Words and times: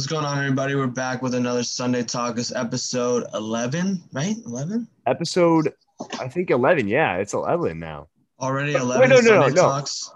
What's 0.00 0.08
going 0.08 0.24
on, 0.24 0.38
everybody? 0.38 0.74
We're 0.74 0.86
back 0.86 1.20
with 1.20 1.34
another 1.34 1.62
Sunday 1.62 2.02
Talk. 2.02 2.38
Episode 2.56 3.26
11, 3.34 4.02
right? 4.14 4.34
11? 4.46 4.88
Episode, 5.06 5.74
I 6.18 6.26
think 6.26 6.48
11. 6.48 6.88
Yeah, 6.88 7.16
it's 7.16 7.34
11 7.34 7.78
now. 7.78 8.08
Already 8.40 8.72
Wait, 8.72 8.80
11 8.80 9.10
no, 9.10 9.16
no, 9.16 9.20
no, 9.20 9.28
Sunday 9.42 9.54
no. 9.56 9.60
Talks. 9.60 10.10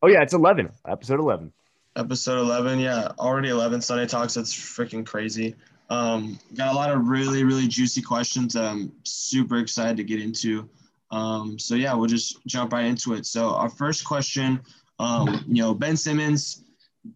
Oh, 0.00 0.08
yeah, 0.08 0.22
it's 0.22 0.32
11. 0.32 0.70
Episode 0.88 1.20
11. 1.20 1.52
Episode 1.96 2.38
11, 2.38 2.78
yeah. 2.78 3.08
Already 3.18 3.50
11 3.50 3.82
Sunday 3.82 4.06
Talks. 4.06 4.32
That's 4.32 4.54
freaking 4.54 5.04
crazy. 5.04 5.54
Um, 5.90 6.38
got 6.54 6.72
a 6.72 6.74
lot 6.74 6.90
of 6.90 7.06
really, 7.06 7.44
really 7.44 7.68
juicy 7.68 8.00
questions 8.00 8.54
that 8.54 8.64
I'm 8.64 8.90
super 9.02 9.58
excited 9.58 9.98
to 9.98 10.02
get 10.02 10.22
into. 10.22 10.66
Um, 11.10 11.58
so, 11.58 11.74
yeah, 11.74 11.92
we'll 11.92 12.06
just 12.06 12.38
jump 12.46 12.72
right 12.72 12.86
into 12.86 13.12
it. 13.12 13.26
So, 13.26 13.50
our 13.50 13.68
first 13.68 14.02
question, 14.02 14.62
um, 14.98 15.44
you 15.46 15.62
know, 15.62 15.74
Ben 15.74 15.98
Simmons 15.98 16.64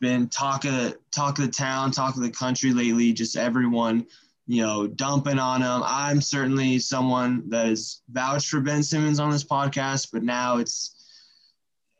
been 0.01 0.29
talk 0.29 0.65
of 0.65 0.97
talk 1.11 1.39
of 1.39 1.47
the 1.47 1.51
town, 1.51 1.91
talk 1.91 2.17
of 2.17 2.23
the 2.23 2.31
country 2.31 2.73
lately. 2.73 3.13
Just 3.13 3.37
everyone, 3.37 4.07
you 4.47 4.63
know, 4.63 4.87
dumping 4.87 5.39
on 5.39 5.63
him. 5.63 5.83
I'm 5.85 6.21
certainly 6.21 6.79
someone 6.79 7.49
that 7.51 7.67
is 7.67 8.03
vouched 8.11 8.49
for 8.49 8.61
Ben 8.61 8.83
Simmons 8.83 9.21
on 9.21 9.31
this 9.31 9.45
podcast, 9.45 10.09
but 10.13 10.23
now 10.23 10.59
it's 10.59 10.91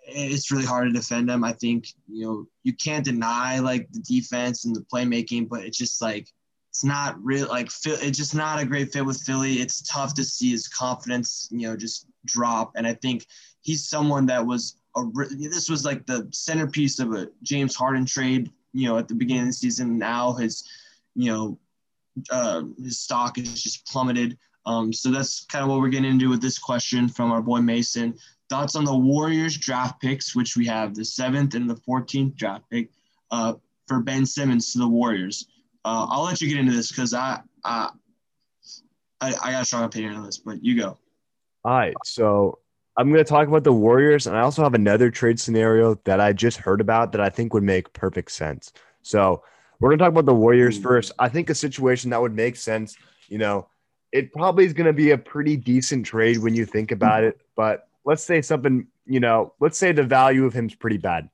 it's 0.07 0.51
really 0.51 0.67
hard 0.67 0.87
to 0.87 0.93
defend 0.93 1.31
him. 1.31 1.45
I 1.45 1.53
think 1.53 1.89
you 2.09 2.25
know 2.25 2.47
you 2.63 2.73
can't 2.75 3.05
deny 3.05 3.59
like 3.59 3.91
the 3.93 4.01
defense 4.01 4.65
and 4.65 4.75
the 4.75 4.85
playmaking, 4.93 5.49
but 5.49 5.65
it's 5.65 5.79
just 5.79 6.01
like 6.01 6.29
it's 6.71 6.85
not 6.85 7.17
real. 7.23 7.47
Like 7.49 7.67
it's 7.85 8.19
just 8.19 8.35
not 8.35 8.61
a 8.61 8.67
great 8.67 8.93
fit 8.93 9.05
with 9.05 9.23
Philly. 9.23 9.55
It's 9.55 9.83
tough 9.83 10.15
to 10.15 10.25
see 10.25 10.51
his 10.51 10.67
confidence, 10.67 11.49
you 11.53 11.69
know, 11.69 11.77
just 11.77 12.07
drop. 12.25 12.73
And 12.75 12.85
I 12.87 12.95
think 12.95 13.27
he's 13.61 13.89
someone 13.89 14.27
that 14.27 14.45
was 14.45 14.77
a 14.97 15.05
this 15.31 15.69
was 15.69 15.85
like 15.85 16.07
the 16.07 16.29
centerpiece 16.33 16.99
of 16.99 17.13
a 17.13 17.29
James 17.43 17.75
Harden 17.75 18.07
trade. 18.07 18.51
You 18.73 18.89
know, 18.89 18.99
at 18.99 19.09
the 19.09 19.15
beginning 19.15 19.43
of 19.43 19.49
the 19.49 19.53
season, 19.53 19.99
now 19.99 20.33
his 20.33 20.69
you 21.15 21.33
know 21.33 21.59
uh, 22.31 22.63
his 22.79 22.99
stock 22.99 23.39
is 23.39 23.63
just 23.63 23.87
plummeted. 23.87 24.39
Um, 24.67 24.93
so 24.93 25.11
that's 25.11 25.45
kind 25.45 25.63
of 25.63 25.71
what 25.71 25.81
we're 25.81 25.89
getting 25.89 26.11
into 26.11 26.31
with 26.31 26.41
this 26.41 26.59
question 26.59 27.09
from 27.09 27.31
our 27.31 27.43
boy 27.43 27.61
Mason. 27.61 28.17
Thoughts 28.49 28.77
on 28.77 28.85
the 28.85 28.97
Warriors 28.97 29.57
draft 29.57 30.01
picks, 30.01 30.35
which 30.35 30.57
we 30.57 30.67
have 30.67 30.95
the 30.95 31.05
seventh 31.05 31.55
and 31.55 31.69
the 31.69 31.77
14th 31.77 32.37
draft 32.37 32.65
pick 32.71 32.91
uh, 33.31 33.55
for 33.87 34.01
Ben 34.01 34.25
Simmons 34.25 34.73
to 34.73 34.79
the 34.79 34.89
Warriors. 34.89 35.49
Uh, 35.85 36.07
I'll 36.09 36.25
let 36.25 36.41
you 36.41 36.49
get 36.49 36.59
into 36.59 36.73
this 36.73 36.91
because 36.91 37.13
I, 37.13 37.41
I 37.65 37.91
I 39.21 39.35
I 39.43 39.53
got 39.53 39.63
a 39.63 39.65
strong 39.65 39.85
opinion 39.85 40.15
on 40.15 40.25
this, 40.25 40.39
but 40.39 40.65
you 40.65 40.79
go. 40.79 40.99
All 41.65 41.73
right. 41.73 41.95
So 42.05 42.59
I'm 42.97 43.11
going 43.11 43.25
to 43.25 43.29
talk 43.29 43.49
about 43.49 43.65
the 43.65 43.73
Warriors. 43.73 44.27
And 44.27 44.37
I 44.37 44.41
also 44.41 44.63
have 44.63 44.75
another 44.75 45.11
trade 45.11 45.41
scenario 45.41 45.97
that 46.05 46.21
I 46.21 46.33
just 46.33 46.59
heard 46.59 46.81
about 46.81 47.13
that 47.13 47.21
I 47.21 47.29
think 47.29 47.53
would 47.53 47.63
make 47.63 47.93
perfect 47.93 48.31
sense. 48.31 48.73
So 49.03 49.43
we're 49.81 49.91
going 49.91 49.99
to 49.99 50.05
talk 50.05 50.13
about 50.13 50.27
the 50.27 50.35
Warriors 50.35 50.79
first. 50.79 51.13
I 51.19 51.29
think 51.29 51.51
a 51.51 51.55
situation 51.55 52.11
that 52.11 52.21
would 52.21 52.35
make 52.35 52.57
sense, 52.57 52.97
you 53.29 53.39
know, 53.39 53.69
it 54.13 54.33
probably 54.33 54.65
is 54.65 54.73
going 54.73 54.87
to 54.87 54.93
be 54.93 55.11
a 55.11 55.19
pretty 55.19 55.57
decent 55.57 56.07
trade 56.07 56.39
when 56.39 56.55
you 56.55 56.65
think 56.65 56.93
about 56.93 57.25
it. 57.25 57.41
But 57.57 57.89
let's 58.05 58.23
say 58.23 58.41
something, 58.43 58.87
you 59.07 59.19
know, 59.19 59.53
let's 59.59 59.77
say 59.77 59.91
the 59.91 60.05
value 60.05 60.45
of 60.45 60.55
him's 60.55 60.75
pretty 60.75 60.99
bad. 60.99 61.29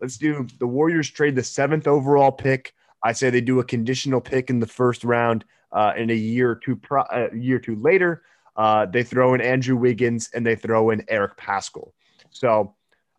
Let's 0.00 0.18
do 0.18 0.46
the 0.58 0.66
Warriors 0.66 1.10
trade 1.10 1.34
the 1.34 1.42
seventh 1.42 1.86
overall 1.86 2.30
pick. 2.30 2.74
I 3.02 3.12
say 3.12 3.30
they 3.30 3.40
do 3.40 3.60
a 3.60 3.64
conditional 3.64 4.20
pick 4.20 4.50
in 4.50 4.60
the 4.60 4.66
first 4.66 5.02
round, 5.02 5.46
uh, 5.72 5.94
in 5.96 6.10
a 6.10 6.14
year 6.14 6.50
or 6.50 6.56
two, 6.56 6.76
pro- 6.76 7.06
a 7.10 7.34
year 7.34 7.56
or 7.56 7.60
two 7.60 7.76
later. 7.76 8.22
Uh, 8.56 8.86
they 8.86 9.02
throw 9.02 9.34
in 9.34 9.40
Andrew 9.40 9.76
Wiggins 9.76 10.30
and 10.34 10.44
they 10.44 10.56
throw 10.56 10.90
in 10.90 11.04
Eric 11.08 11.36
Paschall. 11.36 11.92
So 12.30 12.74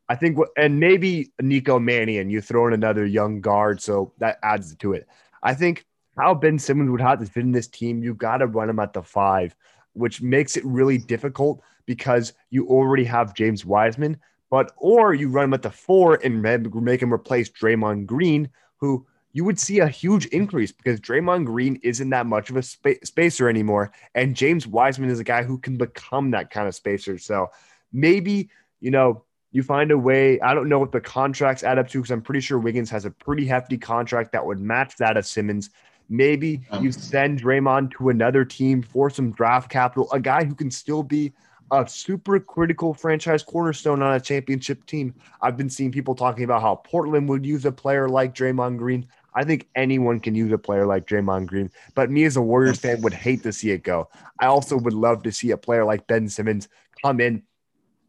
I 0.10 0.16
think, 0.16 0.38
and 0.58 0.80
maybe 0.80 1.32
Nico 1.42 1.80
Mannion, 1.80 2.30
you 2.30 2.42
throw 2.42 2.68
in 2.68 2.74
another 2.74 3.06
young 3.06 3.42
guard. 3.42 3.82
So 3.82 4.14
that 4.20 4.40
adds 4.44 4.76
to 4.76 4.94
it. 4.94 5.08
I 5.44 5.54
think 5.54 5.86
how 6.18 6.34
Ben 6.34 6.58
Simmons 6.58 6.90
would 6.90 7.02
have 7.02 7.20
to 7.20 7.26
fit 7.26 7.44
in 7.44 7.52
this 7.52 7.68
team, 7.68 8.02
you 8.02 8.14
got 8.14 8.38
to 8.38 8.48
run 8.48 8.70
him 8.70 8.80
at 8.80 8.94
the 8.94 9.04
five, 9.04 9.56
which 9.94 10.22
makes 10.22 10.58
it 10.58 10.66
really 10.66 10.98
difficult 10.98 11.62
because 11.86 12.34
you 12.50 12.68
already 12.68 13.04
have 13.04 13.36
James 13.36 13.66
Wiseman, 13.66 14.18
but 14.50 14.72
or 14.78 15.14
you 15.14 15.30
run 15.30 15.46
him 15.46 15.54
at 15.54 15.62
the 15.62 15.70
four 15.70 16.20
and 16.24 16.42
make 16.42 17.02
him 17.02 17.14
replace 17.14 17.50
Draymond 17.50 18.06
Green, 18.06 18.50
who 18.78 19.06
you 19.38 19.44
would 19.44 19.60
see 19.60 19.78
a 19.82 19.88
huge 19.88 20.26
increase 20.28 20.72
because 20.72 21.00
Draymond 21.00 21.46
Green 21.46 21.80
isn't 21.84 22.10
that 22.10 22.26
much 22.26 22.50
of 22.50 22.56
a 22.58 22.64
spa- 22.64 23.04
spacer 23.04 23.48
anymore, 23.48 23.92
and 24.16 24.36
James 24.36 24.66
Wiseman 24.66 25.12
is 25.12 25.20
a 25.20 25.24
guy 25.24 25.44
who 25.44 25.60
can 25.60 25.78
become 25.78 26.32
that 26.32 26.50
kind 26.50 26.68
of 26.68 26.74
spacer. 26.74 27.20
So 27.20 27.52
maybe 27.94 28.50
you 28.80 28.90
know 28.90 29.26
you 29.52 29.62
find 29.62 29.92
a 29.92 29.98
way. 29.98 30.42
I 30.42 30.56
don't 30.56 30.68
know 30.68 30.80
what 30.80 30.92
the 30.92 31.02
contracts 31.02 31.64
add 31.64 31.78
up 31.78 31.88
to 31.90 32.00
because 32.00 32.10
I'm 32.10 32.24
pretty 32.24 32.40
sure 32.40 32.58
Wiggins 32.58 32.90
has 32.90 33.06
a 33.06 33.12
pretty 33.12 33.46
hefty 33.46 33.78
contract 33.78 34.32
that 34.32 34.44
would 34.44 34.60
match 34.60 34.98
that 34.98 35.18
of 35.18 35.26
Simmons. 35.28 35.70
Maybe 36.10 36.62
you 36.82 36.92
send 36.92 37.40
Draymond 37.40 37.92
to 37.92 38.10
another 38.10 38.44
team 38.44 38.82
for 38.82 39.12
some 39.12 39.34
draft 39.34 39.70
capital, 39.70 40.12
a 40.12 40.20
guy 40.20 40.46
who 40.46 40.56
can 40.56 40.72
still 40.72 41.04
be 41.04 41.32
a 41.72 41.88
super 41.88 42.40
critical 42.40 42.94
franchise 42.94 43.44
cornerstone 43.44 44.02
on 44.02 44.16
a 44.16 44.20
championship 44.20 44.86
team. 44.86 45.14
I've 45.42 45.58
been 45.58 45.70
seeing 45.70 45.92
people 45.92 46.16
talking 46.16 46.44
about 46.44 46.62
how 46.62 46.76
Portland 46.76 47.28
would 47.30 47.46
use 47.46 47.66
a 47.66 47.72
player 47.72 48.08
like 48.08 48.34
Draymond 48.34 48.78
Green. 48.78 49.06
I 49.38 49.44
think 49.44 49.68
anyone 49.76 50.20
can 50.20 50.34
use 50.34 50.52
a 50.52 50.58
player 50.58 50.88
like 50.88 51.06
Draymond 51.06 51.46
Green, 51.46 51.70
but 51.94 52.10
me 52.10 52.24
as 52.24 52.38
a 52.38 52.42
Warriors 52.42 52.80
fan 52.80 53.04
would 53.04 53.14
hate 53.14 53.44
to 53.44 53.54
see 53.54 53.70
it 53.70 53.84
go. 53.84 54.10
I 54.40 54.48
also 54.48 54.76
would 54.76 54.94
love 54.94 55.22
to 55.24 55.32
see 55.32 55.52
a 55.52 55.58
player 55.58 55.86
like 55.86 56.08
Ben 56.08 56.28
Simmons 56.28 56.68
come 57.04 57.22
in, 57.22 57.44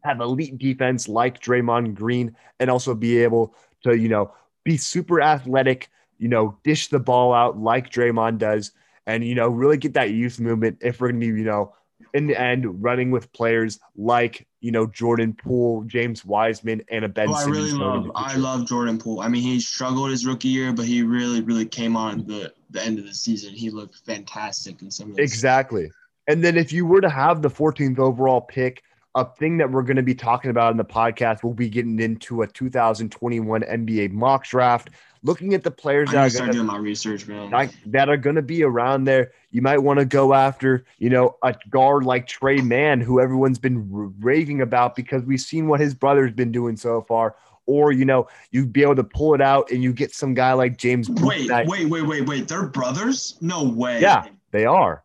have 0.05 0.23
elite 0.23 0.57
defense 0.57 1.07
like 1.07 1.43
Draymond 1.43 1.95
Green, 1.95 2.35
and 2.59 2.71
also 2.71 2.95
be 2.95 3.19
able 3.23 3.55
to, 3.83 3.95
you 3.95 4.09
know, 4.09 4.33
be 4.65 4.79
super 4.79 5.21
athletic, 5.21 5.91
you 6.17 6.29
know, 6.29 6.57
dish 6.65 6.89
the 6.89 6.99
ball 6.99 7.35
out 7.35 7.59
like 7.59 7.91
Draymond 7.91 8.39
does, 8.39 8.73
and, 9.07 9.23
you 9.23 9.35
know, 9.35 9.49
really 9.49 9.77
get 9.77 9.93
that 9.95 10.13
youth 10.13 10.41
movement 10.41 10.79
if 10.81 10.99
we're 10.99 11.11
going 11.11 11.21
to 11.21 11.33
be, 11.35 11.41
you 11.41 11.45
know, 11.45 11.75
in 12.15 12.27
the 12.27 12.41
end, 12.41 12.83
running 12.83 13.11
with 13.11 13.33
players 13.33 13.79
like 13.97 14.47
you 14.61 14.73
know 14.73 14.87
Jordan 14.87 15.35
Poole, 15.35 15.85
James 15.85 16.25
Wiseman, 16.25 16.83
and 16.91 17.05
a 17.05 17.09
Ben 17.09 17.29
Oh, 17.29 17.35
I 17.35 17.45
really 17.45 17.73
love 17.73 18.11
I 18.15 18.37
love 18.37 18.67
Jordan 18.67 18.99
Poole. 18.99 19.21
I 19.21 19.29
mean, 19.29 19.43
he 19.43 19.61
struggled 19.61 20.11
his 20.11 20.27
rookie 20.27 20.49
year, 20.49 20.73
but 20.73 20.85
he 20.85 21.03
really, 21.03 21.41
really 21.43 21.67
came 21.67 21.97
on 21.97 22.27
the 22.27 22.53
the 22.71 22.83
end 22.83 22.99
of 22.99 23.05
the 23.05 23.15
season. 23.15 23.53
He 23.53 23.71
looked 23.71 23.97
fantastic 24.07 24.83
in 24.83 24.91
some 24.91 25.13
of 25.13 25.19
exactly. 25.19 25.91
And 26.27 26.45
then 26.45 26.59
if 26.59 26.73
you 26.73 26.85
were 26.85 27.01
to 27.01 27.09
have 27.09 27.41
the 27.41 27.49
14th 27.49 27.99
overall 27.99 28.43
pick, 28.43 28.83
a 29.15 29.25
thing 29.25 29.57
that 29.57 29.71
we're 29.71 29.83
going 29.83 29.97
to 29.97 30.03
be 30.03 30.15
talking 30.15 30.51
about 30.51 30.71
in 30.71 30.77
the 30.77 30.85
podcast, 30.85 31.43
we'll 31.43 31.55
be 31.55 31.71
getting 31.71 31.99
into 31.99 32.43
a 32.43 32.47
2021 32.47 33.63
NBA 33.63 34.13
mock 34.13 34.45
draft, 34.45 34.91
looking 35.23 35.55
at 35.55 35.63
the 35.63 35.71
players 35.71 36.11
that 36.11 36.41
are 36.41 36.53
doing 36.53 36.67
my 36.67 36.77
research, 36.77 37.27
man. 37.27 37.71
that 37.87 38.09
are 38.09 38.17
going 38.17 38.37
to 38.37 38.43
be 38.43 38.63
around 38.63 39.05
there. 39.05 39.33
You 39.51 39.63
might 39.63 39.79
want 39.79 39.99
to 39.99 40.05
go 40.05 40.35
after, 40.35 40.85
you 40.99 41.11
know, 41.11 41.37
a 41.43 41.55
guard 41.71 42.05
like 42.05 42.27
Tre 42.27 42.61
Mann, 42.61 43.01
who 43.01 43.21
everyone's 43.21 43.59
been 43.59 43.91
r- 43.95 44.11
raving 44.21 44.61
about 44.61 44.95
because 44.95 45.23
we've 45.25 45.41
seen 45.41 45.69
what 45.69 45.81
his 45.81 45.95
brother's 45.95 46.33
been 46.33 46.53
doing 46.53 46.77
so 46.77 47.03
far. 47.03 47.37
Or, 47.67 47.93
you 47.93 48.05
know, 48.07 48.29
you'd 48.51 48.73
be 48.73 48.83
able 48.83 48.97
to 48.97 49.05
pull 49.05 49.35
it 49.35 49.41
out 49.43 49.71
and 49.71 49.83
you 49.83 49.93
get 49.93 50.15
some 50.15 50.33
guy 50.35 50.55
like 50.55 50.79
James. 50.79 51.11
Wait, 51.11 51.51
wait, 51.51 51.89
wait, 51.89 52.03
wait, 52.03 52.27
wait. 52.27 52.49
They're 52.49 52.67
brothers? 52.67 53.37
No 53.41 53.65
way. 53.65 54.01
Yeah, 54.01 54.27
they 54.53 54.65
are. 54.65 55.05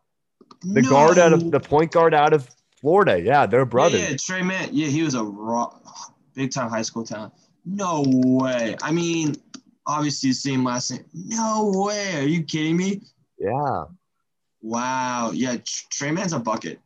The 0.62 0.80
No. 0.80 0.88
guard 0.88 1.18
out 1.18 1.32
of 1.34 1.50
the 1.50 1.60
point 1.60 1.92
guard 1.92 2.14
out 2.14 2.32
of 2.32 2.48
Florida. 2.80 3.20
Yeah, 3.20 3.44
they're 3.44 3.66
brothers. 3.66 4.00
Yeah, 4.00 4.16
Tre 4.18 4.42
Mann. 4.42 4.70
Yeah, 4.72 4.86
he 4.86 5.02
was 5.02 5.14
a 5.14 5.22
raw, 5.22 5.74
big 6.34 6.52
time 6.52 6.70
high 6.70 6.82
school 6.82 7.04
talent. 7.04 7.34
No 7.66 8.02
way. 8.06 8.76
I 8.82 8.92
mean, 8.92 9.36
obviously 9.86 10.30
the 10.30 10.34
same 10.34 10.64
last 10.64 10.90
name. 10.90 11.04
No 11.12 11.72
way. 11.74 12.18
Are 12.20 12.26
you 12.26 12.42
kidding 12.42 12.76
me? 12.76 13.00
yeah. 13.38 13.84
Wow. 14.62 15.30
Yeah, 15.34 15.56
Tre 15.90 16.10
Mann's 16.10 16.32
a 16.32 16.38
bucket. 16.38 16.80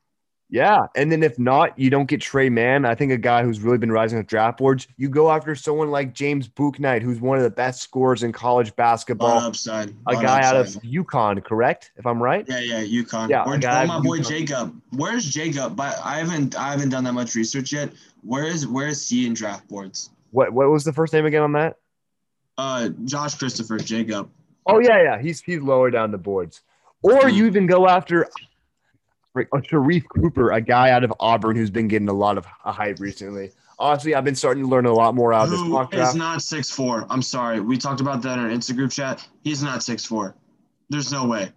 Yeah. 0.51 0.87
And 0.97 1.13
then 1.13 1.23
if 1.23 1.39
not, 1.39 1.79
you 1.79 1.91
don't 1.91 2.07
get 2.07 2.21
Tre 2.23 2.49
Mann. 2.49 2.85
I 2.87 2.95
think 2.95 3.13
a 3.13 3.19
guy 3.19 3.43
who's 3.45 3.61
really 3.61 3.77
been 3.79 3.93
rising 3.93 4.19
with 4.19 4.27
draft 4.27 4.59
boards. 4.59 4.89
You 4.97 5.09
go 5.11 5.31
after 5.31 5.55
someone 5.55 5.91
like 5.91 6.15
James 6.15 6.49
Bouknight, 6.49 7.03
who's 7.03 7.21
one 7.21 7.37
of 7.37 7.45
the 7.45 7.51
best 7.51 7.83
scorers 7.83 8.23
in 8.23 8.33
college 8.33 8.69
On 8.69 8.75
basketball. 8.77 9.39
upside. 9.39 9.91
a 10.09 10.17
On 10.17 10.23
guy 10.23 10.41
out 10.43 10.57
of 10.57 10.67
upside. 10.67 10.83
UConn, 10.83 11.45
correct? 11.45 11.93
If 11.97 12.07
I'm 12.07 12.21
right. 12.21 12.47
Yeah, 12.49 12.61
yeah, 12.61 12.83
UConn. 12.83 13.29
Yeah, 13.29 13.43
Or, 13.45 13.55
or 13.55 13.57
oh, 13.57 13.87
my 13.87 13.87
from 13.87 14.03
boy 14.03 14.19
UConn. 14.21 14.29
Jacob. 14.29 14.81
Where's 14.97 15.25
Jacob? 15.27 15.77
But 15.77 16.01
I 16.03 16.19
haven't 16.19 16.57
I 16.59 16.71
haven't 16.73 16.89
done 16.89 17.05
that 17.05 17.13
much 17.13 17.35
research 17.35 17.73
yet. 17.73 17.93
Where 18.23 18.45
is 18.47 18.67
where 18.67 18.89
is 18.89 19.07
he 19.09 19.27
in 19.27 19.35
draft 19.35 19.69
boards? 19.69 20.11
What 20.31 20.53
What 20.53 20.71
was 20.71 20.83
the 20.83 20.93
first 20.95 21.13
name 21.13 21.27
again 21.27 21.43
on 21.43 21.53
that? 21.53 21.77
Uh 22.59 22.91
Josh 23.05 23.37
Christopher, 23.37 23.79
Jacob. 23.79 24.29
Oh 24.67 24.81
yeah, 24.81 25.03
yeah. 25.03 25.23
He's 25.23 25.41
he's 25.41 25.61
lower 25.61 25.91
down 25.91 26.11
the 26.11 26.19
boards. 26.19 26.63
Or 27.03 27.29
you 27.29 27.47
even 27.47 27.67
go 27.67 27.89
after 27.89 28.29
a 29.37 29.45
Sharife 29.61 30.05
Cooper, 30.09 30.51
a 30.51 30.61
guy 30.61 30.91
out 30.91 31.05
of 31.05 31.13
Auburn 31.21 31.55
who's 31.57 31.71
been 31.71 31.87
getting 31.87 32.09
a 32.09 32.13
lot 32.13 32.37
of 32.37 32.45
hype 32.45 32.99
recently. 32.99 33.53
Honestly, 33.79 34.17
I've 34.17 34.25
been 34.25 34.35
starting 34.35 34.65
to 34.65 34.69
learn 34.69 34.87
a 34.87 34.93
lot 34.93 35.15
more 35.15 35.33
out 35.33 35.45
of 35.45 35.51
this 35.51 35.61
mock 35.61 35.93
draft. 35.93 36.17
not 36.17 36.43
six 36.43 36.69
four? 36.69 37.07
I'm 37.09 37.23
sorry. 37.23 37.61
We 37.61 37.79
talked 37.79 38.01
about 38.01 38.21
that 38.23 38.37
in 38.39 38.45
our 38.45 38.51
Insta 38.51 38.75
group 38.75 38.91
chat. 38.91 39.25
He's 39.45 39.63
not 39.63 39.85
six 39.85 40.05
four. 40.05 40.35
There's 40.91 41.13
no 41.13 41.27
way. 41.27 41.53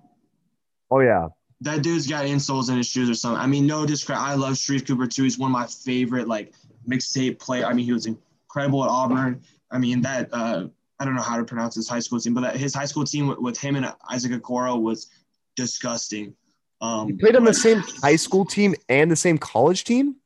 Oh 0.92 1.00
yeah, 1.00 1.30
That 1.62 1.82
dude's 1.82 2.06
got 2.06 2.26
insoles 2.26 2.70
in 2.70 2.78
his 2.78 2.88
shoes 2.88 3.10
or 3.10 3.16
something. 3.16 3.42
I 3.42 3.48
mean, 3.48 3.66
no 3.66 3.86
discredit. 3.88 4.22
I 4.22 4.36
love 4.36 4.54
Sharife 4.54 4.86
Cooper 4.86 5.08
too. 5.08 5.24
He's 5.24 5.40
one 5.40 5.50
of 5.50 5.54
my 5.54 5.66
favorite 5.66 6.28
like 6.28 6.54
mixtape 6.88 7.40
play. 7.40 7.64
I 7.64 7.74
mean, 7.74 7.86
he 7.86 7.94
was 7.94 8.06
incredible 8.06 8.84
at 8.84 8.90
Auburn. 8.92 9.42
I 9.72 9.80
mean, 9.80 10.02
that 10.02 10.30
uh, 10.32 10.68
I 11.02 11.06
don't 11.06 11.16
know 11.16 11.24
how 11.24 11.38
to 11.38 11.44
pronounce 11.44 11.74
his 11.74 11.90
high 11.90 12.00
school 12.00 12.20
team, 12.20 12.36
but 12.36 12.56
his 12.56 12.76
high 12.76 12.86
school 12.86 13.04
team 13.04 13.28
with, 13.28 13.40
with 13.40 13.58
him 13.58 13.76
and 13.76 13.92
Isaac 14.12 14.34
Okoro 14.34 14.80
was 14.80 15.10
disgusting. 15.56 16.36
Um, 16.80 17.10
you 17.10 17.18
played 17.18 17.36
on 17.36 17.44
the 17.44 17.56
same 17.56 17.80
high 18.04 18.18
school 18.18 18.46
team 18.46 18.76
and 18.88 19.10
the 19.10 19.16
same 19.16 19.40
college 19.40 19.84
team. 19.84 20.18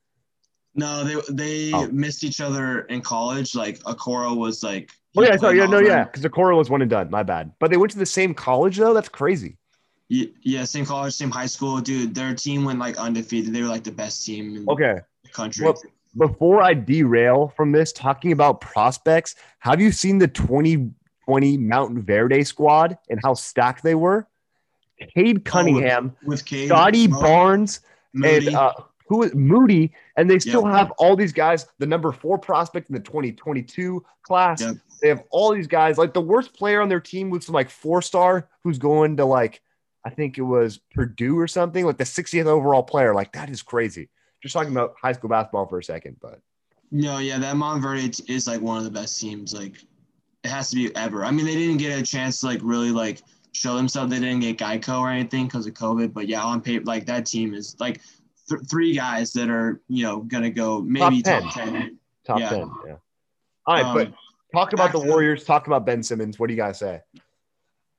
No, 0.73 1.05
they 1.05 1.15
they 1.29 1.71
oh. 1.71 1.87
missed 1.87 2.25
each 2.25 2.41
other 2.41 2.81
in 2.81 2.99
college. 2.99 3.55
Like 3.55 3.79
Okoro 3.83 4.35
was 4.35 4.63
like. 4.63 4.91
Oh 5.15 5.21
yeah, 5.21 5.37
yeah, 5.51 5.65
no, 5.65 5.79
yeah, 5.79 6.03
because 6.03 6.23
Okoro 6.23 6.57
was 6.57 6.69
one 6.69 6.81
and 6.81 6.91
done. 6.91 7.09
My 7.09 7.23
bad. 7.23 7.53
But 7.59 7.71
they 7.71 7.77
went 7.77 7.93
to 7.93 7.97
the 7.97 8.05
same 8.05 8.33
college 8.33 8.75
though. 8.75 8.93
That's 8.93 9.07
crazy. 9.07 9.57
Yeah, 10.09 10.25
yeah, 10.41 10.65
same 10.65 10.85
college, 10.85 11.13
same 11.13 11.31
high 11.31 11.45
school, 11.45 11.79
dude. 11.79 12.13
Their 12.13 12.35
team 12.35 12.65
went 12.65 12.79
like 12.79 12.97
undefeated. 12.97 13.53
They 13.53 13.61
were 13.61 13.69
like 13.69 13.85
the 13.85 13.93
best 13.93 14.25
team 14.25 14.57
in 14.57 14.69
okay. 14.69 14.99
the 15.23 15.29
country. 15.29 15.63
Well, 15.63 15.81
before 16.17 16.61
I 16.61 16.73
derail 16.73 17.53
from 17.55 17.71
this, 17.71 17.91
talking 17.91 18.31
about 18.31 18.61
prospects, 18.61 19.35
have 19.59 19.81
you 19.81 19.91
seen 19.91 20.17
the 20.17 20.27
2020 20.27 21.57
Montverde 21.57 22.45
squad 22.45 22.97
and 23.09 23.19
how 23.23 23.33
stacked 23.33 23.83
they 23.83 23.95
were? 23.95 24.27
Cade 25.13 25.43
Cunningham, 25.43 26.13
oh, 26.13 26.17
with, 26.21 26.39
with 26.39 26.45
Cade, 26.45 26.69
Scotty 26.69 27.07
Barnes, 27.07 27.81
Moody. 28.13 28.47
and 28.47 28.55
uh, 28.55 28.73
who 29.07 29.23
is 29.23 29.35
Moody, 29.35 29.91
and 30.15 30.29
they 30.29 30.39
still 30.39 30.63
yep. 30.63 30.73
have 30.73 30.91
all 30.91 31.15
these 31.15 31.33
guys. 31.33 31.67
The 31.79 31.85
number 31.85 32.11
four 32.11 32.37
prospect 32.37 32.89
in 32.89 32.95
the 32.95 33.01
2022 33.01 34.03
class. 34.23 34.61
Yep. 34.61 34.75
They 35.01 35.09
have 35.09 35.23
all 35.29 35.53
these 35.53 35.67
guys. 35.67 35.97
Like 35.97 36.13
the 36.13 36.21
worst 36.21 36.53
player 36.53 36.81
on 36.81 36.89
their 36.89 37.01
team 37.01 37.29
was 37.29 37.45
some 37.45 37.53
like 37.53 37.69
four 37.69 38.01
star, 38.01 38.49
who's 38.63 38.77
going 38.77 39.17
to 39.17 39.25
like, 39.25 39.61
I 40.05 40.09
think 40.09 40.37
it 40.37 40.43
was 40.43 40.79
Purdue 40.93 41.37
or 41.37 41.47
something, 41.47 41.85
like 41.85 41.97
the 41.97 42.03
60th 42.03 42.45
overall 42.45 42.83
player. 42.83 43.13
Like 43.13 43.33
that 43.33 43.49
is 43.49 43.61
crazy. 43.61 44.09
Just 44.45 44.53
talking 44.53 44.71
about 44.71 44.93
high 45.01 45.11
school 45.11 45.27
basketball 45.27 45.65
for 45.65 45.79
a 45.79 45.83
second, 45.83 46.17
but 46.21 46.39
no, 46.91 47.17
yeah, 47.17 47.39
that 47.39 47.55
Montverde 47.55 48.29
is 48.29 48.45
like 48.45 48.61
one 48.61 48.77
of 48.77 48.83
the 48.83 48.91
best 48.91 49.19
teams. 49.19 49.55
Like 49.55 49.77
it 50.43 50.49
has 50.49 50.69
to 50.69 50.75
be 50.75 50.95
ever. 50.95 51.25
I 51.25 51.31
mean, 51.31 51.47
they 51.47 51.55
didn't 51.55 51.77
get 51.77 51.99
a 51.99 52.03
chance 52.03 52.41
to 52.41 52.45
like 52.45 52.59
really 52.61 52.91
like 52.91 53.23
show 53.53 53.75
themselves. 53.75 54.11
They 54.11 54.19
didn't 54.19 54.41
get 54.41 54.59
Geico 54.59 54.99
or 54.99 55.09
anything 55.09 55.45
because 55.45 55.65
of 55.65 55.73
COVID. 55.73 56.13
But 56.13 56.27
yeah, 56.27 56.43
on 56.43 56.61
paper, 56.61 56.85
like 56.85 57.07
that 57.07 57.25
team 57.25 57.55
is 57.55 57.75
like 57.79 58.01
th- 58.47 58.61
three 58.69 58.93
guys 58.93 59.33
that 59.33 59.49
are 59.49 59.81
you 59.87 60.03
know 60.03 60.19
gonna 60.19 60.51
go 60.51 60.79
maybe 60.79 61.23
top 61.23 61.51
10. 61.51 61.63
Top 61.63 61.73
10. 61.73 61.99
Top 62.23 62.39
yeah. 62.39 62.49
10 62.49 62.71
yeah. 62.85 62.95
All 63.65 63.73
right, 63.73 63.83
um, 63.83 63.95
but 63.95 64.13
talk 64.53 64.73
about 64.73 64.91
the 64.91 64.99
Warriors. 64.99 65.43
talk 65.43 65.65
about 65.65 65.87
Ben 65.87 66.03
Simmons. 66.03 66.37
What 66.37 66.49
do 66.49 66.53
you 66.53 66.59
guys 66.59 66.77
say? 66.77 67.01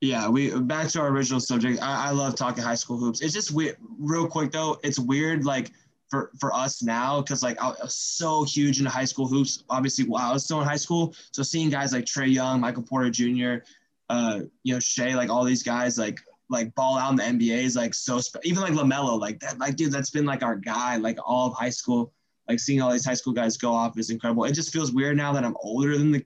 Yeah, 0.00 0.28
we 0.28 0.56
back 0.60 0.86
to 0.90 1.00
our 1.00 1.08
original 1.08 1.40
subject. 1.40 1.82
I, 1.82 2.06
I 2.06 2.10
love 2.12 2.36
talking 2.36 2.62
high 2.62 2.76
school 2.76 2.98
hoops. 2.98 3.20
It's 3.20 3.34
just 3.34 3.50
weird. 3.50 3.78
Real 3.98 4.28
quick 4.28 4.52
though, 4.52 4.78
it's 4.84 5.00
weird 5.00 5.44
like 5.44 5.72
for 6.08 6.30
for 6.38 6.54
us 6.54 6.82
now 6.82 7.20
because 7.20 7.42
like 7.42 7.60
I 7.60 7.68
was 7.68 7.96
so 7.96 8.44
huge 8.44 8.78
into 8.78 8.90
high 8.90 9.04
school 9.04 9.26
hoops. 9.26 9.64
Obviously, 9.68 10.04
while 10.06 10.30
I 10.30 10.32
was 10.32 10.44
still 10.44 10.60
in 10.60 10.66
high 10.66 10.76
school, 10.76 11.14
so 11.32 11.42
seeing 11.42 11.70
guys 11.70 11.92
like 11.92 12.04
Trae 12.04 12.32
Young, 12.32 12.60
Michael 12.60 12.82
Porter 12.82 13.10
Jr., 13.10 13.64
uh, 14.08 14.40
you 14.62 14.74
know 14.74 14.80
Shai, 14.80 15.14
like 15.14 15.30
all 15.30 15.44
these 15.44 15.62
guys, 15.62 15.98
like 15.98 16.20
like 16.48 16.74
ball 16.74 16.96
out 16.96 17.10
in 17.10 17.38
the 17.38 17.46
NBA 17.46 17.64
is 17.64 17.76
like 17.76 17.94
so 17.94 18.20
spe- 18.20 18.44
even 18.44 18.62
like 18.62 18.72
Lamelo, 18.72 19.18
like 19.18 19.40
that, 19.40 19.58
like 19.58 19.76
dude, 19.76 19.92
that's 19.92 20.10
been 20.10 20.24
like 20.24 20.42
our 20.42 20.56
guy, 20.56 20.96
like 20.96 21.18
all 21.24 21.48
of 21.48 21.54
high 21.54 21.70
school. 21.70 22.12
Like 22.48 22.60
seeing 22.60 22.80
all 22.80 22.92
these 22.92 23.04
high 23.04 23.14
school 23.14 23.32
guys 23.32 23.56
go 23.56 23.72
off 23.72 23.98
is 23.98 24.10
incredible. 24.10 24.44
It 24.44 24.52
just 24.52 24.72
feels 24.72 24.92
weird 24.92 25.16
now 25.16 25.32
that 25.32 25.44
I'm 25.44 25.56
older 25.60 25.98
than 25.98 26.12
the, 26.12 26.24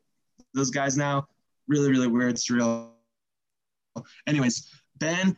those 0.53 0.71
guys 0.71 0.99
now. 0.99 1.27
Really, 1.67 1.89
really 1.91 2.09
weird, 2.09 2.37
surreal. 2.37 2.91
Anyways, 4.27 4.69
Ben, 4.99 5.35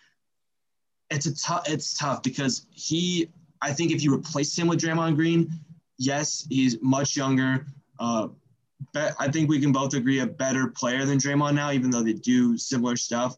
it's 1.11 1.27
a 1.27 1.37
tough. 1.37 1.69
It's 1.69 1.97
tough 1.97 2.23
because 2.23 2.67
he. 2.71 3.31
I 3.63 3.73
think 3.73 3.93
if 3.93 4.03
you 4.03 4.15
replace 4.15 4.59
him 4.59 4.67
with 4.67 4.81
Draymond 4.81 5.17
Green, 5.17 5.51
yes, 5.99 6.47
he's 6.51 6.81
much 6.83 7.17
younger. 7.17 7.67
Uh, 7.99 8.29
but 8.93 9.15
I 9.19 9.29
think 9.29 9.49
we 9.49 9.61
can 9.61 9.73
both 9.73 9.95
agree 9.95 10.19
a 10.19 10.27
better 10.27 10.67
player 10.67 11.05
than 11.05 11.19
Draymond 11.19 11.55
now, 11.55 11.71
even 11.71 11.91
though 11.91 12.03
they 12.03 12.15
do 12.15 12.59
similar 12.59 12.97
stuff 12.97 13.37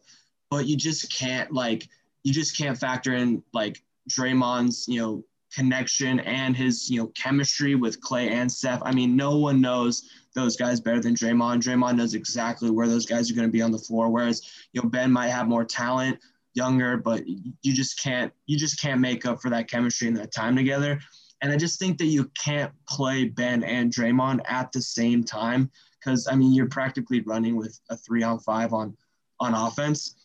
but 0.49 0.67
you 0.67 0.77
just 0.77 1.11
can't 1.11 1.51
like 1.51 1.87
you 2.23 2.33
just 2.33 2.57
can't 2.57 2.77
factor 2.77 3.13
in 3.13 3.43
like 3.53 3.81
Draymond's, 4.09 4.87
you 4.87 5.01
know, 5.01 5.23
connection 5.53 6.19
and 6.21 6.55
his, 6.55 6.89
you 6.89 6.99
know, 6.99 7.07
chemistry 7.07 7.75
with 7.75 8.01
Klay 8.01 8.31
and 8.31 8.51
Steph. 8.51 8.81
I 8.83 8.91
mean, 8.91 9.15
no 9.15 9.37
one 9.37 9.61
knows 9.61 10.09
those 10.33 10.55
guys 10.55 10.81
better 10.81 10.99
than 10.99 11.13
Draymond. 11.13 11.61
Draymond 11.61 11.97
knows 11.97 12.13
exactly 12.13 12.71
where 12.71 12.87
those 12.87 13.05
guys 13.05 13.29
are 13.29 13.35
going 13.35 13.47
to 13.47 13.51
be 13.51 13.61
on 13.61 13.71
the 13.71 13.77
floor. 13.77 14.09
Whereas, 14.09 14.41
you 14.73 14.81
know, 14.81 14.89
Ben 14.89 15.11
might 15.11 15.29
have 15.29 15.47
more 15.47 15.63
talent, 15.63 16.19
younger, 16.55 16.97
but 16.97 17.27
you 17.27 17.73
just 17.73 18.01
can't 18.01 18.33
you 18.45 18.57
just 18.57 18.81
can't 18.81 19.01
make 19.01 19.25
up 19.25 19.41
for 19.41 19.49
that 19.49 19.69
chemistry 19.69 20.07
and 20.07 20.17
that 20.17 20.33
time 20.33 20.55
together. 20.55 20.99
And 21.41 21.51
I 21.51 21.57
just 21.57 21.77
think 21.77 21.97
that 21.99 22.05
you 22.05 22.31
can't 22.41 22.71
play 22.87 23.25
Ben 23.25 23.63
and 23.63 23.93
Draymond 23.93 24.39
at 24.47 24.71
the 24.71 24.81
same 24.81 25.23
time 25.23 25.69
because 25.99 26.27
I 26.27 26.35
mean 26.35 26.53
you're 26.53 26.69
practically 26.69 27.21
running 27.21 27.55
with 27.55 27.79
a 27.89 27.97
three 27.97 28.23
on 28.23 28.39
five 28.39 28.73
on 28.73 28.95
on 29.39 29.53
offense. 29.53 30.15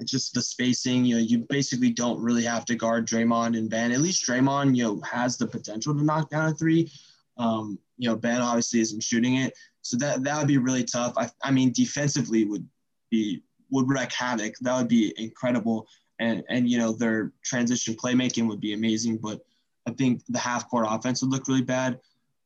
It's 0.00 0.10
just 0.10 0.34
the 0.34 0.42
spacing. 0.42 1.04
You 1.04 1.16
know, 1.16 1.20
you 1.20 1.46
basically 1.48 1.90
don't 1.90 2.20
really 2.20 2.44
have 2.44 2.64
to 2.64 2.74
guard 2.74 3.06
Draymond 3.06 3.56
and 3.56 3.70
Ben. 3.70 3.92
At 3.92 4.00
least 4.00 4.26
Draymond, 4.26 4.74
you 4.74 4.84
know, 4.84 5.00
has 5.02 5.36
the 5.36 5.46
potential 5.46 5.94
to 5.94 6.02
knock 6.02 6.30
down 6.30 6.48
a 6.48 6.54
three. 6.54 6.90
Um, 7.36 7.78
you 7.98 8.08
know, 8.08 8.16
Ben 8.16 8.40
obviously 8.40 8.80
isn't 8.80 9.02
shooting 9.02 9.36
it, 9.36 9.52
so 9.82 9.96
that 9.98 10.24
that 10.24 10.38
would 10.38 10.48
be 10.48 10.58
really 10.58 10.84
tough. 10.84 11.12
I, 11.16 11.30
I 11.44 11.50
mean, 11.50 11.72
defensively 11.72 12.44
would 12.44 12.66
be 13.10 13.42
would 13.72 13.88
wreak 13.88 14.12
havoc. 14.12 14.54
That 14.60 14.76
would 14.76 14.88
be 14.88 15.12
incredible, 15.16 15.88
and 16.20 16.44
and 16.48 16.70
you 16.70 16.78
know 16.78 16.92
their 16.92 17.32
transition 17.44 17.94
playmaking 17.94 18.46
would 18.48 18.60
be 18.60 18.74
amazing. 18.74 19.18
But 19.18 19.40
I 19.86 19.90
think 19.90 20.22
the 20.28 20.38
half 20.38 20.70
court 20.70 20.86
offense 20.88 21.22
would 21.22 21.32
look 21.32 21.48
really 21.48 21.62
bad. 21.62 21.98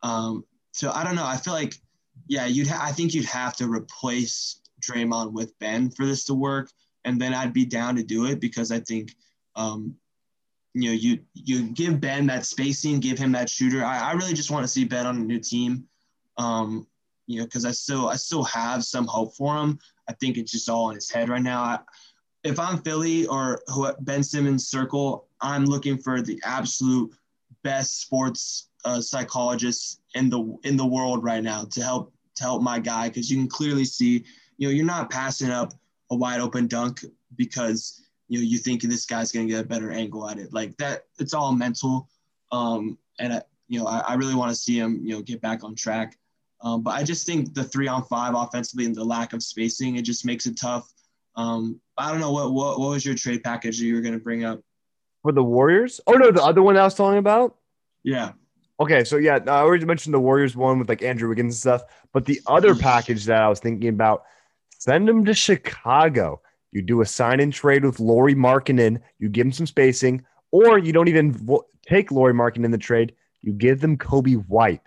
Um, 0.02 0.44
so 0.73 0.90
I 0.90 1.05
don't 1.05 1.17
know. 1.17 1.26
I 1.26 1.37
feel 1.37 1.52
like, 1.52 1.75
yeah, 2.26 2.46
you'd. 2.46 2.69
Ha- 2.69 2.82
I 2.82 2.93
think 2.93 3.12
you'd 3.12 3.26
have 3.26 3.55
to 3.56 3.70
replace 3.70 4.61
Draymond 4.81 5.32
with 5.32 5.58
Ben 5.58 5.90
for 5.90 6.06
this 6.06 6.25
to 6.25 6.34
work 6.34 6.70
and 7.06 7.20
then 7.20 7.32
I'd 7.32 7.55
be 7.55 7.64
down 7.64 7.96
to 7.96 8.02
do 8.02 8.26
it 8.26 8.40
because 8.40 8.70
I 8.70 8.81
think, 8.81 9.14
um, 9.55 9.94
you 10.75 10.90
know, 10.90 10.94
you 10.94 11.20
you 11.32 11.62
give 11.70 12.00
Ben 12.00 12.26
that 12.26 12.44
spacing, 12.44 13.00
give 13.00 13.17
him 13.17 13.32
that 13.32 13.49
shooter. 13.49 13.82
I, 13.82 14.11
I 14.11 14.12
really 14.12 14.34
just 14.34 14.50
want 14.50 14.64
to 14.64 14.69
see 14.69 14.84
Ben 14.84 15.06
on 15.06 15.17
a 15.17 15.20
new 15.20 15.38
team, 15.38 15.84
um, 16.37 16.87
you 17.26 17.40
know, 17.40 17.44
because 17.44 17.64
I 17.64 17.73
still 17.73 18.08
I 18.08 18.17
still 18.17 18.44
have 18.44 18.84
some 18.84 19.06
hope 19.06 19.34
for 19.37 19.56
him. 19.56 19.78
I 20.08 20.12
think 20.14 20.37
it's 20.37 20.52
just 20.52 20.69
all 20.69 20.90
in 20.90 20.94
his 20.94 21.11
head 21.11 21.28
right 21.28 21.43
now. 21.43 21.62
I, 21.62 21.78
if 22.44 22.58
I'm 22.61 22.78
Philly 22.78 23.26
or 23.26 23.61
who, 23.69 23.90
Ben 24.00 24.23
Simmons 24.23 24.69
circle, 24.69 25.26
I'm 25.40 25.64
looking 25.64 25.99
for 25.99 26.23
the 26.23 26.40
absolute 26.44 27.12
best 27.62 28.00
sports 28.00 28.69
uh, 28.84 29.00
psychologists 29.00 30.00
in 30.14 30.31
the 30.31 30.56
in 30.62 30.76
the 30.76 30.87
world 30.87 31.25
right 31.25 31.43
now 31.43 31.64
to 31.64 31.82
help 31.82 32.12
to 32.37 32.43
help 32.44 32.62
my 32.62 32.78
guy 32.78 33.08
because 33.08 33.31
you 33.31 33.37
can 33.37 33.49
clearly 33.49 33.84
see, 33.84 34.25
you 34.58 34.69
know, 34.69 34.73
you're 34.73 34.87
not 34.87 35.11
passing 35.11 35.50
up 35.50 35.73
a 36.11 36.16
wide 36.16 36.40
open 36.40 36.66
dunk 36.66 37.04
because 37.37 38.02
you 38.28 38.38
know 38.38 38.45
you 38.45 38.59
think 38.59 38.83
this 38.83 39.06
guy's 39.06 39.33
going 39.33 39.47
to 39.47 39.52
get 39.52 39.64
a 39.64 39.68
better 39.68 39.90
angle 39.90 40.28
at 40.28 40.38
it 40.38 40.52
like 40.52 40.76
that 40.76 41.04
it's 41.18 41.35
all 41.35 41.52
mental 41.52 42.09
um, 42.52 42.97
and 43.18 43.33
I, 43.35 43.42
you 43.68 43.78
know 43.78 43.87
I, 43.87 43.99
I 44.00 44.14
really 44.14 44.35
want 44.35 44.50
to 44.50 44.54
see 44.54 44.78
him 44.78 45.00
you 45.02 45.14
know 45.14 45.23
get 45.23 45.40
back 45.40 45.64
on 45.64 45.75
track 45.75 46.16
um, 46.66 46.82
but 46.82 46.94
I 46.94 47.02
just 47.02 47.26
think 47.26 47.54
the 47.54 47.64
three 47.64 47.88
on 47.88 48.04
five 48.04 48.35
offensively 48.35 48.87
and 48.87 48.94
the 48.94 49.04
lack 49.04 49.32
of 49.32 49.42
spacing 49.42 49.96
it 49.96 50.02
just 50.02 50.25
makes 50.25 50.46
it 50.46 50.58
tough 50.58 50.90
um, 51.37 51.80
I 51.96 52.11
don't 52.11 52.20
know 52.20 52.32
what, 52.32 52.52
what 52.52 52.78
what 52.80 52.90
was 52.90 53.04
your 53.04 53.14
trade 53.14 53.42
package 53.44 53.78
that 53.78 53.85
you 53.85 53.94
were 53.94 54.00
going 54.00 54.14
to 54.14 54.20
bring 54.20 54.44
up 54.44 54.61
for 55.23 55.32
the 55.32 55.44
Warriors 55.44 56.00
oh 56.06 56.12
no 56.12 56.30
the 56.30 56.42
other 56.42 56.62
one 56.62 56.76
I 56.76 56.85
was 56.85 56.94
talking 56.94 57.18
about 57.18 57.56
yeah 58.02 58.32
Okay, 58.78 59.04
so 59.04 59.16
yeah, 59.16 59.38
I 59.46 59.61
already 59.61 59.87
mentioned 59.87 60.12
the 60.12 60.20
Warriors 60.20 60.54
one 60.54 60.78
with 60.78 60.90
like 60.90 61.02
Andrew 61.02 61.30
Wiggins 61.30 61.54
and 61.54 61.58
stuff, 61.58 61.82
but 62.12 62.26
the 62.26 62.38
other 62.46 62.75
package 62.75 63.25
that 63.25 63.40
I 63.40 63.49
was 63.49 63.58
thinking 63.58 63.88
about 63.88 64.25
Send 64.78 65.08
him 65.08 65.25
to 65.25 65.35
Chicago. 65.35 66.40
You 66.73 66.82
do 66.82 67.00
a 67.00 67.06
sign 67.06 67.40
and 67.40 67.52
trade 67.52 67.85
with 67.85 67.99
Lauri 67.99 68.35
Markkanen. 68.35 69.00
You 69.18 69.28
give 69.28 69.46
him 69.46 69.52
some 69.52 69.66
spacing, 69.66 70.25
or 70.50 70.78
you 70.78 70.92
don't 70.92 71.08
even 71.08 71.32
vo- 71.32 71.66
take 71.87 72.12
Lauri 72.12 72.35
Markkanen 72.35 72.66
in 72.66 72.70
the 72.70 72.78
trade. 72.78 73.14
You 73.40 73.52
give 73.52 73.80
them 73.80 73.96
Kobe 73.96 74.35
White, 74.35 74.82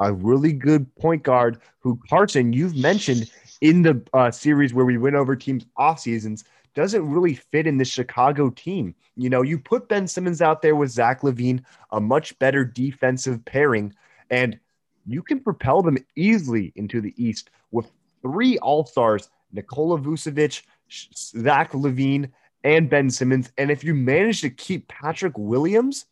a 0.00 0.12
really 0.12 0.52
good 0.52 0.92
point 0.96 1.22
guard 1.22 1.58
who 1.78 2.00
Carson 2.08 2.52
you've 2.52 2.76
mentioned 2.76 3.30
in 3.60 3.82
the 3.82 4.02
uh, 4.14 4.30
series 4.30 4.72
where 4.72 4.86
we 4.86 4.98
went 4.98 5.16
over 5.16 5.36
teams 5.36 5.66
off 5.76 6.00
seasons 6.00 6.44
doesn't 6.74 7.08
really 7.08 7.34
fit 7.34 7.66
in 7.66 7.78
the 7.78 7.84
Chicago 7.84 8.50
team. 8.50 8.94
You 9.16 9.28
know, 9.28 9.42
you 9.42 9.58
put 9.58 9.88
Ben 9.88 10.06
Simmons 10.06 10.40
out 10.40 10.62
there 10.62 10.76
with 10.76 10.90
Zach 10.90 11.20
LaVine, 11.20 11.62
a 11.90 12.00
much 12.00 12.38
better 12.38 12.64
defensive 12.64 13.44
pairing, 13.44 13.94
and 14.30 14.58
you 15.06 15.22
can 15.22 15.40
propel 15.40 15.82
them 15.82 15.98
easily 16.16 16.72
into 16.76 17.00
the 17.00 17.14
East 17.16 17.50
with 17.70 17.90
three 18.22 18.58
All 18.58 18.86
Stars 18.86 19.28
Nikola 19.52 19.98
Vucevic, 19.98 20.62
Zach 20.88 21.72
LaVine, 21.72 22.30
and 22.62 22.88
Ben 22.88 23.10
Simmons. 23.10 23.50
And 23.58 23.70
if 23.70 23.82
you 23.82 23.94
manage 23.94 24.40
to 24.42 24.50
keep 24.50 24.86
Patrick 24.88 25.36
Williams 25.36 26.06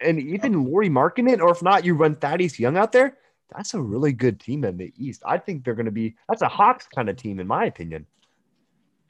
and 0.00 0.18
even 0.18 0.64
Lauri 0.64 0.90
Markkanen, 0.90 1.40
or 1.40 1.50
if 1.50 1.62
not, 1.62 1.84
you 1.84 1.94
run 1.94 2.16
Thaddeus 2.16 2.58
Young 2.58 2.76
out 2.76 2.92
there, 2.92 3.16
that's 3.54 3.74
a 3.74 3.80
really 3.80 4.12
good 4.12 4.40
team 4.40 4.64
in 4.64 4.76
the 4.76 4.92
East. 4.96 5.22
I 5.26 5.38
think 5.38 5.64
they're 5.64 5.74
going 5.74 5.86
to 5.86 5.92
be, 5.92 6.16
that's 6.28 6.42
a 6.42 6.48
Hawks 6.48 6.86
kind 6.94 7.08
of 7.08 7.16
team, 7.16 7.40
in 7.40 7.46
my 7.46 7.66
opinion. 7.66 8.06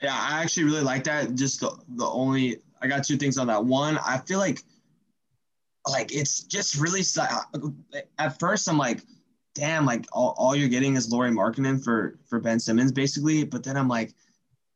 Yeah, 0.02 0.16
I 0.18 0.42
actually 0.42 0.64
really 0.64 0.82
like 0.82 1.04
that. 1.04 1.34
Just 1.34 1.60
the, 1.60 1.76
the 1.96 2.06
only, 2.06 2.58
I 2.80 2.86
got 2.86 3.04
two 3.04 3.16
things 3.16 3.38
on 3.38 3.46
that. 3.48 3.64
One, 3.64 3.98
I 3.98 4.18
feel 4.18 4.38
like, 4.38 4.62
like 5.88 6.14
it's 6.14 6.44
just 6.44 6.76
really, 6.76 7.02
uh, 7.20 7.40
at 8.18 8.38
first, 8.38 8.68
I'm 8.68 8.78
like, 8.78 9.00
damn, 9.54 9.84
like 9.84 10.06
all, 10.12 10.34
all 10.38 10.54
you're 10.54 10.68
getting 10.68 10.96
is 10.96 11.10
Lauri 11.10 11.30
Markkanen 11.30 11.82
for 11.82 12.18
for 12.28 12.40
Ben 12.40 12.60
Simmons 12.60 12.92
basically. 12.92 13.44
But 13.44 13.64
then 13.64 13.76
I'm 13.76 13.88
like, 13.88 14.14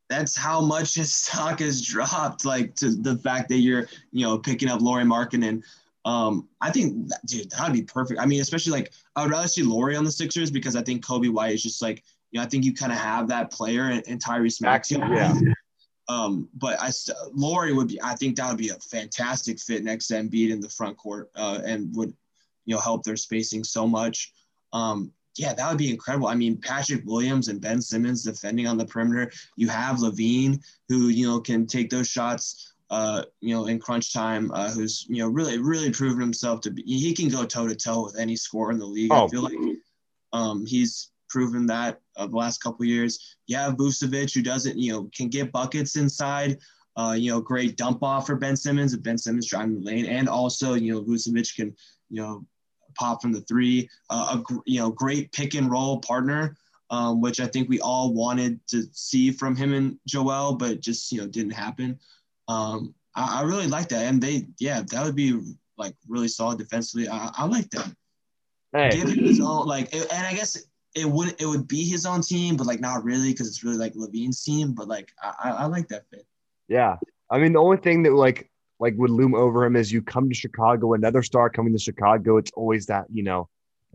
that's 0.09 0.37
how 0.37 0.61
much 0.61 0.95
his 0.95 1.13
stock 1.15 1.61
has 1.61 1.81
dropped. 1.81 2.45
Like 2.45 2.75
to 2.77 2.91
the 2.91 3.17
fact 3.17 3.49
that 3.49 3.59
you're 3.59 3.87
you 4.13 4.27
know 4.27 4.39
picking 4.39 4.69
up 4.69 4.81
Lauri 4.81 5.05
Markkanen. 5.05 5.63
Um, 6.05 6.49
I 6.61 6.71
think 6.71 7.09
that, 7.09 7.21
dude, 7.27 7.51
that'd 7.51 7.73
be 7.73 7.83
perfect. 7.83 8.21
I 8.21 8.27
mean, 8.27 8.41
especially 8.41 8.73
like 8.73 8.93
I 9.17 9.23
would 9.23 9.31
rather 9.31 9.49
see 9.49 9.63
Lauri 9.63 9.97
on 9.97 10.05
the 10.05 10.13
Sixers 10.13 10.51
because 10.51 10.77
I 10.77 10.83
think 10.83 11.05
Coby 11.05 11.33
White 11.33 11.55
is 11.55 11.63
just 11.63 11.81
like 11.81 12.05
you 12.31 12.39
know 12.39 12.45
I 12.45 12.49
think 12.49 12.65
you 12.65 12.75
kind 12.75 12.93
of 12.93 12.99
have 12.99 13.29
that 13.29 13.51
player 13.51 13.85
and, 13.85 14.03
in 14.07 14.19
Tyrese 14.19 14.61
Maxey. 14.61 14.97
Yeah. 14.97 15.35
Um, 16.09 16.49
but 16.55 16.79
I 16.81 16.91
Lauri 17.33 17.73
would 17.73 17.89
be. 17.89 18.03
I 18.03 18.15
think 18.15 18.37
that 18.37 18.49
would 18.49 18.59
be 18.59 18.69
a 18.69 18.75
fantastic 18.75 19.59
fit 19.59 19.85
next 19.85 20.09
to 20.09 20.15
Embiid 20.15 20.51
in 20.51 20.61
the 20.61 20.69
front 20.69 20.99
court, 20.99 21.31
uh, 21.35 21.61
and 21.65 21.95
would 21.97 22.15
you 22.67 22.75
know 22.75 22.81
help 22.81 23.05
their 23.05 23.17
spacing 23.17 23.65
so 23.65 23.87
much. 23.87 24.33
Um, 24.73 25.13
yeah, 25.37 25.53
that 25.53 25.69
would 25.69 25.79
be 25.79 25.91
incredible. 25.91 26.29
I 26.29 26.35
mean, 26.35 26.59
Patrick 26.59 27.03
Williams 27.05 27.49
and 27.49 27.61
Ben 27.61 27.81
Simmons 27.81 28.23
defending 28.23 28.67
on 28.67 28.79
the 28.79 28.85
perimeter. 28.85 29.33
You 29.57 29.69
have 29.69 29.97
LaVine, 29.97 30.63
who 30.89 31.09
you 31.09 31.27
know 31.27 31.41
can 31.41 31.67
take 31.67 31.91
those 31.91 32.09
shots. 32.09 32.74
Uh, 32.95 33.25
you 33.41 33.53
know, 33.53 33.67
in 33.67 33.77
crunch 33.81 34.13
time, 34.13 34.53
uh, 34.55 34.71
who's 34.71 35.05
you 35.09 35.19
know 35.21 35.29
really 35.29 35.59
really 35.59 35.91
proven 35.91 36.21
himself 36.21 36.61
to 36.61 36.71
be. 36.71 36.83
He 36.83 37.13
can 37.13 37.29
go 37.29 37.45
toe 37.45 37.67
to 37.67 37.75
toe 37.75 38.05
with 38.05 38.17
any 38.17 38.37
scorer 38.37 38.71
in 38.71 38.79
the 38.79 38.87
league. 38.87 39.11
Oh. 39.13 39.25
I 39.25 39.29
feel 39.29 39.43
like 39.43 39.59
um, 40.33 40.65
he's 40.65 41.11
proven 41.29 41.67
that 41.67 42.01
of 42.15 42.31
the 42.31 42.37
last 42.37 42.63
couple 42.63 42.85
years. 42.85 43.37
You 43.49 43.57
have 43.57 43.75
Vucevic 43.75 44.33
who 44.33 44.43
doesn't, 44.43 44.79
you 44.79 44.93
know, 44.93 45.11
can 45.13 45.29
get 45.29 45.51
buckets 45.51 45.97
inside. 45.97 46.59
Uh, 46.97 47.17
you 47.19 47.33
know, 47.33 47.41
great 47.41 47.77
dump 47.77 48.05
off 48.05 48.27
for 48.29 48.37
Ben 48.37 48.55
Simmons 48.55 48.95
if 48.95 49.03
Ben 49.03 49.19
Simmons 49.19 49.49
driving 49.49 49.75
the 49.75 49.85
lane, 49.85 50.07
and 50.07 50.29
also 50.29 50.75
you 50.75 50.95
know 50.95 51.03
Vucevic 51.03 51.57
can 51.57 51.75
you 52.11 52.23
know 52.23 52.47
pop 52.95 53.21
from 53.21 53.33
the 53.33 53.41
three. 53.41 53.91
Uh, 54.09 54.39
a 54.39 54.55
you 54.67 54.79
know 54.79 54.91
great 54.93 55.33
pick 55.33 55.55
and 55.55 55.69
roll 55.69 55.99
partner, 55.99 56.57
um, 56.91 57.21
which 57.21 57.41
I 57.41 57.49
think 57.49 57.69
we 57.69 57.81
all 57.81 58.15
wanted 58.15 58.65
to 58.69 58.85
see 58.93 59.33
from 59.33 59.57
him 59.57 59.75
and 59.75 59.99
Joel, 60.07 60.55
but 60.55 60.81
just 60.81 61.11
you 61.11 61.21
know 61.21 61.27
didn't 61.27 61.55
happen. 61.55 61.99
Um, 62.49 62.95
I, 63.15 63.41
I 63.41 63.43
really 63.43 63.67
like 63.67 63.89
that, 63.89 64.05
and 64.05 64.21
they 64.21 64.47
yeah 64.59 64.83
that 64.91 65.05
would 65.05 65.17
be 65.17 65.41
like 65.77 65.95
really 66.09 66.29
solid 66.29 66.59
defensively. 66.59 67.09
I, 67.09 67.31
I 67.37 67.47
like 67.47 67.71
that. 67.71 67.93
Hey. 68.73 68.91
Give 68.91 69.09
him 69.09 69.25
his 69.25 69.41
own 69.41 69.67
like, 69.67 69.95
and 69.95 70.27
I 70.27 70.35
guess 70.35 70.57
it 70.95 71.07
would 71.07 71.35
it 71.41 71.47
would 71.47 71.69
be 71.69 71.85
his 71.85 72.07
own 72.07 72.23
team, 72.23 72.57
but 72.57 72.67
like 72.67 72.81
not 72.81 73.05
really 73.05 73.33
because 73.33 73.49
it's 73.49 73.65
really 73.65 73.77
like 73.77 73.95
LaVine's 73.95 74.43
team. 74.43 74.73
But 74.73 74.89
like 74.89 75.13
I, 75.23 75.51
I 75.51 75.67
like 75.67 75.89
that 75.89 76.05
fit. 76.11 76.27
Yeah, 76.69 76.97
I 77.31 77.39
mean 77.39 77.53
the 77.53 77.61
only 77.61 77.77
thing 77.79 78.03
that 78.05 78.13
like 78.13 78.51
like 78.81 78.95
would 78.97 79.11
loom 79.11 79.35
over 79.35 79.65
him 79.65 79.77
is 79.77 79.93
you 79.93 80.03
come 80.03 80.29
to 80.29 80.35
Chicago, 80.35 80.95
another 80.95 81.23
star 81.23 81.51
coming 81.51 81.73
to 81.73 81.79
Chicago. 81.79 82.37
It's 82.37 82.53
always 82.53 82.87
that 82.87 83.07
you 83.13 83.23
know, 83.23 83.49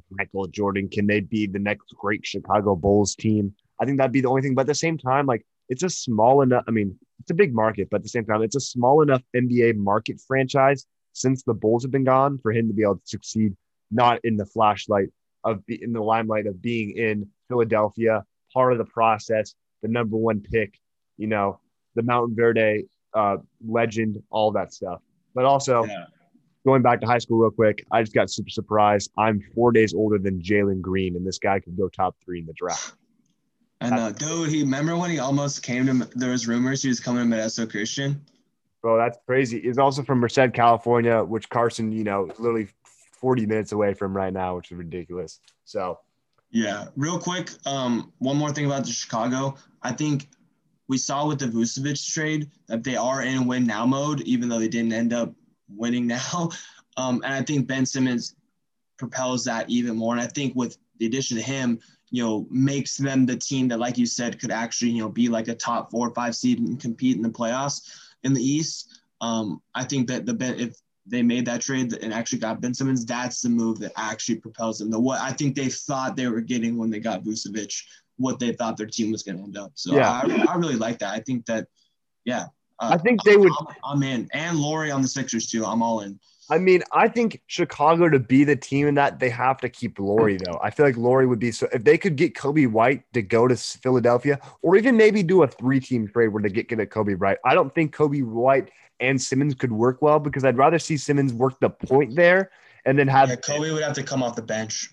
Michael 0.10 0.48
Jordan. 0.48 0.90
Can 0.90 1.08
they 1.08 1.22
be 1.22 1.48
the 1.48 1.60
next 1.60 1.94
great 1.96 2.26
Chicago 2.26 2.76
Bulls 2.76 3.16
team? 3.16 3.54
I 3.82 3.86
think 3.86 3.98
that'd 3.98 4.12
be 4.12 4.22
the 4.22 4.30
only 4.30 4.42
thing. 4.42 4.56
But 4.56 4.62
at 4.62 4.68
the 4.68 4.76
same 4.76 4.98
time, 4.98 5.26
like 5.26 5.46
it's 5.70 5.84
a 5.84 5.90
small 5.90 6.42
enough. 6.42 6.64
I 6.68 6.72
mean, 6.72 6.98
it's 7.20 7.32
a 7.32 7.36
big 7.36 7.54
market, 7.54 7.90
but 7.90 7.98
at 7.98 8.04
the 8.04 8.10
same 8.10 8.26
time, 8.26 8.42
it's 8.42 8.56
a 8.56 8.62
small 8.62 9.02
enough 9.02 9.22
NBA 9.36 9.76
market 9.76 10.20
franchise 10.28 10.86
since 11.14 11.44
the 11.44 11.54
Bulls 11.54 11.84
have 11.84 11.92
been 11.92 12.04
gone 12.04 12.38
for 12.38 12.52
him 12.52 12.68
to 12.68 12.74
be 12.74 12.84
able 12.84 12.96
to 12.96 13.08
succeed, 13.08 13.56
not 13.92 14.20
in 14.24 14.38
the 14.38 14.46
flashlight 14.46 15.10
of 15.44 15.66
be, 15.66 15.82
in 15.82 15.94
the 15.94 16.02
limelight 16.02 16.48
of 16.48 16.62
being 16.62 16.92
in 16.98 17.28
Philadelphia, 17.48 18.24
part 18.54 18.72
of 18.72 18.78
the 18.78 18.86
process, 18.86 19.56
the 19.82 19.88
number 19.88 20.18
one 20.18 20.42
pick, 20.42 20.80
you 21.18 21.28
know, 21.28 21.60
the 21.96 22.02
Montverde 22.02 22.88
uh, 23.14 23.38
legend, 23.66 24.22
all 24.30 24.52
that 24.52 24.74
stuff. 24.74 25.02
But 25.34 25.46
also, 25.46 25.86
yeah. 25.86 26.06
going 26.66 26.82
back 26.82 27.02
to 27.02 27.08
high 27.08 27.18
school 27.18 27.40
real 27.40 27.52
quick, 27.52 27.86
I 27.92 28.02
just 28.02 28.14
got 28.14 28.30
super 28.30 28.50
surprised. 28.50 29.12
I'm 29.18 29.42
four 29.56 29.72
days 29.72 29.94
older 29.94 30.18
than 30.18 30.42
Jalen 30.42 30.82
Green, 30.82 31.16
and 31.16 31.26
this 31.26 31.40
guy 31.40 31.60
could 31.60 31.78
go 31.78 31.90
top 31.90 32.16
three 32.24 32.40
in 32.40 32.46
the 32.46 32.54
draft. 32.54 32.94
I 33.82 33.90
know, 33.90 34.12
dude. 34.12 34.50
He 34.50 34.62
remember 34.62 34.98
when 34.98 35.10
he 35.10 35.20
almost 35.20 35.64
came 35.64 35.86
to. 35.86 36.10
There 36.16 36.32
was 36.32 36.48
rumors 36.48 36.84
he 36.84 36.90
was 36.90 37.00
coming 37.00 37.30
to 37.30 37.36
Modesto 37.36 37.70
Christian. 37.70 38.22
Bro, 38.82 38.98
that's 38.98 39.18
crazy. 39.26 39.62
He's 39.62 39.78
also 39.78 40.04
from 40.04 40.20
Merced, 40.20 40.54
California, 40.54 41.24
which 41.24 41.50
Carson, 41.50 41.92
you 41.92 42.04
know, 42.04 42.30
literally 42.38 42.68
40 43.12 43.46
minutes 43.46 43.72
away 43.72 43.94
from 43.94 44.16
right 44.16 44.32
now, 44.32 44.56
which 44.56 44.72
is 44.72 44.78
ridiculous. 44.78 45.40
So, 45.66 46.00
yeah, 46.52 46.88
real 46.96 47.20
quick, 47.20 47.52
um, 47.66 48.14
one 48.20 48.38
more 48.38 48.52
thing 48.52 48.66
about 48.66 48.86
the 48.86 48.92
Chicago. 48.92 49.56
I 49.82 49.92
think 49.92 50.30
we 50.88 50.98
saw 50.98 51.28
with 51.28 51.40
the 51.40 51.46
Vucevic 51.46 52.14
trade 52.14 52.50
that 52.68 52.84
they 52.84 52.96
are 52.96 53.22
in 53.22 53.48
win 53.48 53.66
now 53.66 53.86
mode, 53.86 54.22
even 54.22 54.50
though 54.50 54.60
they 54.60 54.68
didn't 54.68 54.94
end 54.94 55.14
up 55.14 55.34
winning 55.70 56.08
now. 56.08 56.50
Um, 56.98 57.22
and 57.24 57.34
I 57.34 57.42
think 57.42 57.66
Ben 57.66 57.86
Simmons 57.86 58.36
propels 58.98 59.46
that 59.46 59.70
even 59.70 59.96
more. 59.96 60.14
And 60.14 60.22
I 60.22 60.28
think 60.28 60.54
with 60.54 60.78
the 60.98 61.06
addition 61.06 61.38
to 61.38 61.44
him, 61.44 61.80
you 62.12 62.24
know, 62.24 62.48
makes 62.50 62.98
them 62.98 63.26
the 63.26 63.36
team 63.36 63.68
that, 63.68 63.80
like 63.80 63.98
you 63.98 64.06
said, 64.06 64.40
could 64.40 64.52
actually, 64.52 64.92
you 64.92 65.02
know, 65.02 65.10
be 65.10 65.30
like 65.30 65.48
a 65.48 65.56
top 65.56 65.92
four 65.92 66.08
or 66.08 66.14
five 66.14 66.36
seed 66.36 66.60
and 66.60 66.80
compete 66.80 67.16
in 67.16 67.22
the 67.22 67.30
playoffs 67.30 67.82
in 68.24 68.34
the 68.34 68.42
East. 68.42 69.02
Um, 69.22 69.62
I 69.76 69.84
think 69.84 70.08
that 70.08 70.26
the 70.26 70.36
if 70.58 70.76
they 71.06 71.22
made 71.22 71.46
that 71.46 71.62
trade 71.62 71.94
and 71.94 72.14
actually 72.14 72.40
got 72.40 72.62
Ben 72.62 72.74
Simmons, 72.74 73.06
that's 73.06 73.42
the 73.42 73.50
move 73.50 73.80
that 73.80 73.92
actually 73.98 74.36
propels 74.36 74.80
them. 74.80 74.92
The 74.92 75.00
what 75.00 75.20
I 75.20 75.32
think 75.32 75.56
they 75.56 75.70
thought 75.70 76.16
they 76.16 76.28
were 76.28 76.42
getting 76.42 76.78
when 76.78 76.90
they 76.90 77.00
got 77.00 77.24
Vucevic, 77.24 77.76
what 78.18 78.40
they 78.40 78.54
thought 78.54 78.78
their 78.78 78.88
team 78.88 79.12
was 79.12 79.24
going 79.24 79.38
to 79.38 79.44
end 79.44 79.58
up. 79.58 79.72
So 79.76 79.96
yeah. 79.96 80.22
I, 80.24 80.46
I 80.50 80.56
really 80.56 80.76
like 80.76 81.00
that. 81.00 81.14
I 81.14 81.20
think 81.20 81.46
that, 81.48 81.68
yeah. 82.26 82.46
Uh, 82.80 82.92
I 82.94 82.98
think 82.98 83.24
they 83.24 83.36
would. 83.36 83.52
I'm, 83.60 83.76
I'm, 83.84 84.04
in, 84.04 84.30
and 84.34 84.58
Lauri 84.58 84.92
on 84.92 85.02
the 85.02 85.08
Sixers 85.08 85.48
too. 85.48 85.66
I'm 85.66 85.82
all 85.82 86.02
in. 86.02 86.20
I 86.52 86.58
mean, 86.58 86.84
I 86.92 87.08
think 87.08 87.42
Chicago 87.48 88.10
to 88.10 88.18
be 88.18 88.44
the 88.44 88.56
team 88.56 88.88
in 88.88 88.96
that 88.96 89.20
they 89.20 89.30
have 89.30 89.58
to 89.60 89.70
keep 89.70 90.00
Lauri 90.00 90.38
though. 90.38 90.60
I 90.64 90.72
feel 90.72 90.86
like 90.86 90.98
Lauri 90.98 91.28
would 91.28 91.40
be 91.40 91.52
so 91.52 91.68
if 91.72 91.84
they 91.84 91.98
could 91.98 92.16
get 92.16 92.34
Coby 92.34 92.70
White 92.70 93.04
to 93.14 93.22
go 93.22 93.48
to 93.48 93.56
Philadelphia, 93.56 94.40
or 94.62 94.76
even 94.76 94.98
maybe 94.98 95.22
do 95.22 95.44
a 95.44 95.48
three-team 95.48 96.08
trade 96.08 96.30
where 96.30 96.42
they 96.42 96.50
get 96.50 96.68
get 96.68 96.80
a 96.80 96.86
Coby 96.86 97.18
White. 97.18 97.38
I 97.46 97.54
don't 97.54 97.74
think 97.76 97.96
Coby 97.96 98.24
White 98.24 98.72
and 99.00 99.22
Simmons 99.22 99.54
could 99.54 99.72
work 99.72 100.02
well 100.02 100.20
because 100.20 100.44
I'd 100.44 100.58
rather 100.58 100.80
see 100.80 100.98
Simmons 100.98 101.34
work 101.34 101.60
the 101.60 101.70
point 101.70 102.16
there 102.16 102.52
and 102.86 102.98
then 102.98 103.08
have 103.08 103.30
yeah, 103.30 103.36
Coby 103.36 103.72
would 103.72 103.84
have 103.84 103.94
to 103.94 104.04
come 104.04 104.24
off 104.24 104.36
the 104.36 104.42
bench. 104.42 104.92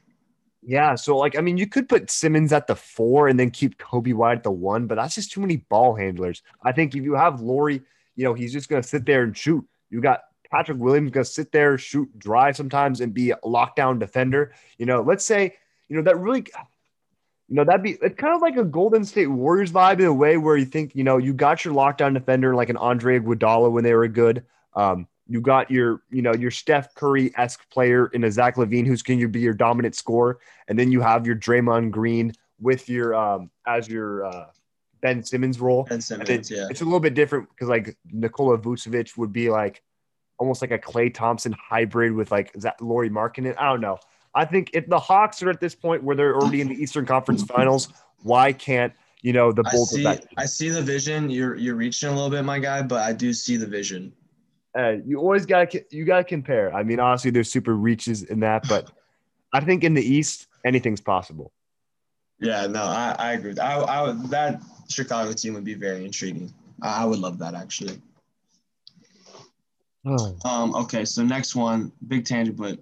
Yeah, 0.62 0.94
so 0.94 1.16
like 1.16 1.38
I 1.38 1.40
mean, 1.40 1.56
you 1.56 1.66
could 1.66 1.88
put 1.88 2.10
Simmons 2.10 2.52
at 2.52 2.66
the 2.66 2.76
four 2.76 3.28
and 3.28 3.38
then 3.40 3.50
keep 3.50 3.78
Coby 3.78 4.12
White 4.12 4.38
at 4.38 4.42
the 4.42 4.50
one, 4.50 4.86
but 4.86 4.96
that's 4.96 5.14
just 5.14 5.32
too 5.32 5.40
many 5.40 5.56
ball 5.56 5.94
handlers. 5.94 6.42
I 6.62 6.72
think 6.72 6.94
if 6.94 7.02
you 7.02 7.14
have 7.14 7.40
Lauri, 7.40 7.80
you 8.14 8.24
know, 8.24 8.34
he's 8.34 8.52
just 8.52 8.68
gonna 8.68 8.82
sit 8.82 9.06
there 9.06 9.22
and 9.22 9.34
shoot. 9.34 9.64
You 9.88 10.00
got 10.00 10.20
Patrick 10.50 10.78
Williams 10.78 11.10
gonna 11.10 11.24
sit 11.24 11.52
there, 11.52 11.78
shoot, 11.78 12.18
drive 12.18 12.56
sometimes, 12.56 13.00
and 13.00 13.12
be 13.12 13.30
a 13.30 13.36
lockdown 13.38 13.98
defender. 13.98 14.52
You 14.78 14.86
know, 14.86 15.02
let's 15.02 15.24
say, 15.24 15.54
you 15.88 15.96
know, 15.96 16.02
that 16.02 16.18
really 16.18 16.46
you 17.48 17.54
know, 17.54 17.64
that'd 17.64 17.82
be 17.82 17.96
it's 18.02 18.16
kind 18.16 18.34
of 18.34 18.42
like 18.42 18.56
a 18.56 18.64
Golden 18.64 19.04
State 19.04 19.28
Warriors 19.28 19.70
vibe 19.70 20.00
in 20.00 20.06
a 20.06 20.12
way 20.12 20.36
where 20.36 20.56
you 20.56 20.64
think, 20.64 20.96
you 20.96 21.04
know, 21.04 21.16
you 21.16 21.32
got 21.32 21.64
your 21.64 21.74
lockdown 21.74 22.14
defender 22.14 22.54
like 22.54 22.70
an 22.70 22.76
Andre 22.76 23.20
Iguodala 23.20 23.70
when 23.70 23.84
they 23.84 23.94
were 23.94 24.08
good. 24.08 24.44
Um, 24.74 25.06
you 25.28 25.40
got 25.40 25.70
your, 25.70 26.02
you 26.10 26.22
know, 26.22 26.34
your 26.34 26.50
Steph 26.50 26.94
Curry 26.94 27.32
esque 27.36 27.68
player 27.70 28.08
in 28.08 28.24
a 28.24 28.30
Zach 28.30 28.56
LaVine 28.56 28.86
who's 28.86 29.02
going 29.02 29.20
to 29.20 29.28
be 29.28 29.40
your 29.40 29.54
dominant 29.54 29.94
scorer, 29.94 30.38
and 30.68 30.78
then 30.78 30.90
you 30.90 31.00
have 31.00 31.26
your 31.26 31.36
Draymond 31.36 31.90
Green 31.90 32.32
with 32.60 32.88
your 32.88 33.14
um 33.14 33.50
as 33.66 33.88
your 33.88 34.24
uh, 34.24 34.46
Ben 35.00 35.22
Simmons 35.22 35.60
role. 35.60 35.84
Ben 35.84 36.00
Simmons, 36.00 36.50
yeah. 36.50 36.66
It's 36.68 36.80
a 36.80 36.84
little 36.84 37.00
bit 37.00 37.14
different 37.14 37.48
because 37.50 37.68
like 37.68 37.96
Nikola 38.10 38.58
Vucevic 38.58 39.16
would 39.16 39.32
be 39.32 39.50
like 39.50 39.82
almost 40.38 40.62
like 40.62 40.70
a 40.70 40.78
Klay 40.78 41.12
Thompson 41.12 41.52
hybrid 41.52 42.12
with 42.12 42.30
like 42.30 42.52
that 42.54 42.80
Lauri 42.80 43.10
Markkanen. 43.10 43.54
I 43.58 43.70
don't 43.70 43.80
know. 43.80 43.98
I 44.34 44.44
think 44.44 44.70
if 44.74 44.86
the 44.88 44.98
Hawks 44.98 45.42
are 45.42 45.50
at 45.50 45.60
this 45.60 45.74
point 45.74 46.02
where 46.02 46.14
they're 46.14 46.36
already 46.36 46.60
in 46.60 46.68
the 46.68 46.74
Eastern 46.74 47.06
Conference 47.06 47.42
Finals, 47.54 47.88
why 48.22 48.52
can't 48.52 48.92
you 49.22 49.32
know 49.32 49.52
the 49.52 49.62
Bulls? 49.64 49.94
I 49.94 50.16
see, 50.16 50.22
I 50.36 50.44
see 50.46 50.68
the 50.68 50.82
vision. 50.82 51.30
You're 51.30 51.56
you're 51.56 51.74
reaching 51.74 52.08
a 52.08 52.12
little 52.12 52.30
bit, 52.30 52.44
my 52.44 52.58
guy, 52.58 52.82
but 52.82 53.00
I 53.00 53.12
do 53.12 53.32
see 53.32 53.56
the 53.56 53.66
vision. 53.66 54.12
Uh, 54.76 54.96
you 55.06 55.18
always 55.18 55.46
got 55.46 55.70
to 55.70 55.84
you 55.90 56.04
got 56.04 56.18
to 56.18 56.24
compare. 56.24 56.74
I 56.74 56.82
mean, 56.82 57.00
honestly, 57.00 57.30
there's 57.30 57.50
super 57.50 57.74
reaches 57.74 58.22
in 58.24 58.40
that, 58.40 58.68
but 58.68 58.92
I 59.52 59.60
think 59.60 59.84
in 59.84 59.94
the 59.94 60.02
East, 60.02 60.48
anything's 60.64 61.00
possible. 61.00 61.52
Yeah, 62.38 62.66
no, 62.66 62.82
I, 62.82 63.16
I 63.18 63.32
agree. 63.32 63.58
I, 63.58 63.78
I 63.78 64.02
would, 64.02 64.28
that 64.28 64.60
Chicago 64.90 65.32
team 65.32 65.54
would 65.54 65.64
be 65.64 65.72
very 65.72 66.04
intriguing. 66.04 66.52
I 66.82 67.06
would 67.06 67.18
love 67.18 67.38
that 67.38 67.54
actually. 67.54 68.02
Oh. 70.06 70.36
Um, 70.44 70.74
okay, 70.74 71.04
so 71.04 71.24
next 71.24 71.56
one, 71.56 71.90
big 72.06 72.24
tangent, 72.24 72.56
but 72.56 72.78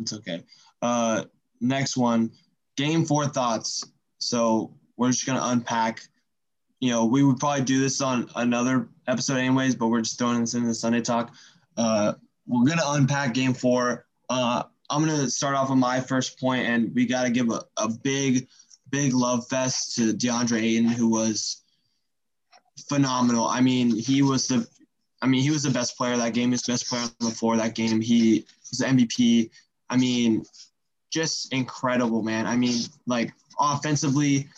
it's 0.00 0.12
okay. 0.12 0.42
Uh, 0.82 1.24
next 1.60 1.96
one, 1.96 2.30
game 2.76 3.04
four 3.04 3.26
thoughts. 3.26 3.84
So 4.18 4.74
we're 4.96 5.10
just 5.10 5.26
gonna 5.26 5.40
unpack. 5.42 6.02
You 6.80 6.90
know, 6.90 7.06
we 7.06 7.24
would 7.24 7.38
probably 7.38 7.64
do 7.64 7.80
this 7.80 8.00
on 8.00 8.28
another 8.36 8.88
episode 9.06 9.38
anyways, 9.38 9.74
but 9.74 9.88
we're 9.88 10.02
just 10.02 10.18
throwing 10.18 10.40
this 10.40 10.54
into 10.54 10.68
the 10.68 10.74
Sunday 10.74 11.00
talk. 11.00 11.34
Uh, 11.76 12.14
we're 12.46 12.66
gonna 12.66 12.82
unpack 12.84 13.34
game 13.34 13.54
four. 13.54 14.06
Uh, 14.28 14.64
I'm 14.90 15.04
gonna 15.04 15.30
start 15.30 15.56
off 15.56 15.70
with 15.70 15.78
my 15.78 16.00
first 16.00 16.38
point, 16.38 16.66
and 16.66 16.94
we 16.94 17.06
gotta 17.06 17.30
give 17.30 17.50
a, 17.50 17.62
a 17.78 17.88
big, 17.88 18.46
big 18.90 19.14
love 19.14 19.48
fest 19.48 19.96
to 19.96 20.12
DeAndre 20.12 20.62
Ayton, 20.62 20.88
who 20.88 21.08
was 21.08 21.62
phenomenal. 22.88 23.46
I 23.46 23.60
mean, 23.60 23.96
he 23.96 24.22
was 24.22 24.48
the 24.48 24.68
I 25.20 25.26
mean, 25.26 25.42
he 25.42 25.50
was 25.50 25.62
the 25.62 25.70
best 25.70 25.96
player 25.96 26.16
that 26.16 26.34
game. 26.34 26.50
The 26.50 26.62
best 26.66 26.88
player 26.88 27.02
on 27.02 27.28
the 27.28 27.34
floor 27.34 27.56
that 27.56 27.74
game. 27.74 28.00
He 28.00 28.46
was 28.70 28.78
the 28.78 28.86
MVP. 28.86 29.50
I 29.90 29.96
mean, 29.96 30.44
just 31.10 31.52
incredible, 31.52 32.22
man. 32.22 32.46
I 32.46 32.56
mean, 32.56 32.82
like 33.06 33.32
offensively, 33.58 34.48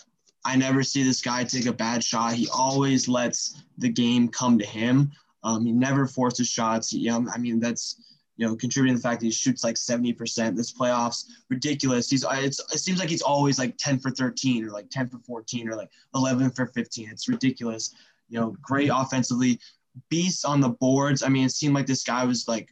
I 0.45 0.57
never 0.57 0.83
see 0.83 1.02
this 1.02 1.21
guy 1.21 1.45
take 1.45 1.67
a 1.67 1.73
bad 1.73 2.02
shot. 2.02 2.35
He 2.35 2.49
always 2.49 3.09
lets 3.09 3.62
the 3.79 3.88
game 3.88 4.29
come 4.29 4.59
to 4.59 4.67
him. 4.67 5.12
Um, 5.43 5.64
he 5.64 5.73
never 5.73 6.07
forces 6.07 6.49
shots. 6.49 6.93
You 6.93 7.11
know, 7.11 7.26
I 7.35 7.38
mean, 7.38 7.61
that's 7.61 7.97
you 8.40 8.47
know, 8.47 8.57
contributing 8.57 8.97
to 8.97 9.02
the 9.02 9.07
fact 9.07 9.21
that 9.21 9.26
he 9.26 9.33
shoots 9.33 9.62
like 9.62 9.75
70%. 9.75 10.57
This 10.57 10.73
playoffs, 10.73 11.26
ridiculous. 11.50 12.09
He's 12.09 12.25
it's, 12.26 12.59
it 12.73 12.79
seems 12.79 12.99
like 12.99 13.11
he's 13.11 13.21
always 13.21 13.59
like 13.59 13.76
10 13.76 13.99
for 13.99 14.11
13 14.11 14.64
or 14.64 14.71
like 14.71 14.88
10 14.88 15.11
for 15.11 15.19
14 15.19 15.69
or 15.69 15.76
like 15.76 15.90
11 16.14 16.50
for 16.52 16.67
15. 16.67 17.11
It's 17.11 17.29
ridiculous. 17.29 17.95
You 18.31 18.40
know, 18.40 18.57
great 18.62 18.90
offensively, 18.90 19.61
beast 20.09 20.45
on 20.45 20.61
the 20.61 20.71
boards. 20.71 21.23
I 21.23 21.28
mean, 21.28 21.47
it 21.47 21.52
seemed 21.52 21.75
like 21.75 21.87
this 21.87 22.02
guy 22.02 22.25
was 22.25 22.47
like 22.49 22.69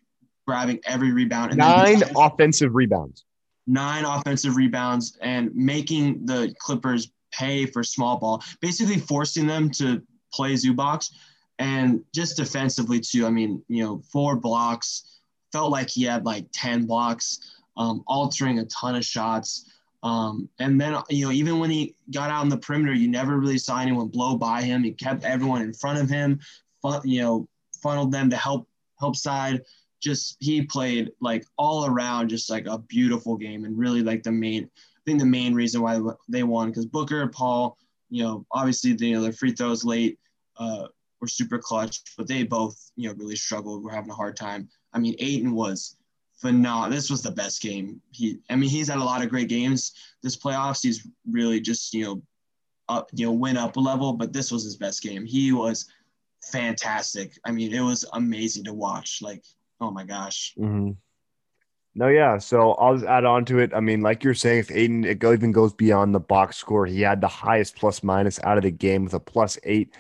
grabbing 0.47 0.81
every 0.85 1.13
rebound. 1.13 1.51
And 1.51 1.59
nine 1.59 2.03
offensive 2.17 2.75
rebounds. 2.75 3.25
Nine 3.67 4.05
offensive 4.05 4.57
rebounds 4.57 5.19
and 5.21 5.55
making 5.55 6.25
the 6.25 6.55
Clippers 6.59 7.13
pay 7.33 7.67
for 7.67 7.85
small 7.85 8.19
ball, 8.19 8.43
basically 8.61 8.99
forcing 8.99 9.47
them 9.47 9.71
to 9.73 10.03
play 10.33 10.55
Zubac. 10.55 11.11
And 11.59 12.05
just 12.15 12.37
defensively, 12.37 13.01
too. 13.01 13.27
I 13.27 13.31
mean, 13.31 13.63
you 13.69 13.85
know, 13.85 14.01
four 14.13 14.37
blocks, 14.37 15.19
felt 15.53 15.71
like 15.71 15.91
he 15.91 16.05
had 16.05 16.25
like 16.25 16.47
10 16.53 16.87
blocks, 16.87 17.57
um, 17.77 18.05
altering 18.07 18.59
a 18.59 18.65
ton 18.67 18.95
of 18.95 19.05
shots. 19.05 19.71
Um, 20.03 20.49
and 20.61 20.81
then, 20.81 20.97
you 21.11 21.27
know, 21.27 21.33
even 21.33 21.59
when 21.59 21.71
he 21.71 21.95
got 22.13 22.31
out 22.31 22.41
on 22.41 22.49
the 22.49 22.59
perimeter, 22.59 22.95
you 22.95 23.09
never 23.09 23.39
really 23.39 23.59
saw 23.59 23.81
anyone 23.81 24.09
blow 24.09 24.37
by 24.37 24.63
him. 24.63 24.83
He 24.85 24.93
kept 24.93 25.25
everyone 25.25 25.63
in 25.63 25.73
front 25.73 25.99
of 25.99 26.09
him, 26.09 26.41
you 27.05 27.23
know, 27.23 27.49
funneled 27.83 28.13
them 28.13 28.31
to 28.31 28.37
help 28.37 28.69
help 28.99 29.17
side. 29.17 29.63
Just 30.01 30.37
he 30.41 30.63
played 30.63 31.11
like 31.21 31.45
all 31.57 31.87
around, 31.87 32.29
just 32.29 32.51
like 32.51 32.67
a 32.67 32.79
beautiful 32.79 33.37
game, 33.37 33.65
and 33.65 33.79
really 33.79 34.03
like 34.03 34.23
the 34.23 34.33
main 34.33 34.65
I 34.65 35.01
think 35.05 35.21
the 35.21 35.27
main 35.27 35.55
reason 35.55 35.81
why 35.81 36.01
they 36.29 36.43
won 36.43 36.69
because 36.69 36.87
Booker 36.87 37.23
and 37.23 37.33
Paul, 37.33 37.79
you 38.11 38.23
know, 38.23 38.45
obviously 38.53 38.93
the, 38.93 39.07
you 39.07 39.15
know, 39.15 39.23
their 39.23 39.33
free 39.33 39.53
throws 39.53 39.85
late 39.85 40.19
uh, 40.59 40.89
were 41.21 41.29
super 41.29 41.59
clutch, 41.59 42.03
but 42.17 42.29
they 42.29 42.43
both, 42.43 42.91
you 42.97 43.09
know, 43.09 43.15
really 43.15 43.37
struggled. 43.37 43.83
We're 43.83 43.93
having 43.93 44.11
a 44.11 44.15
hard 44.15 44.37
time. 44.37 44.69
I 44.93 44.99
mean, 44.99 45.15
Ayton 45.19 45.53
was 45.53 45.97
phenomenal. 46.35 46.95
This 46.95 47.11
was 47.11 47.23
the 47.23 47.31
best 47.31 47.63
game. 47.63 48.01
He, 48.11 48.39
I 48.51 48.57
mean, 48.57 48.71
he's 48.71 48.89
had 48.89 48.99
a 48.99 49.05
lot 49.05 49.23
of 49.23 49.31
great 49.31 49.49
games 49.49 49.93
this 50.23 50.37
playoffs. 50.37 50.83
He's 50.83 51.07
really 51.31 51.61
just, 51.61 51.93
you 51.95 52.05
know, 52.05 52.23
up, 52.89 53.11
you 53.13 53.27
know, 53.27 53.33
went 53.33 53.59
up 53.59 53.77
a 53.77 53.81
level, 53.81 54.13
but 54.13 54.33
this 54.33 54.51
was 54.51 54.65
his 54.65 54.77
best 54.77 55.03
game. 55.03 55.25
He 55.25 55.53
was 55.53 55.87
fantastic. 56.43 57.33
I 57.45 57.53
mean, 57.53 57.75
it 57.75 57.81
was 57.81 58.05
amazing 58.13 58.65
to 58.65 58.75
watch. 58.75 59.21
Like, 59.23 59.45
oh 59.81 59.91
my 59.91 60.05
gosh. 60.05 60.55
Mm-hmm. 60.59 60.93
No, 61.95 62.09
yeah. 62.09 62.39
So 62.39 62.73
I'll 62.75 62.95
just 62.95 63.07
add 63.07 63.25
on 63.25 63.45
to 63.47 63.59
it. 63.59 63.73
I 63.75 63.81
mean, 63.81 64.03
like 64.03 64.23
you're 64.23 64.35
saying, 64.35 64.61
if 64.61 64.71
Ayton 64.71 65.05
it 65.05 65.23
even 65.25 65.53
goes 65.53 65.73
beyond 65.73 66.15
the 66.15 66.21
box 66.21 66.57
score, 66.57 66.87
he 66.87 67.01
had 67.01 67.21
the 67.21 67.29
highest 67.29 67.77
plus 67.77 68.03
minus 68.03 68.39
out 68.45 68.57
of 68.57 68.63
the 68.63 68.71
game 68.71 69.05
with 69.05 69.15
a 69.15 69.21
plus 69.21 69.59
eight. 69.65 69.95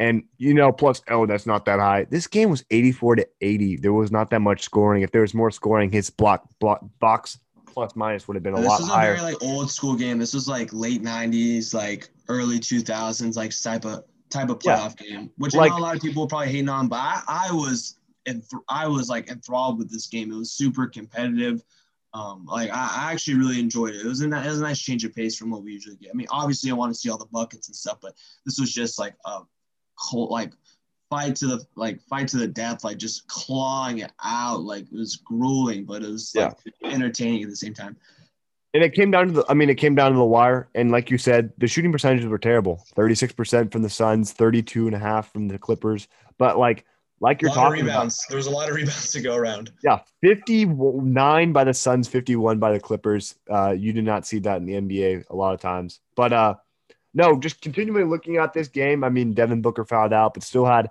And 0.00 0.24
you 0.38 0.52
know, 0.52 0.72
plus 0.72 1.00
oh, 1.08 1.26
that's 1.26 1.46
not 1.46 1.64
that 1.66 1.78
high. 1.78 2.06
This 2.10 2.26
game 2.26 2.50
was 2.50 2.64
84 2.70 3.16
to 3.16 3.28
80. 3.40 3.76
There 3.76 3.92
was 3.92 4.10
not 4.10 4.30
that 4.30 4.40
much 4.40 4.62
scoring. 4.62 5.02
If 5.02 5.12
there 5.12 5.20
was 5.20 5.34
more 5.34 5.52
scoring, 5.52 5.92
his 5.92 6.10
block 6.10 6.48
block 6.58 6.84
box 6.98 7.38
plus 7.66 7.94
minus 7.94 8.26
would 8.26 8.34
have 8.34 8.42
been 8.42 8.54
a 8.54 8.60
this 8.60 8.68
lot 8.68 8.80
was 8.80 8.88
higher. 8.88 9.12
a 9.12 9.16
very 9.16 9.32
like 9.32 9.42
old 9.42 9.70
school 9.70 9.94
game. 9.94 10.18
This 10.18 10.34
was 10.34 10.48
like 10.48 10.72
late 10.72 11.02
90s, 11.02 11.72
like 11.74 12.08
early 12.28 12.58
2000s, 12.58 13.36
like 13.36 13.52
type 13.62 13.84
of 13.84 14.04
type 14.34 14.50
of 14.50 14.58
playoff 14.58 15.00
yeah. 15.00 15.16
game, 15.16 15.30
which 15.38 15.54
like, 15.54 15.72
a 15.72 15.76
lot 15.76 15.96
of 15.96 16.02
people 16.02 16.26
probably 16.26 16.48
hating 16.48 16.68
on, 16.68 16.88
but 16.88 16.96
I, 16.96 17.22
I 17.28 17.52
was 17.52 17.96
and 18.26 18.42
I 18.68 18.86
was 18.88 19.08
like 19.08 19.30
enthralled 19.30 19.78
with 19.78 19.90
this 19.90 20.06
game. 20.06 20.32
It 20.32 20.36
was 20.36 20.52
super 20.52 20.86
competitive. 20.86 21.62
Um, 22.12 22.46
like 22.46 22.70
I, 22.70 23.06
I, 23.08 23.12
actually 23.12 23.34
really 23.34 23.58
enjoyed 23.58 23.94
it. 23.94 24.02
It 24.02 24.06
was, 24.06 24.22
a, 24.22 24.26
it 24.26 24.46
was 24.46 24.60
a 24.60 24.62
nice 24.62 24.80
change 24.80 25.04
of 25.04 25.12
pace 25.14 25.36
from 25.36 25.50
what 25.50 25.64
we 25.64 25.72
usually 25.72 25.96
get. 25.96 26.10
I 26.12 26.14
mean, 26.14 26.28
obviously 26.30 26.70
I 26.70 26.74
want 26.74 26.94
to 26.94 26.98
see 26.98 27.10
all 27.10 27.18
the 27.18 27.26
buckets 27.26 27.66
and 27.68 27.74
stuff, 27.74 27.98
but 28.00 28.14
this 28.46 28.58
was 28.58 28.72
just 28.72 29.00
like 29.00 29.16
a 29.26 29.40
cold, 29.98 30.30
like 30.30 30.52
fight 31.10 31.34
to 31.36 31.48
the 31.48 31.66
like 31.74 32.00
fight 32.02 32.28
to 32.28 32.36
the 32.36 32.46
death, 32.46 32.84
like 32.84 32.98
just 32.98 33.26
clawing 33.26 33.98
it 33.98 34.12
out. 34.22 34.62
Like 34.62 34.84
it 34.84 34.92
was 34.92 35.16
grueling, 35.16 35.84
but 35.84 36.02
it 36.02 36.10
was 36.10 36.32
like 36.36 36.56
yeah. 36.64 36.90
entertaining 36.90 37.42
at 37.42 37.50
the 37.50 37.56
same 37.56 37.74
time. 37.74 37.96
And 38.74 38.82
it 38.82 38.92
came 38.92 39.12
down 39.12 39.28
to 39.28 39.32
the, 39.32 39.44
I 39.48 39.54
mean, 39.54 39.70
it 39.70 39.76
came 39.76 39.94
down 39.94 40.10
to 40.10 40.18
the 40.18 40.24
wire. 40.24 40.68
And 40.74 40.90
like 40.90 41.08
you 41.08 41.16
said, 41.16 41.52
the 41.58 41.68
shooting 41.68 41.92
percentages 41.92 42.26
were 42.26 42.38
terrible 42.38 42.84
36% 42.96 43.70
from 43.70 43.82
the 43.82 43.88
Suns, 43.88 44.32
32 44.32 44.86
and 44.86 44.96
a 44.96 44.98
half 44.98 45.32
from 45.32 45.46
the 45.46 45.58
Clippers. 45.58 46.08
But 46.38 46.58
like, 46.58 46.84
like 47.20 47.40
you're 47.40 47.52
talking 47.52 47.84
rebounds. 47.84 48.18
About. 48.18 48.28
There 48.30 48.36
was 48.36 48.48
a 48.48 48.50
lot 48.50 48.68
of 48.68 48.74
rebounds 48.74 49.12
to 49.12 49.20
go 49.20 49.36
around. 49.36 49.70
Yeah, 49.84 50.00
59 50.22 51.52
by 51.52 51.64
the 51.64 51.72
Suns, 51.72 52.08
51 52.08 52.58
by 52.58 52.72
the 52.72 52.80
Clippers. 52.80 53.36
Uh, 53.48 53.70
you 53.70 53.92
did 53.92 54.04
not 54.04 54.26
see 54.26 54.40
that 54.40 54.56
in 54.56 54.66
the 54.66 54.74
NBA 54.74 55.30
a 55.30 55.36
lot 55.36 55.54
of 55.54 55.60
times. 55.60 56.00
But 56.16 56.32
uh, 56.32 56.56
no, 57.14 57.38
just 57.38 57.60
continually 57.60 58.04
looking 58.04 58.38
at 58.38 58.52
this 58.52 58.66
game. 58.66 59.04
I 59.04 59.08
mean, 59.08 59.34
Devin 59.34 59.62
Booker 59.62 59.84
fouled 59.84 60.12
out, 60.12 60.34
but 60.34 60.42
still 60.42 60.66
had, 60.66 60.90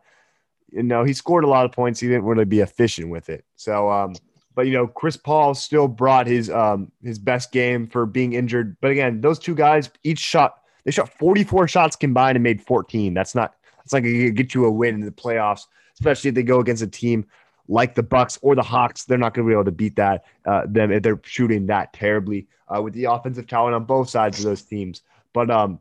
you 0.71 0.83
know, 0.83 1.03
he 1.03 1.11
scored 1.11 1.43
a 1.43 1.49
lot 1.49 1.65
of 1.65 1.73
points. 1.73 1.99
He 1.99 2.07
didn't 2.07 2.23
really 2.23 2.45
be 2.45 2.61
efficient 2.61 3.09
with 3.09 3.29
it. 3.29 3.43
So, 3.57 3.91
um, 3.91 4.15
but 4.55 4.67
you 4.67 4.73
know, 4.73 4.87
Chris 4.87 5.17
Paul 5.17 5.53
still 5.53 5.87
brought 5.87 6.27
his 6.27 6.49
um 6.49 6.91
his 7.03 7.19
best 7.19 7.51
game 7.51 7.87
for 7.87 8.05
being 8.05 8.33
injured. 8.33 8.77
But 8.81 8.91
again, 8.91 9.21
those 9.21 9.39
two 9.39 9.55
guys 9.55 9.89
each 10.03 10.19
shot 10.19 10.59
they 10.85 10.91
shot 10.91 11.09
44 11.17 11.67
shots 11.67 11.95
combined 11.95 12.35
and 12.35 12.43
made 12.43 12.61
14. 12.61 13.13
That's 13.13 13.35
not 13.35 13.55
that's 13.77 13.93
like 13.93 14.03
get 14.03 14.53
you 14.53 14.65
a 14.65 14.71
win 14.71 14.95
in 14.95 15.01
the 15.01 15.11
playoffs 15.11 15.65
especially 15.93 16.29
if 16.29 16.35
they 16.35 16.43
go 16.43 16.59
against 16.59 16.83
a 16.83 16.87
team 16.87 17.25
like 17.67 17.95
the 17.95 18.03
Bucks 18.03 18.37
or 18.41 18.55
the 18.55 18.61
Hawks. 18.61 19.05
They're 19.05 19.17
not 19.17 19.33
going 19.33 19.47
to 19.47 19.49
be 19.49 19.53
able 19.53 19.65
to 19.65 19.71
beat 19.71 19.95
that 19.95 20.25
uh, 20.45 20.63
them 20.67 20.91
if 20.91 21.03
they're 21.03 21.21
shooting 21.23 21.67
that 21.67 21.93
terribly 21.93 22.47
uh, 22.73 22.81
with 22.81 22.93
the 22.93 23.05
offensive 23.05 23.47
talent 23.47 23.75
on 23.75 23.85
both 23.85 24.09
sides 24.09 24.39
of 24.39 24.45
those 24.45 24.63
teams. 24.63 25.01
But 25.33 25.49
um, 25.49 25.79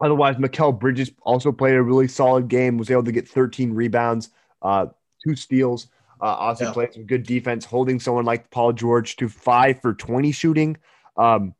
otherwise, 0.00 0.36
Mikal 0.36 0.78
Bridges 0.78 1.10
also 1.22 1.52
played 1.52 1.74
a 1.74 1.82
really 1.82 2.08
solid 2.08 2.48
game. 2.48 2.78
Was 2.78 2.90
able 2.90 3.04
to 3.04 3.12
get 3.12 3.28
13 3.28 3.72
rebounds, 3.72 4.30
uh, 4.62 4.86
two 5.24 5.36
steals. 5.36 5.88
Uh, 6.20 6.34
also 6.34 6.64
yeah. 6.64 6.72
played 6.72 6.92
some 6.92 7.04
good 7.04 7.22
defense, 7.24 7.64
holding 7.64 8.00
someone 8.00 8.24
like 8.24 8.50
Paul 8.50 8.72
George 8.72 9.16
to 9.16 9.28
five 9.28 9.80
for 9.80 9.94
20 9.94 10.32
shooting. 10.32 10.76
Um, 11.16 11.54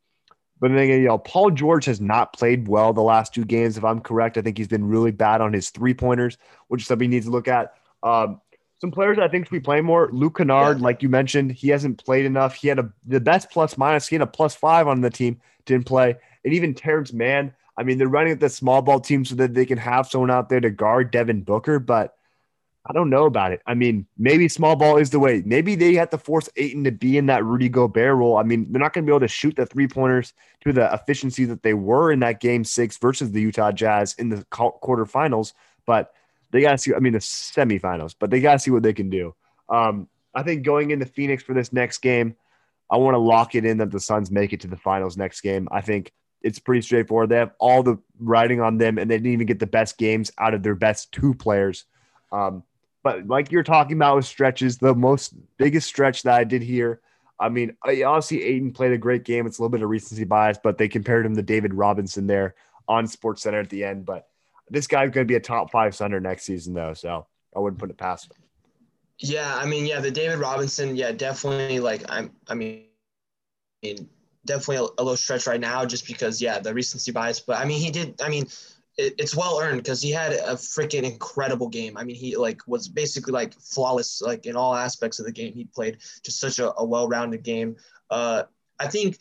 but 0.59 0.69
then 0.69 0.77
again, 0.77 1.01
you 1.01 1.07
know, 1.07 1.17
Paul 1.17 1.51
George 1.51 1.85
has 1.85 2.01
not 2.01 2.33
played 2.33 2.67
well 2.67 2.91
the 2.91 3.01
last 3.01 3.33
two 3.33 3.45
games. 3.45 3.77
If 3.77 3.85
I'm 3.85 4.01
correct, 4.01 4.37
I 4.37 4.41
think 4.41 4.57
he's 4.57 4.67
been 4.67 4.87
really 4.87 5.11
bad 5.11 5.41
on 5.41 5.53
his 5.53 5.69
three 5.69 5.93
pointers, 5.93 6.37
which 6.67 6.81
is 6.81 6.87
something 6.87 7.09
he 7.09 7.15
needs 7.15 7.27
to 7.27 7.31
look 7.31 7.47
at. 7.47 7.73
Um, 8.03 8.41
some 8.79 8.91
players 8.91 9.19
I 9.19 9.27
think 9.27 9.45
should 9.45 9.51
be 9.51 9.59
playing 9.59 9.85
more. 9.85 10.09
Luke 10.11 10.37
Kennard, 10.37 10.79
yeah. 10.79 10.83
like 10.83 11.01
you 11.03 11.09
mentioned, 11.09 11.51
he 11.51 11.69
hasn't 11.69 12.03
played 12.03 12.25
enough. 12.25 12.55
He 12.55 12.67
had 12.67 12.79
a 12.79 12.91
the 13.05 13.19
best 13.19 13.49
plus 13.51 13.77
minus. 13.77 14.07
He 14.07 14.15
had 14.15 14.21
a 14.21 14.27
plus 14.27 14.55
five 14.55 14.87
on 14.87 15.01
the 15.01 15.09
team, 15.09 15.39
didn't 15.65 15.85
play. 15.85 16.15
And 16.43 16.53
even 16.53 16.73
Terance 16.73 17.13
Mann. 17.13 17.53
I 17.77 17.83
mean, 17.83 17.97
they're 17.97 18.09
running 18.09 18.33
at 18.33 18.41
the 18.41 18.49
small 18.49 18.81
ball 18.81 18.99
team 18.99 19.23
so 19.23 19.35
that 19.35 19.53
they 19.53 19.65
can 19.65 19.77
have 19.77 20.07
someone 20.07 20.31
out 20.31 20.49
there 20.49 20.59
to 20.59 20.69
guard 20.69 21.11
Devin 21.11 21.43
Booker, 21.43 21.79
but 21.79 22.15
I 22.85 22.93
don't 22.93 23.09
know 23.09 23.25
about 23.25 23.51
it. 23.51 23.61
I 23.67 23.73
mean, 23.73 24.07
maybe 24.17 24.47
small 24.47 24.75
ball 24.75 24.97
is 24.97 25.09
the 25.09 25.19
way. 25.19 25.43
Maybe 25.45 25.75
they 25.75 25.93
have 25.95 26.09
to 26.11 26.17
force 26.17 26.49
Ayton 26.55 26.85
to 26.85 26.91
be 26.91 27.17
in 27.17 27.25
that 27.27 27.43
Rudy 27.43 27.69
Gobert 27.69 28.15
role. 28.15 28.37
I 28.37 28.43
mean, 28.43 28.71
they're 28.71 28.81
not 28.81 28.93
going 28.93 29.05
to 29.05 29.09
be 29.09 29.13
able 29.13 29.19
to 29.19 29.27
shoot 29.27 29.55
the 29.55 29.65
three 29.65 29.87
pointers 29.87 30.33
to 30.63 30.73
the 30.73 30.91
efficiency 30.93 31.45
that 31.45 31.61
they 31.61 31.73
were 31.73 32.11
in 32.11 32.19
that 32.21 32.39
game 32.39 32.63
six 32.63 32.97
versus 32.97 33.31
the 33.31 33.41
Utah 33.41 33.71
Jazz 33.71 34.15
in 34.15 34.29
the 34.29 34.45
quarterfinals, 34.51 35.53
but 35.85 36.13
they 36.51 36.61
got 36.61 36.71
to 36.71 36.77
see, 36.77 36.93
I 36.95 36.99
mean, 36.99 37.13
the 37.13 37.19
semifinals, 37.19 38.15
but 38.17 38.31
they 38.31 38.39
got 38.39 38.53
to 38.53 38.59
see 38.59 38.71
what 38.71 38.81
they 38.81 38.93
can 38.93 39.09
do. 39.09 39.35
Um, 39.67 40.07
I 40.33 40.43
think 40.43 40.63
going 40.63 40.91
into 40.91 41.05
Phoenix 41.05 41.43
for 41.43 41.53
this 41.53 41.73
next 41.73 41.99
game, 41.99 42.35
I 42.89 42.97
want 42.97 43.13
to 43.13 43.19
lock 43.19 43.55
it 43.55 43.65
in 43.65 43.77
that 43.77 43.91
the 43.91 43.99
Suns 43.99 44.31
make 44.31 44.53
it 44.53 44.61
to 44.61 44.67
the 44.67 44.77
finals 44.77 45.17
next 45.17 45.41
game. 45.41 45.67
I 45.71 45.81
think 45.81 46.11
it's 46.41 46.59
pretty 46.59 46.81
straightforward. 46.81 47.29
They 47.29 47.35
have 47.35 47.51
all 47.59 47.83
the 47.83 47.99
writing 48.19 48.61
on 48.61 48.77
them, 48.77 48.97
and 48.97 49.11
they 49.11 49.17
didn't 49.17 49.33
even 49.33 49.47
get 49.47 49.59
the 49.59 49.67
best 49.67 49.97
games 49.97 50.31
out 50.39 50.53
of 50.53 50.63
their 50.63 50.75
best 50.75 51.11
two 51.11 51.33
players. 51.33 51.85
Um, 52.31 52.63
but 53.03 53.27
like 53.27 53.51
you're 53.51 53.63
talking 53.63 53.97
about 53.97 54.17
with 54.17 54.25
stretches, 54.25 54.77
the 54.77 54.95
most 54.95 55.33
biggest 55.57 55.87
stretch 55.87 56.23
that 56.23 56.33
I 56.33 56.43
did 56.43 56.61
here. 56.61 57.01
I 57.39 57.49
mean, 57.49 57.77
obviously 57.85 58.43
Ayton 58.43 58.73
played 58.73 58.91
a 58.91 58.97
great 58.97 59.23
game. 59.23 59.47
It's 59.47 59.59
a 59.59 59.61
little 59.61 59.71
bit 59.71 59.81
of 59.81 59.89
recency 59.89 60.25
bias, 60.25 60.59
but 60.61 60.77
they 60.77 60.89
compared 60.89 61.25
him 61.25 61.35
to 61.35 61.41
David 61.41 61.73
Robinson 61.73 62.27
there 62.27 62.55
on 62.87 63.07
Sports 63.07 63.43
Center 63.43 63.59
at 63.59 63.69
the 63.69 63.85
end. 63.85 64.05
But 64.05 64.27
this 64.69 64.87
guy's 64.87 65.11
going 65.11 65.25
to 65.25 65.31
be 65.31 65.35
a 65.35 65.39
top 65.39 65.71
five 65.71 65.95
center 65.95 66.19
next 66.19 66.43
season, 66.43 66.73
though. 66.73 66.93
So 66.93 67.27
I 67.55 67.59
wouldn't 67.59 67.79
put 67.79 67.89
it 67.89 67.97
past 67.97 68.25
him. 68.25 68.31
Yeah, 69.19 69.55
I 69.55 69.65
mean, 69.65 69.85
yeah, 69.85 69.99
the 69.99 70.11
David 70.11 70.39
Robinson, 70.39 70.95
yeah, 70.95 71.11
definitely. 71.11 71.79
Like, 71.79 72.03
I'm, 72.09 72.31
I 72.47 72.55
mean, 72.55 72.85
I 73.83 73.87
mean 73.87 74.09
definitely 74.45 74.87
a, 74.97 75.01
a 75.01 75.03
low 75.03 75.15
stretch 75.15 75.47
right 75.47 75.59
now, 75.59 75.85
just 75.85 76.07
because, 76.07 76.41
yeah, 76.41 76.59
the 76.59 76.73
recency 76.73 77.11
bias. 77.11 77.39
But 77.39 77.57
I 77.57 77.65
mean, 77.65 77.79
he 77.79 77.91
did. 77.91 78.21
I 78.21 78.29
mean, 78.29 78.47
it, 78.99 79.15
it's 79.17 79.35
well 79.35 79.59
earned 79.61 79.81
because 79.81 80.01
he 80.01 80.11
had 80.11 80.33
a 80.33 80.55
freaking 80.55 81.03
incredible 81.03 81.69
game. 81.69 81.97
I 81.97 82.03
mean, 82.03 82.15
he 82.15 82.35
like 82.35 82.61
was 82.67 82.87
basically 82.87 83.33
like 83.33 83.53
flawless, 83.53 84.21
like 84.21 84.45
in 84.45 84.55
all 84.55 84.75
aspects 84.75 85.19
of 85.19 85.25
the 85.25 85.31
game. 85.31 85.53
He 85.53 85.65
played 85.65 85.97
just 86.23 86.39
such 86.39 86.59
a, 86.59 86.67
a 86.77 86.85
well-rounded 86.85 87.43
game. 87.43 87.77
Uh, 88.09 88.43
I 88.79 88.87
think, 88.87 89.17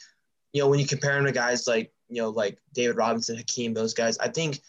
you 0.52 0.60
know, 0.60 0.68
when 0.68 0.80
you 0.80 0.86
compare 0.86 1.16
him 1.18 1.26
to 1.26 1.32
guys 1.32 1.66
like 1.66 1.92
you 2.08 2.20
know 2.22 2.30
like 2.30 2.58
David 2.74 2.96
Robinson, 2.96 3.36
Hakeem, 3.36 3.74
those 3.74 3.94
guys, 3.94 4.18
I 4.18 4.28
think 4.28 4.60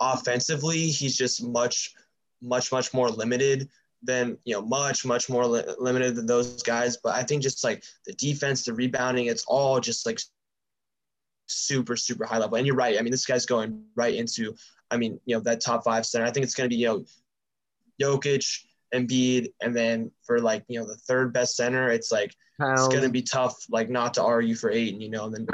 offensively 0.00 0.88
he's 0.88 1.16
just 1.16 1.42
much, 1.42 1.94
much, 2.42 2.72
much 2.72 2.92
more 2.92 3.10
limited. 3.10 3.68
than 4.02 4.38
you 4.44 4.54
know 4.54 4.62
much 4.62 5.04
much 5.04 5.28
more 5.28 5.46
li- 5.46 5.74
limited 5.78 6.14
than 6.16 6.26
those 6.26 6.62
guys. 6.62 6.96
But 7.02 7.14
I 7.14 7.22
think 7.22 7.42
just 7.42 7.64
like 7.64 7.82
the 8.04 8.12
defense, 8.12 8.64
the 8.64 8.72
rebounding, 8.72 9.26
it's 9.26 9.44
all 9.46 9.80
just 9.80 10.06
like 10.06 10.20
super 11.46 11.96
super 11.96 12.24
high 12.24 12.38
level. 12.38 12.56
And 12.56 12.66
you're 12.66 12.76
right. 12.76 12.98
I 12.98 13.02
mean, 13.02 13.10
this 13.10 13.26
guy's 13.26 13.46
going 13.46 13.84
right 13.94 14.14
into. 14.14 14.54
I 14.90 14.96
mean, 14.96 15.20
you 15.24 15.34
know 15.34 15.40
that 15.42 15.60
top 15.60 15.84
five 15.84 16.06
center. 16.06 16.26
I 16.26 16.30
think 16.30 16.44
it's 16.44 16.54
going 16.54 16.68
to 16.68 16.74
be 16.74 16.80
you 16.80 16.86
know 16.88 17.04
Jokic, 18.00 18.64
Embiid, 18.94 19.52
and 19.60 19.74
then 19.74 20.10
for 20.24 20.40
like 20.40 20.64
you 20.68 20.78
know 20.78 20.86
the 20.86 20.96
third 20.96 21.32
best 21.32 21.56
center, 21.56 21.90
it's 21.90 22.12
like 22.12 22.34
Pound. 22.60 22.78
it's 22.78 22.88
going 22.88 23.02
to 23.02 23.10
be 23.10 23.22
tough 23.22 23.56
like 23.70 23.90
not 23.90 24.14
to 24.14 24.22
argue 24.22 24.54
for 24.54 24.70
Ayton. 24.70 25.00
You 25.00 25.10
know, 25.10 25.26
and 25.26 25.34
then 25.34 25.46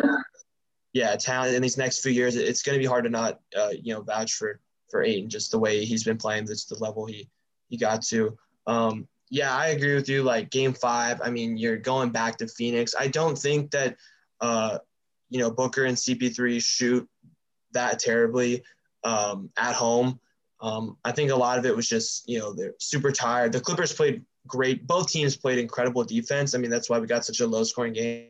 yeah, 0.92 1.16
talent 1.16 1.54
in 1.54 1.62
these 1.62 1.78
next 1.78 2.02
few 2.02 2.12
years, 2.12 2.36
it's 2.36 2.62
going 2.62 2.76
to 2.76 2.82
be 2.82 2.86
hard 2.86 3.04
to 3.04 3.10
not 3.10 3.40
uh, 3.56 3.70
you 3.70 3.94
know 3.94 4.02
vouch 4.02 4.34
for 4.34 4.60
for 4.90 5.02
Ayton 5.02 5.30
just 5.30 5.50
the 5.50 5.58
way 5.58 5.84
he's 5.84 6.04
been 6.04 6.18
playing. 6.18 6.44
That's 6.44 6.66
the 6.66 6.78
level 6.78 7.06
he 7.06 7.28
he 7.68 7.76
got 7.76 8.02
to. 8.02 8.36
Um, 8.66 9.08
yeah, 9.32 9.56
I 9.56 9.68
agree 9.68 9.94
with 9.94 10.10
you. 10.10 10.22
Like 10.22 10.50
game 10.50 10.74
five, 10.74 11.22
I 11.24 11.30
mean, 11.30 11.56
you're 11.56 11.78
going 11.78 12.10
back 12.10 12.36
to 12.36 12.46
Phoenix. 12.46 12.94
I 12.98 13.08
don't 13.08 13.36
think 13.36 13.70
that, 13.70 13.96
uh, 14.42 14.78
you 15.32 15.38
know, 15.38 15.50
Booker 15.50 15.84
and 15.84 15.96
CP3 15.96 16.62
shoot 16.62 17.08
that 17.72 17.98
terribly 17.98 18.62
um, 19.02 19.50
at 19.56 19.74
home. 19.74 20.20
Um, 20.60 20.98
I 21.04 21.12
think 21.12 21.30
a 21.30 21.36
lot 21.36 21.58
of 21.58 21.66
it 21.66 21.74
was 21.74 21.88
just, 21.88 22.28
you 22.28 22.38
know, 22.38 22.52
they're 22.52 22.74
super 22.78 23.10
tired. 23.10 23.52
The 23.52 23.60
Clippers 23.60 23.92
played 23.92 24.24
great. 24.46 24.86
Both 24.86 25.10
teams 25.10 25.36
played 25.36 25.58
incredible 25.58 26.04
defense. 26.04 26.54
I 26.54 26.58
mean, 26.58 26.70
that's 26.70 26.90
why 26.90 26.98
we 26.98 27.06
got 27.06 27.24
such 27.24 27.40
a 27.40 27.46
low 27.46 27.64
scoring 27.64 27.94
game. 27.94 28.28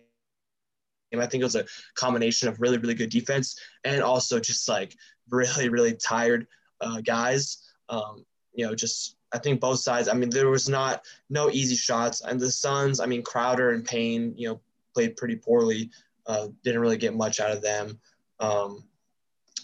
I 1.14 1.26
think 1.26 1.42
it 1.42 1.44
was 1.44 1.56
a 1.56 1.66
combination 1.94 2.48
of 2.48 2.60
really, 2.60 2.78
really 2.78 2.94
good 2.94 3.10
defense 3.10 3.58
and 3.84 4.02
also 4.02 4.40
just 4.40 4.66
like 4.68 4.96
really, 5.28 5.68
really 5.68 5.94
tired 5.94 6.46
uh, 6.80 7.00
guys. 7.00 7.58
Um, 7.88 8.24
you 8.54 8.64
know, 8.64 8.74
just 8.74 9.16
I 9.34 9.38
think 9.38 9.60
both 9.60 9.80
sides. 9.80 10.08
I 10.08 10.14
mean, 10.14 10.30
there 10.30 10.48
was 10.48 10.68
not 10.68 11.04
no 11.28 11.50
easy 11.50 11.74
shots, 11.74 12.22
and 12.22 12.38
the 12.38 12.50
Suns. 12.50 13.00
I 13.00 13.06
mean, 13.06 13.22
Crowder 13.22 13.70
and 13.70 13.84
Payne, 13.84 14.34
you 14.36 14.48
know, 14.48 14.60
played 14.94 15.16
pretty 15.16 15.36
poorly. 15.36 15.90
Uh, 16.26 16.48
didn't 16.62 16.80
really 16.80 16.96
get 16.96 17.14
much 17.14 17.40
out 17.40 17.50
of 17.50 17.62
them. 17.62 17.98
Um, 18.40 18.84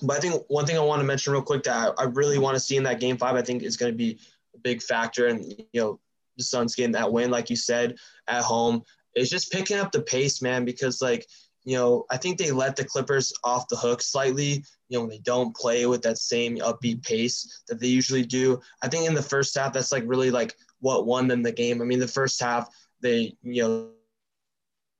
but 0.02 0.16
I 0.16 0.20
think 0.20 0.42
one 0.48 0.66
thing 0.66 0.76
I 0.76 0.82
want 0.82 1.00
to 1.00 1.06
mention 1.06 1.32
real 1.32 1.42
quick 1.42 1.64
that 1.64 1.94
I, 1.98 2.02
I 2.02 2.04
really 2.06 2.38
want 2.38 2.56
to 2.56 2.60
see 2.60 2.76
in 2.76 2.84
that 2.84 3.00
game 3.00 3.16
five, 3.16 3.36
I 3.36 3.42
think 3.42 3.62
is 3.62 3.76
going 3.76 3.92
to 3.92 3.96
be 3.96 4.18
a 4.54 4.58
big 4.58 4.82
factor, 4.82 5.26
and 5.26 5.44
you 5.72 5.80
know, 5.80 6.00
the 6.36 6.44
Suns 6.44 6.74
getting 6.74 6.92
that 6.92 7.12
win, 7.12 7.30
like 7.30 7.50
you 7.50 7.56
said, 7.56 7.96
at 8.28 8.42
home, 8.42 8.82
is 9.14 9.30
just 9.30 9.50
picking 9.50 9.78
up 9.78 9.90
the 9.90 10.02
pace, 10.02 10.40
man. 10.40 10.64
Because 10.64 11.02
like 11.02 11.26
you 11.68 11.76
know, 11.76 12.06
I 12.10 12.16
think 12.16 12.38
they 12.38 12.50
let 12.50 12.76
the 12.76 12.84
Clippers 12.84 13.30
off 13.44 13.68
the 13.68 13.76
hook 13.76 14.00
slightly, 14.00 14.64
you 14.88 14.96
know, 14.96 15.00
when 15.00 15.10
they 15.10 15.18
don't 15.18 15.54
play 15.54 15.84
with 15.84 16.00
that 16.00 16.16
same 16.16 16.56
upbeat 16.58 17.04
pace 17.04 17.62
that 17.68 17.78
they 17.78 17.88
usually 17.88 18.24
do. 18.24 18.58
I 18.80 18.88
think 18.88 19.06
in 19.06 19.14
the 19.14 19.22
first 19.22 19.54
half, 19.54 19.74
that's 19.74 19.92
like 19.92 20.04
really 20.06 20.30
like 20.30 20.56
what 20.80 21.06
won 21.06 21.28
them 21.28 21.42
the 21.42 21.52
game. 21.52 21.82
I 21.82 21.84
mean, 21.84 21.98
the 21.98 22.08
first 22.08 22.40
half, 22.40 22.70
they, 23.02 23.36
you 23.42 23.62
know, 23.62 23.90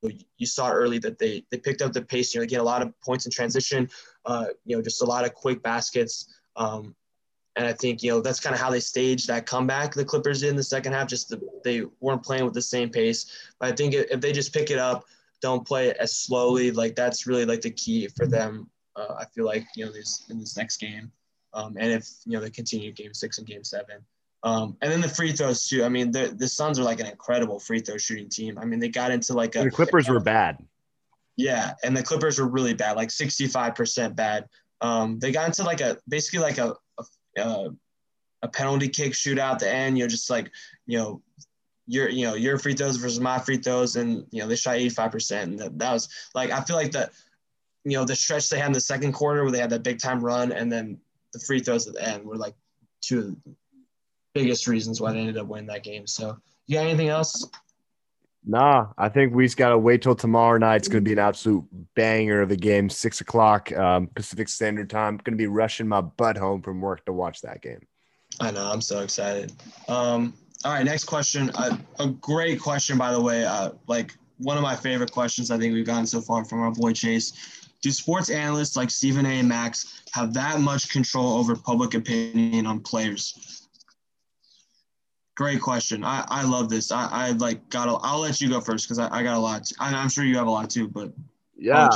you 0.03 0.47
saw 0.47 0.71
early 0.71 0.99
that 0.99 1.19
they 1.19 1.45
they 1.51 1.59
picked 1.59 1.83
up 1.83 1.93
the 1.93 2.03
pace. 2.03 2.35
You 2.35 2.41
know, 2.41 2.43
they 2.43 2.49
get 2.49 2.61
a 2.61 2.65
lot 2.65 2.83
of 2.83 2.99
points 3.01 3.27
in 3.27 3.33
transition. 3.33 3.89
Uh, 4.25 4.47
you 4.65 4.77
know, 4.77 4.83
just 4.83 5.03
a 5.03 5.07
lot 5.07 5.25
of 5.25 5.35
quick 5.35 5.63
baskets. 5.63 6.33
Um, 6.57 6.95
and 7.57 7.67
I 7.67 7.73
think 7.73 8.03
you 8.03 8.11
know 8.11 8.21
that's 8.21 8.41
kind 8.41 8.55
of 8.55 8.61
how 8.61 8.71
they 8.71 8.81
staged 8.81 9.27
that 9.29 9.47
comeback. 9.47 9.93
The 9.93 10.05
Clippers 10.05 10.45
in 10.45 10.57
the 10.57 10.63
second 10.63 10.93
half. 10.93 11.09
Just 11.09 11.29
the, 11.29 11.41
they 11.65 11.83
weren't 12.01 12.23
playing 12.23 12.45
with 12.45 12.55
the 12.55 12.63
same 12.63 12.91
pace. 12.91 13.51
But 13.59 13.73
I 13.73 13.77
think 13.77 13.95
if 13.95 14.21
they 14.21 14.33
just 14.33 14.53
pick 14.53 14.71
it 14.71 14.79
up, 14.79 15.05
don't 15.41 15.67
play 15.67 15.89
it 15.89 15.97
as 15.99 16.17
slowly. 16.17 16.71
Like 16.71 16.95
that's 16.95 17.27
really 17.27 17.45
like 17.45 17.61
the 17.61 17.71
key 17.71 18.07
for 18.17 18.27
them. 18.27 18.71
Uh, 18.95 19.15
I 19.19 19.25
feel 19.35 19.45
like 19.45 19.67
you 19.75 19.85
know 19.85 19.93
this 19.93 20.27
in 20.31 20.39
this 20.39 20.57
next 20.57 20.77
game, 20.79 21.11
um, 21.53 21.77
and 21.79 21.91
if 21.91 22.09
you 22.25 22.33
know 22.33 22.41
they 22.41 22.51
continue 22.51 22.93
game 22.93 23.15
six 23.15 23.39
and 23.39 23.47
game 23.47 23.65
seven, 23.65 24.05
um, 24.43 24.77
and 24.81 24.93
then 24.93 25.01
the 25.01 25.09
free 25.09 25.33
throws 25.33 25.67
too. 25.67 25.85
I 25.85 25.89
mean, 25.89 26.13
the 26.13 26.33
the 26.37 26.49
Suns 26.49 26.79
are 26.79 26.85
like 26.85 27.01
an 27.01 27.07
incredible 27.07 27.59
free 27.59 27.81
throw 27.81 27.97
shooting 27.97 28.29
team. 28.29 28.59
I 28.59 28.65
mean, 28.65 28.79
they 28.79 28.89
got 28.89 29.11
into 29.11 29.35
like 29.35 29.57
a 29.57 29.65
the 29.65 29.71
Clippers 29.71 30.09
were 30.09 30.21
bad. 30.21 30.65
Yeah, 31.37 31.75
and 31.83 31.97
the 31.97 32.03
Clippers 32.03 32.39
were 32.39 32.49
really 32.49 32.75
bad, 32.75 32.97
like 32.97 33.11
sixty 33.11 33.47
five 33.49 33.75
percent 33.75 34.15
bad. 34.15 34.49
Um, 34.81 35.19
they 35.19 35.33
got 35.33 35.47
into 35.47 35.65
like 35.65 35.81
a 35.81 35.99
basically 36.09 36.39
like 36.41 36.59
a, 36.59 36.75
a 37.37 37.71
a 38.43 38.49
penalty 38.49 38.89
kick 38.89 39.13
shootout 39.13 39.55
at 39.55 39.59
the 39.59 39.73
end. 39.73 39.99
You 39.99 40.05
know, 40.05 40.09
just 40.09 40.31
like 40.31 40.53
you 40.87 40.99
know 40.99 41.23
your 41.89 42.09
you 42.09 42.25
know 42.25 42.35
your 42.35 42.59
free 42.59 42.75
throws 42.75 42.97
versus 42.97 43.19
my 43.19 43.41
free 43.41 43.57
throws, 43.57 43.97
and 43.97 44.25
you 44.31 44.41
know 44.41 44.47
they 44.47 44.57
shot 44.57 44.77
85 44.77 45.11
percent, 45.11 45.51
and 45.51 45.59
that, 45.59 45.79
that 45.81 45.93
was 45.93 46.09
like 46.35 46.53
I 46.53 46.61
feel 46.61 46.77
like 46.77 46.93
the 46.93 47.11
you 47.85 47.97
know 47.97 48.05
the 48.05 48.15
stretch 48.15 48.51
they 48.51 48.59
had 48.59 48.67
in 48.67 48.73
the 48.73 48.81
second 48.81 49.15
quarter 49.15 49.43
where 49.43 49.51
they 49.51 49.59
had 49.59 49.71
that 49.71 49.83
big 49.83 49.99
time 49.99 50.25
run, 50.25 50.53
and 50.53 50.71
then 50.71 50.99
the 51.33 51.41
free 51.41 51.59
throws 51.59 51.89
at 51.89 51.95
the 51.95 52.09
end 52.09 52.25
were 52.25 52.37
like 52.37 52.55
two 53.01 53.37
biggest 54.41 54.67
reasons 54.67 55.01
why 55.01 55.13
they 55.13 55.19
ended 55.19 55.39
up 55.39 55.47
winning 55.47 55.67
that 55.67 55.83
game. 55.83 56.07
So 56.07 56.37
you 56.67 56.77
got 56.77 56.87
anything 56.87 57.09
else? 57.09 57.49
Nah, 58.45 58.87
I 58.97 59.09
think 59.09 59.35
we 59.35 59.45
just 59.45 59.57
got 59.57 59.71
to 59.71 59.79
wait 59.79 60.01
till 60.01 60.15
tomorrow 60.15 60.59
night. 60.59 60.77
It's 60.77 60.89
going 60.89 61.05
to 61.05 61.09
be 61.09 61.13
an 61.13 61.19
absolute 61.19 61.65
banger 61.95 62.41
of 62.41 62.51
a 62.51 62.57
game, 62.57 62.89
six 62.89 63.21
o'clock 63.21 63.71
um, 63.77 64.07
Pacific 64.15 64.49
Standard 64.49 64.89
Time. 64.89 65.15
I'm 65.15 65.17
Going 65.19 65.35
to 65.35 65.37
be 65.37 65.49
rushing 65.49 65.89
my 65.89 66.01
butt 66.01 66.37
home 66.37 66.63
from 66.63 66.81
work 66.81 67.05
to 67.07 67.13
watch 67.13 67.43
that 67.43 67.61
game. 67.61 67.81
I 68.41 68.51
know. 68.51 68.71
I'm 68.71 68.81
so 68.81 69.01
excited. 69.01 69.53
Um, 69.89 70.33
all 70.65 70.73
right, 70.73 70.85
next 70.85 71.05
question. 71.05 71.51
Uh, 71.55 71.77
a 71.99 72.09
great 72.09 72.61
question, 72.61 72.97
by 72.97 73.13
the 73.13 73.21
way. 73.21 73.45
Uh, 73.45 73.71
like 73.87 74.15
one 74.39 74.57
of 74.57 74.63
my 74.63 74.77
favorite 74.77 75.13
questions 75.13 75.51
I 75.51 75.59
think 75.59 75.75
we've 75.75 75.87
gotten 75.87 76.07
so 76.07 76.21
far 76.21 76.45
from 76.45 76.61
our 76.61 76.71
boy 76.71 76.93
Chase. 76.93 77.33
Do 77.83 77.91
sports 77.91 78.31
analysts 78.31 78.77
like 78.77 78.91
Stephen 78.91 79.27
A. 79.27 79.31
and 79.31 79.49
Max 79.49 80.03
have 80.13 80.33
that 80.35 80.61
much 80.61 80.91
control 80.91 81.35
over 81.39 81.55
public 81.55 81.95
opinion 81.95 82.67
on 82.67 82.81
players? 82.81 83.58
Great 85.39 85.61
question. 85.61 86.03
I, 86.03 86.25
I 86.27 86.43
love 86.43 86.69
this. 86.69 86.91
I, 86.91 87.09
I 87.13 87.31
like 87.31 87.69
got. 87.69 87.87
A, 87.87 87.93
I'll 88.05 88.19
let 88.19 88.41
you 88.41 88.49
go 88.49 88.61
first 88.61 88.89
because 88.89 88.99
I, 88.99 89.09
I 89.19 89.23
got 89.23 89.37
a 89.37 89.39
lot. 89.39 89.71
I, 89.79 89.95
I'm 89.95 90.09
sure 90.09 90.25
you 90.25 90.37
have 90.37 90.49
a 90.49 90.51
lot 90.51 90.69
too, 90.69 90.89
but 90.89 91.13
yeah. 91.57 91.89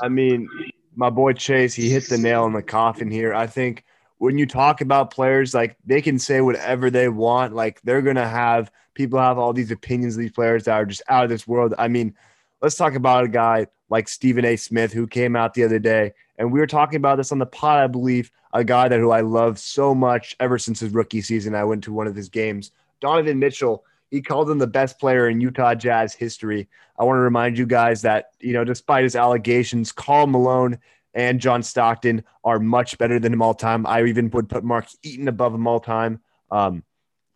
I 0.00 0.08
mean, 0.08 0.48
my 0.94 1.10
boy 1.10 1.32
Chase, 1.32 1.74
he 1.74 1.90
hit 1.90 2.08
the 2.08 2.16
nail 2.16 2.46
in 2.46 2.52
the 2.52 2.62
coffin 2.62 3.10
here. 3.10 3.34
I 3.34 3.48
think 3.48 3.82
when 4.18 4.38
you 4.38 4.46
talk 4.46 4.82
about 4.82 5.10
players, 5.10 5.52
like 5.52 5.76
they 5.84 6.00
can 6.00 6.16
say 6.16 6.40
whatever 6.40 6.88
they 6.88 7.08
want. 7.08 7.56
Like 7.56 7.80
they're 7.82 8.02
gonna 8.02 8.28
have 8.28 8.70
people 8.94 9.18
have 9.18 9.36
all 9.36 9.52
these 9.52 9.72
opinions 9.72 10.14
of 10.14 10.20
these 10.20 10.30
players 10.30 10.62
that 10.66 10.74
are 10.74 10.86
just 10.86 11.02
out 11.08 11.24
of 11.24 11.30
this 11.30 11.44
world. 11.44 11.74
I 11.76 11.88
mean, 11.88 12.14
let's 12.62 12.76
talk 12.76 12.94
about 12.94 13.24
a 13.24 13.28
guy 13.28 13.66
like 13.88 14.08
Stephen 14.08 14.44
A. 14.44 14.56
Smith 14.56 14.92
who 14.92 15.06
came 15.06 15.36
out 15.36 15.54
the 15.54 15.64
other 15.64 15.78
day, 15.78 16.12
and 16.38 16.52
we 16.52 16.60
were 16.60 16.66
talking 16.66 16.96
about 16.96 17.16
this 17.16 17.32
on 17.32 17.38
the 17.38 17.46
pod. 17.46 17.78
I 17.78 17.86
believe 17.86 18.30
a 18.52 18.64
guy 18.64 18.88
that 18.88 19.00
who 19.00 19.10
I 19.10 19.20
love 19.20 19.58
so 19.58 19.94
much 19.94 20.36
ever 20.40 20.58
since 20.58 20.80
his 20.80 20.92
rookie 20.92 21.20
season. 21.20 21.54
I 21.54 21.64
went 21.64 21.84
to 21.84 21.92
one 21.92 22.06
of 22.06 22.16
his 22.16 22.28
games. 22.28 22.72
Donovan 23.00 23.38
Mitchell. 23.38 23.84
He 24.08 24.22
called 24.22 24.48
him 24.48 24.58
the 24.58 24.68
best 24.68 25.00
player 25.00 25.28
in 25.28 25.40
Utah 25.40 25.74
Jazz 25.74 26.14
history. 26.14 26.68
I 26.96 27.02
want 27.02 27.16
to 27.16 27.22
remind 27.22 27.58
you 27.58 27.66
guys 27.66 28.02
that, 28.02 28.30
you 28.38 28.52
know, 28.52 28.62
despite 28.62 29.02
his 29.02 29.16
allegations, 29.16 29.90
Karl 29.90 30.28
Malone 30.28 30.78
and 31.12 31.40
John 31.40 31.62
Stockton 31.62 32.22
are 32.44 32.60
much 32.60 32.98
better 32.98 33.18
than 33.18 33.32
him 33.32 33.42
all 33.42 33.52
time. 33.52 33.84
I 33.84 34.04
even 34.04 34.30
would 34.30 34.48
put 34.48 34.62
Mark 34.62 34.86
Eaton 35.02 35.26
above 35.26 35.52
him 35.52 35.66
all 35.66 35.80
time. 35.80 36.20
Um, 36.52 36.84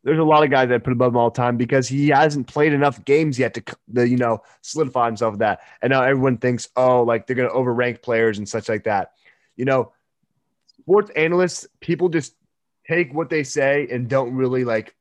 there's 0.03 0.19
a 0.19 0.25
lot 0.25 0.43
of 0.43 0.51
guys 0.51 0.69
that 0.71 0.85
put 0.85 0.93
above 0.93 1.13
him 1.13 1.19
all 1.19 1.31
time 1.31 1.57
because 1.57 1.87
he 1.87 2.09
hasn't 2.09 2.47
played 2.47 2.73
enough 2.73 3.05
games 3.05 3.39
yet 3.39 3.55
to 3.55 4.09
you 4.09 4.17
know 4.17 4.43
solidify 4.63 5.07
himself 5.07 5.33
with 5.33 5.41
that. 5.41 5.61
And 5.83 5.91
now 5.91 6.03
everyone 6.03 6.39
thinks, 6.39 6.69
oh, 6.77 7.03
like 7.03 7.27
they're 7.27 7.37
gonna 7.37 7.51
overrank 7.51 8.03
players 8.03 8.39
and 8.39 8.49
such 8.49 8.69
like 8.69 8.85
that. 8.85 9.13
You 9.57 9.67
know, 9.67 9.93
sports 10.81 11.11
analysts, 11.17 11.67
people 11.81 12.09
just 12.09 12.35
take 12.87 13.13
what 13.13 13.29
they 13.31 13.45
say 13.45 13.87
and 13.91 14.09
don't 14.09 14.35
really 14.35 14.65
like 14.65 14.95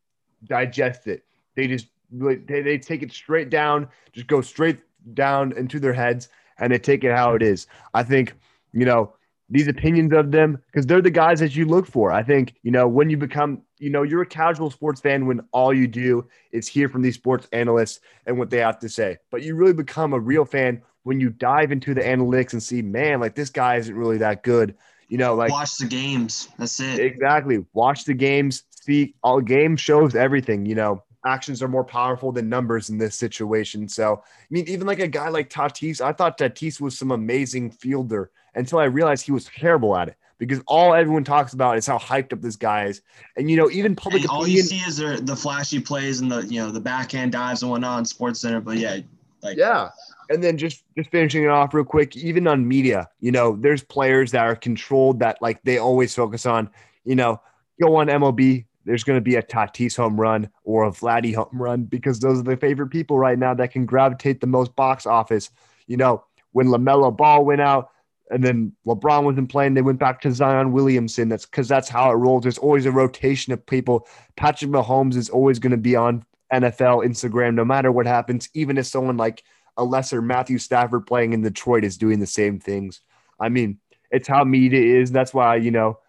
digest 0.46 1.08
it. 1.08 1.24
They 1.56 1.68
just 1.68 1.88
they, 2.12 2.62
they 2.62 2.78
take 2.78 3.04
it 3.04 3.12
straight 3.12 3.50
down, 3.50 3.88
just 4.12 4.28
go 4.28 4.42
straight 4.42 4.80
down 5.14 5.54
into 5.54 5.80
their 5.80 5.94
heads 5.94 6.30
and 6.58 6.74
they 6.74 6.80
take 6.80 7.04
it 7.04 7.16
how 7.16 7.36
it 7.36 7.42
is. 7.42 7.68
I 7.94 8.04
think 8.04 8.34
you 8.74 8.86
know, 8.86 9.14
these 9.50 9.68
opinions 9.68 10.14
of 10.14 10.32
them 10.32 10.62
because 10.68 10.86
they're 10.86 11.02
the 11.02 11.10
guys 11.10 11.40
that 11.40 11.56
you 11.56 11.66
look 11.66 11.88
for. 11.88 12.12
I 12.12 12.24
think, 12.24 12.56
you 12.64 12.72
know, 12.72 12.88
when 12.88 13.10
you 13.10 13.18
become, 13.18 13.62
you 13.78 13.90
know, 13.90 14.04
you're 14.04 14.22
a 14.22 14.28
casual 14.28 14.70
sports 14.70 15.02
fan 15.02 15.26
when 15.26 15.42
all 15.52 15.74
you 15.74 15.88
do 15.88 16.28
is 16.52 16.68
hear 16.68 16.90
from 16.90 17.02
these 17.02 17.16
sports 17.16 17.48
analysts 17.52 18.00
and 18.26 18.38
what 18.38 18.50
they 18.50 18.58
have 18.58 18.80
to 18.80 18.90
say. 18.90 19.18
But 19.32 19.42
you 19.42 19.56
really 19.56 19.74
become 19.74 20.14
a 20.14 20.20
real 20.20 20.46
fan 20.46 20.82
when 21.04 21.20
you 21.20 21.30
dive 21.30 21.72
into 21.72 21.94
the 21.94 22.02
analytics 22.02 22.54
and 22.54 22.62
see, 22.62 22.82
man, 22.82 23.20
like 23.20 23.36
this 23.36 23.50
guy 23.50 23.78
isn't 23.78 23.96
really 23.96 24.18
that 24.18 24.44
good. 24.44 24.76
You 25.08 25.18
know, 25.18 25.34
like 25.34 25.52
watch 25.52 25.78
the 25.78 25.88
games. 25.88 26.50
That's 26.60 26.80
it. 26.80 27.00
Exactly. 27.00 27.66
Watch 27.74 28.06
the 28.06 28.14
games. 28.14 28.64
See, 28.70 29.16
all 29.24 29.42
game 29.42 29.76
shows 29.76 30.16
everything, 30.16 30.66
you 30.66 30.76
know 30.76 31.04
actions 31.26 31.62
are 31.62 31.68
more 31.68 31.84
powerful 31.84 32.32
than 32.32 32.50
numbers 32.50 32.90
in 32.90 32.98
this 32.98 33.16
situation. 33.16 33.88
So, 33.88 34.22
I 34.24 34.46
mean, 34.50 34.68
even 34.68 34.88
like 34.88 35.00
a 35.00 35.08
guy 35.08 35.30
like 35.30 35.50
Tatis, 35.50 36.02
I 36.02 36.14
thought 36.14 36.38
Tatis 36.38 36.80
was 36.80 36.98
some 36.98 37.12
amazing 37.12 37.72
fielder 37.72 38.32
until 38.56 38.80
I 38.80 38.86
realized 38.86 39.26
he 39.26 39.32
was 39.32 39.46
terrible 39.46 39.96
at 39.98 40.08
it 40.08 40.16
because 40.38 40.62
all 40.68 40.94
everyone 40.94 41.24
talks 41.24 41.54
about 41.54 41.78
is 41.78 41.86
how 41.86 41.98
hyped 41.98 42.34
up 42.34 42.42
this 42.42 42.56
guy 42.56 42.86
is. 42.86 43.02
And, 43.36 43.52
you 43.52 43.58
know, 43.58 43.70
even 43.70 43.96
public 43.96 44.32
all 44.32 44.48
you 44.48 44.62
see 44.62 44.78
is 44.78 44.98
the, 44.98 45.20
the 45.22 45.36
flashy 45.36 45.80
plays 45.80 46.22
and 46.22 46.32
the, 46.32 46.46
you 46.46 46.62
know, 46.62 46.72
the 46.72 46.80
backhand 46.80 47.34
dives 47.34 47.62
and 47.62 47.70
whatnot 47.70 47.98
on 47.98 48.06
Sports 48.06 48.40
Center. 48.40 48.62
But 48.62 48.78
yeah, 48.78 49.00
like, 49.44 49.58
yeah. 49.58 49.90
And 50.30 50.44
then 50.44 50.58
just 50.58 50.84
just 50.96 51.10
finishing 51.10 51.44
it 51.44 51.50
off 51.50 51.74
real 51.74 51.84
quick, 51.84 52.16
even 52.16 52.48
on 52.48 52.68
media, 52.68 53.10
you 53.20 53.32
know, 53.32 53.58
there's 53.60 53.84
players 53.84 54.32
that 54.32 54.46
are 54.46 54.56
controlled 54.56 55.20
that 55.20 55.42
like 55.42 55.62
they 55.64 55.80
always 55.80 56.14
focus 56.14 56.46
on, 56.46 56.70
you 57.04 57.16
know, 57.16 57.42
go 57.82 57.96
on 57.96 58.08
MLB 58.08 58.66
there's 58.86 59.04
going 59.04 59.18
to 59.18 59.22
be 59.22 59.36
a 59.36 59.44
Tatis 59.44 59.96
home 59.96 60.20
run 60.20 60.50
or 60.64 60.86
a 60.86 60.92
Vladdy 60.92 61.36
home 61.36 61.50
run 61.54 61.84
because 61.84 62.20
those 62.20 62.40
are 62.40 62.44
the 62.44 62.58
favorite 62.58 62.90
people 62.90 63.18
right 63.18 63.38
now 63.38 63.54
that 63.54 63.72
can 63.72 63.86
gravitate 63.86 64.42
the 64.42 64.48
most 64.48 64.76
box 64.76 65.06
office. 65.06 65.50
You 65.88 65.98
know, 65.98 66.24
when 66.52 66.68
LaMelo 66.68 67.16
Ball 67.16 67.46
went 67.46 67.62
out 67.62 67.92
and 68.32 68.44
then 68.44 68.74
LeBron 68.86 69.24
wasn't 69.24 69.50
playing, 69.50 69.74
they 69.74 69.82
went 69.82 70.00
back 70.00 70.22
to 70.22 70.32
Zion 70.32 70.72
Williamson. 70.72 71.30
That's 71.30 71.46
because 71.46 71.68
that's 71.68 71.90
how 71.90 72.12
it 72.12 72.16
rolls. 72.16 72.44
There's 72.44 72.58
always 72.58 72.86
a 72.86 72.92
rotation 72.92 73.54
of 73.54 73.66
people. 73.66 74.08
Patrick 74.36 74.72
Mahomes 74.72 75.16
is 75.16 75.30
always 75.30 75.60
going 75.60 75.72
to 75.72 75.78
be 75.78 75.96
on 75.96 76.26
NFL, 76.54 77.06
Instagram, 77.06 77.56
no 77.56 77.66
matter 77.66 77.92
what 77.92 78.06
happens, 78.06 78.50
even 78.54 78.78
if 78.78 78.86
someone 78.86 79.18
like 79.18 79.44
a 79.78 79.84
lesser 79.84 80.22
Matthew 80.22 80.58
Stafford 80.58 81.06
playing 81.08 81.34
in 81.34 81.42
Detroit 81.42 81.84
is 81.84 81.98
doing 81.98 82.20
the 82.20 82.28
same 82.28 82.60
things. 82.60 83.02
I 83.40 83.50
mean, 83.50 83.80
it's 84.12 84.28
how 84.28 84.44
media 84.44 85.00
is. 85.00 85.12
That's 85.12 85.34
why, 85.34 85.56
you 85.56 85.72
know, 85.72 86.00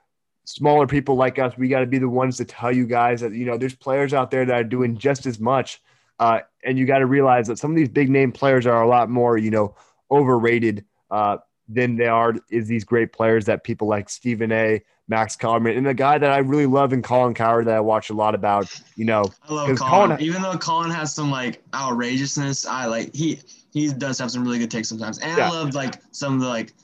smaller 0.50 0.86
people 0.86 1.14
like 1.14 1.38
us, 1.38 1.56
we 1.56 1.68
got 1.68 1.80
to 1.80 1.86
be 1.86 1.98
the 1.98 2.08
ones 2.08 2.36
to 2.38 2.44
tell 2.44 2.72
you 2.72 2.86
guys 2.86 3.20
that, 3.20 3.32
you 3.32 3.44
know, 3.44 3.56
there's 3.56 3.74
players 3.74 4.12
out 4.12 4.30
there 4.30 4.44
that 4.44 4.54
are 4.54 4.64
doing 4.64 4.96
just 4.96 5.26
as 5.26 5.38
much. 5.38 5.80
Uh, 6.18 6.40
and 6.64 6.78
you 6.78 6.84
got 6.84 6.98
to 6.98 7.06
realize 7.06 7.46
that 7.46 7.58
some 7.58 7.70
of 7.70 7.76
these 7.76 7.88
big 7.88 8.10
name 8.10 8.32
players 8.32 8.66
are 8.66 8.82
a 8.82 8.88
lot 8.88 9.08
more, 9.08 9.38
you 9.38 9.50
know, 9.50 9.74
overrated 10.10 10.84
uh, 11.10 11.38
than 11.68 11.96
they 11.96 12.06
are 12.06 12.34
is 12.50 12.66
these 12.66 12.84
great 12.84 13.12
players 13.12 13.44
that 13.46 13.64
people 13.64 13.86
like 13.86 14.10
Stephen 14.10 14.50
A, 14.52 14.82
Max 15.08 15.34
Kellerman, 15.36 15.76
and 15.76 15.86
the 15.86 15.94
guy 15.94 16.18
that 16.18 16.30
I 16.30 16.38
really 16.38 16.66
love 16.66 16.92
in 16.92 17.00
Colin 17.02 17.34
Cowherd 17.34 17.66
that 17.66 17.76
I 17.76 17.80
watch 17.80 18.10
a 18.10 18.14
lot 18.14 18.34
about, 18.34 18.68
you 18.96 19.04
know, 19.04 19.24
I 19.48 19.52
love 19.52 19.78
Colin. 19.78 20.10
Colin. 20.10 20.20
Even 20.20 20.42
though 20.42 20.56
Colin 20.56 20.90
has 20.90 21.14
some 21.14 21.30
like 21.30 21.62
outrageousness, 21.74 22.66
I 22.66 22.86
like 22.86 23.14
he 23.14 23.40
he 23.72 23.92
does 23.92 24.18
have 24.18 24.30
some 24.30 24.44
really 24.44 24.58
good 24.58 24.70
takes 24.70 24.88
sometimes, 24.88 25.18
and 25.18 25.36
yeah. 25.36 25.48
I 25.48 25.50
love 25.50 25.74
like 25.74 26.00
some 26.12 26.34
of 26.34 26.40
the 26.40 26.48
like 26.48 26.74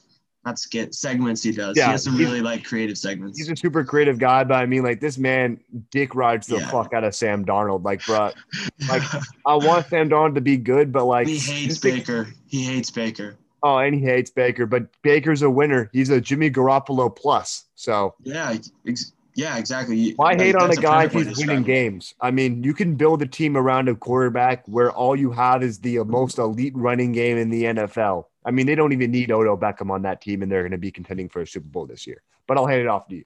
not 0.46 0.58
skit 0.58 0.94
segments 0.94 1.42
he 1.42 1.52
does. 1.52 1.76
Yeah, 1.76 1.86
he 1.86 1.90
has 1.92 2.04
some 2.04 2.16
really 2.16 2.40
like 2.40 2.64
creative 2.64 2.96
segments. 2.96 3.36
He's 3.36 3.50
a 3.50 3.56
super 3.56 3.84
creative 3.84 4.18
guy, 4.18 4.44
but 4.44 4.54
I 4.54 4.66
mean, 4.66 4.84
like 4.84 5.00
this 5.00 5.18
man 5.18 5.60
dick 5.90 6.14
rides 6.14 6.46
the 6.46 6.58
yeah. 6.58 6.70
fuck 6.70 6.94
out 6.94 7.04
of 7.04 7.14
Sam 7.14 7.44
Darnold. 7.44 7.84
Like, 7.84 8.04
bro, 8.06 8.30
like 8.88 9.02
I 9.44 9.54
want 9.56 9.88
Sam 9.88 10.08
Darnold 10.08 10.36
to 10.36 10.40
be 10.40 10.56
good, 10.56 10.92
but 10.92 11.04
like 11.04 11.26
he 11.26 11.38
hates 11.38 11.78
Baker. 11.78 12.24
Like, 12.24 12.34
he 12.46 12.64
hates 12.64 12.90
Baker. 12.90 13.36
Oh, 13.62 13.78
and 13.78 13.94
he 13.94 14.00
hates 14.00 14.30
Baker, 14.30 14.66
but 14.66 14.86
Baker's 15.02 15.42
a 15.42 15.50
winner. 15.50 15.90
He's 15.92 16.10
a 16.10 16.20
Jimmy 16.20 16.50
Garoppolo 16.50 17.14
plus. 17.14 17.64
So 17.74 18.14
yeah, 18.22 18.56
ex- 18.86 19.12
yeah, 19.34 19.58
exactly. 19.58 20.12
Why 20.12 20.34
hate 20.36 20.54
on 20.54 20.70
a 20.70 20.76
guy 20.76 21.04
if 21.04 21.12
he's 21.12 21.36
winning 21.36 21.64
games? 21.64 22.14
I 22.20 22.30
mean, 22.30 22.62
you 22.62 22.72
can 22.72 22.94
build 22.94 23.20
a 23.20 23.26
team 23.26 23.56
around 23.56 23.88
a 23.88 23.94
quarterback 23.94 24.66
where 24.66 24.92
all 24.92 25.16
you 25.16 25.32
have 25.32 25.62
is 25.62 25.80
the 25.80 25.98
most 26.04 26.38
elite 26.38 26.76
running 26.76 27.12
game 27.12 27.36
in 27.36 27.50
the 27.50 27.64
NFL. 27.64 28.24
I 28.46 28.52
mean, 28.52 28.66
they 28.66 28.76
don't 28.76 28.92
even 28.92 29.10
need 29.10 29.32
Odell 29.32 29.58
Beckham 29.58 29.90
on 29.90 30.02
that 30.02 30.22
team, 30.22 30.42
and 30.42 30.50
they're 30.50 30.62
going 30.62 30.70
to 30.70 30.78
be 30.78 30.92
contending 30.92 31.28
for 31.28 31.42
a 31.42 31.46
Super 31.46 31.66
Bowl 31.66 31.84
this 31.84 32.06
year. 32.06 32.22
But 32.46 32.56
I'll 32.56 32.66
hand 32.66 32.80
it 32.80 32.86
off 32.86 33.08
to 33.08 33.16
you. 33.16 33.24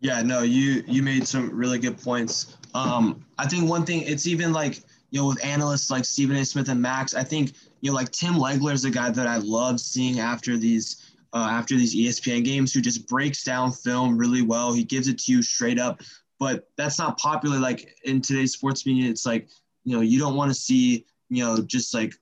Yeah, 0.00 0.22
no, 0.22 0.42
you 0.42 0.82
you 0.88 1.02
made 1.02 1.28
some 1.28 1.50
really 1.54 1.78
good 1.78 1.96
points. 2.02 2.56
Um, 2.74 3.24
I 3.38 3.46
think 3.46 3.68
one 3.68 3.84
thing 3.84 4.02
it's 4.02 4.26
even 4.26 4.52
like 4.52 4.78
you 5.10 5.20
know 5.20 5.28
with 5.28 5.44
analysts 5.44 5.90
like 5.90 6.04
Stephen 6.04 6.34
A. 6.36 6.44
Smith 6.44 6.68
and 6.70 6.80
Max. 6.80 7.14
I 7.14 7.22
think 7.22 7.52
you 7.82 7.90
know 7.90 7.94
like 7.94 8.10
Tim 8.10 8.34
Legler 8.34 8.72
is 8.72 8.84
a 8.84 8.90
guy 8.90 9.10
that 9.10 9.28
I 9.28 9.36
love 9.36 9.78
seeing 9.78 10.18
after 10.18 10.56
these 10.56 11.12
uh, 11.32 11.48
after 11.50 11.76
these 11.76 11.94
ESPN 11.94 12.44
games 12.44 12.72
who 12.72 12.80
just 12.80 13.06
breaks 13.06 13.44
down 13.44 13.70
film 13.70 14.18
really 14.18 14.42
well. 14.42 14.72
He 14.72 14.82
gives 14.82 15.06
it 15.06 15.18
to 15.20 15.32
you 15.32 15.42
straight 15.42 15.78
up, 15.78 16.00
but 16.40 16.68
that's 16.76 16.98
not 16.98 17.18
popular. 17.18 17.58
Like 17.58 17.96
in 18.04 18.20
today's 18.20 18.52
sports 18.52 18.86
media, 18.86 19.08
it's 19.08 19.26
like 19.26 19.48
you 19.84 19.94
know 19.94 20.02
you 20.02 20.18
don't 20.18 20.34
want 20.34 20.50
to 20.50 20.54
see 20.54 21.06
you 21.28 21.44
know 21.44 21.58
just 21.58 21.94
like 21.94 22.14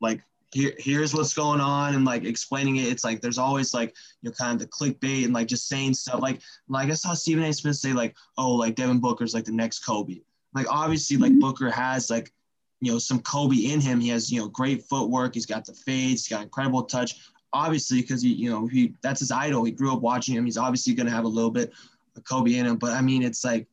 like 0.00 0.22
here, 0.52 0.74
here's 0.78 1.14
what's 1.14 1.34
going 1.34 1.60
on 1.60 1.94
and 1.94 2.04
like 2.04 2.24
explaining 2.24 2.76
it. 2.76 2.86
It's 2.86 3.04
like 3.04 3.20
there's 3.20 3.38
always 3.38 3.72
like 3.72 3.94
you 4.20 4.28
know 4.28 4.34
kind 4.34 4.52
of 4.52 4.58
the 4.60 4.66
clickbait 4.72 5.24
and 5.24 5.32
like 5.32 5.48
just 5.48 5.68
saying 5.68 5.94
stuff 5.94 6.20
like 6.20 6.40
like 6.68 6.90
I 6.90 6.94
saw 6.94 7.14
Stephen 7.14 7.44
A. 7.44 7.52
Smith 7.52 7.76
say 7.76 7.92
like 7.92 8.16
oh 8.36 8.52
like 8.52 8.74
Devin 8.74 9.00
Booker's 9.00 9.34
like 9.34 9.44
the 9.44 9.52
next 9.52 9.80
Kobe. 9.80 10.20
Like 10.54 10.66
obviously 10.70 11.16
like 11.16 11.32
mm-hmm. 11.32 11.40
Booker 11.40 11.70
has 11.70 12.10
like 12.10 12.32
you 12.80 12.92
know 12.92 12.98
some 12.98 13.20
Kobe 13.20 13.56
in 13.56 13.80
him. 13.80 14.00
He 14.00 14.10
has 14.10 14.30
you 14.30 14.40
know 14.40 14.48
great 14.48 14.84
footwork. 14.84 15.34
He's 15.34 15.46
got 15.46 15.64
the 15.64 15.72
fades. 15.72 16.26
He's 16.26 16.28
got 16.28 16.42
incredible 16.42 16.82
touch. 16.84 17.16
Obviously 17.54 18.02
because 18.02 18.22
he 18.22 18.32
you 18.32 18.50
know 18.50 18.66
he 18.66 18.94
that's 19.02 19.20
his 19.20 19.30
idol. 19.30 19.64
He 19.64 19.72
grew 19.72 19.92
up 19.92 20.02
watching 20.02 20.36
him. 20.36 20.44
He's 20.44 20.58
obviously 20.58 20.92
gonna 20.94 21.10
have 21.10 21.24
a 21.24 21.28
little 21.28 21.50
bit 21.50 21.72
of 22.14 22.24
Kobe 22.24 22.56
in 22.56 22.66
him. 22.66 22.76
But 22.76 22.92
I 22.92 23.00
mean 23.00 23.22
it's 23.22 23.42
like 23.42 23.66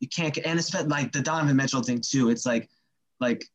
you 0.00 0.08
can't 0.08 0.36
and 0.44 0.58
it's 0.58 0.74
like 0.74 1.12
the 1.12 1.22
Donovan 1.22 1.56
Mitchell 1.56 1.82
thing 1.82 2.02
too. 2.02 2.28
It's 2.28 2.44
like 2.44 2.68
like 3.20 3.46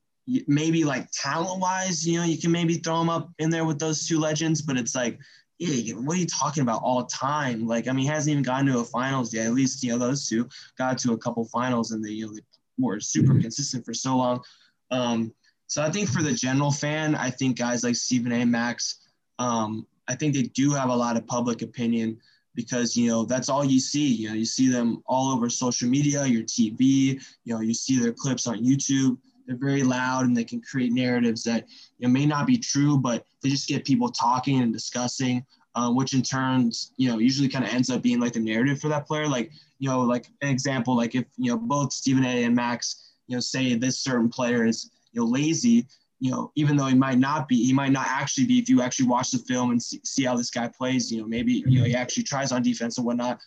maybe 0.47 0.83
like 0.83 1.09
talent 1.11 1.59
wise, 1.59 2.07
you 2.07 2.19
know, 2.19 2.25
you 2.25 2.37
can 2.37 2.51
maybe 2.51 2.75
throw 2.75 3.01
him 3.01 3.09
up 3.09 3.31
in 3.39 3.49
there 3.49 3.65
with 3.65 3.79
those 3.79 4.07
two 4.07 4.19
legends, 4.19 4.61
but 4.61 4.77
it's 4.77 4.95
like, 4.95 5.19
yeah, 5.59 5.93
what 5.93 6.17
are 6.17 6.19
you 6.19 6.25
talking 6.25 6.63
about 6.63 6.81
all 6.83 7.05
time? 7.05 7.67
Like, 7.67 7.87
I 7.87 7.91
mean, 7.91 8.05
he 8.05 8.11
hasn't 8.11 8.31
even 8.31 8.43
gotten 8.43 8.65
to 8.67 8.79
a 8.79 8.83
finals 8.83 9.33
yet. 9.33 9.45
At 9.45 9.53
least, 9.53 9.83
you 9.83 9.91
know, 9.91 9.97
those 9.97 10.27
two 10.27 10.49
got 10.77 10.97
to 10.99 11.13
a 11.13 11.17
couple 11.17 11.45
finals 11.45 11.91
and 11.91 12.03
they, 12.03 12.11
you 12.11 12.27
know, 12.27 12.33
they 12.33 12.41
were 12.79 12.99
super 12.99 13.39
consistent 13.39 13.85
for 13.85 13.93
so 13.93 14.17
long. 14.17 14.41
Um, 14.89 15.33
so 15.67 15.83
I 15.83 15.91
think 15.91 16.09
for 16.09 16.23
the 16.23 16.33
general 16.33 16.71
fan, 16.71 17.15
I 17.15 17.29
think 17.29 17.57
guys 17.57 17.83
like 17.83 17.95
Stephen 17.95 18.31
A. 18.31 18.45
Max, 18.45 19.07
um, 19.39 19.85
I 20.07 20.15
think 20.15 20.33
they 20.33 20.43
do 20.43 20.71
have 20.71 20.89
a 20.89 20.95
lot 20.95 21.15
of 21.15 21.27
public 21.27 21.61
opinion 21.61 22.17
because 22.55 22.97
you 22.97 23.09
know 23.09 23.23
that's 23.23 23.49
all 23.49 23.63
you 23.63 23.79
see 23.79 24.07
you 24.07 24.27
know 24.27 24.35
you 24.35 24.45
see 24.45 24.67
them 24.67 25.01
all 25.05 25.31
over 25.31 25.49
social 25.49 25.87
media 25.87 26.25
your 26.25 26.43
tv 26.43 27.21
you 27.45 27.53
know 27.53 27.61
you 27.61 27.73
see 27.73 27.97
their 27.97 28.11
clips 28.11 28.45
on 28.47 28.57
youtube 28.57 29.17
they're 29.45 29.57
very 29.57 29.83
loud 29.83 30.25
and 30.25 30.35
they 30.35 30.43
can 30.43 30.61
create 30.61 30.91
narratives 30.91 31.43
that 31.43 31.67
you 31.97 32.07
know, 32.07 32.13
may 32.13 32.25
not 32.25 32.47
be 32.47 32.57
true, 32.57 32.97
but 32.97 33.25
they 33.41 33.49
just 33.49 33.67
get 33.67 33.85
people 33.85 34.09
talking 34.09 34.61
and 34.61 34.73
discussing, 34.73 35.45
um, 35.75 35.95
which 35.95 36.13
in 36.13 36.21
turns, 36.21 36.93
you 36.97 37.09
know, 37.09 37.17
usually 37.17 37.49
kind 37.49 37.65
of 37.65 37.73
ends 37.73 37.89
up 37.89 38.01
being 38.01 38.19
like 38.19 38.33
the 38.33 38.39
narrative 38.39 38.79
for 38.79 38.89
that 38.89 39.07
player. 39.07 39.27
Like, 39.27 39.51
you 39.79 39.89
know, 39.89 40.01
like 40.01 40.27
an 40.41 40.49
example, 40.49 40.95
like 40.95 41.15
if, 41.15 41.25
you 41.37 41.51
know, 41.51 41.57
both 41.57 41.93
Stephen 41.93 42.23
A 42.23 42.43
and 42.43 42.55
Max, 42.55 43.13
you 43.27 43.35
know, 43.35 43.39
say 43.39 43.75
this 43.75 43.99
certain 43.99 44.29
player 44.29 44.65
is, 44.65 44.91
you 45.11 45.21
know, 45.21 45.27
lazy, 45.27 45.87
you 46.19 46.29
know, 46.29 46.51
even 46.55 46.77
though 46.77 46.85
he 46.85 46.95
might 46.95 47.17
not 47.17 47.47
be, 47.47 47.65
he 47.65 47.73
might 47.73 47.91
not 47.91 48.05
actually 48.07 48.45
be, 48.45 48.59
if 48.59 48.69
you 48.69 48.81
actually 48.81 49.07
watch 49.07 49.31
the 49.31 49.39
film 49.39 49.71
and 49.71 49.81
see, 49.81 49.99
see 50.03 50.23
how 50.23 50.35
this 50.35 50.51
guy 50.51 50.67
plays, 50.67 51.11
you 51.11 51.19
know, 51.19 51.27
maybe, 51.27 51.63
you 51.65 51.79
know, 51.79 51.85
he 51.85 51.95
actually 51.95 52.23
tries 52.23 52.51
on 52.51 52.61
defense 52.61 52.97
and 52.97 53.07
whatnot. 53.07 53.39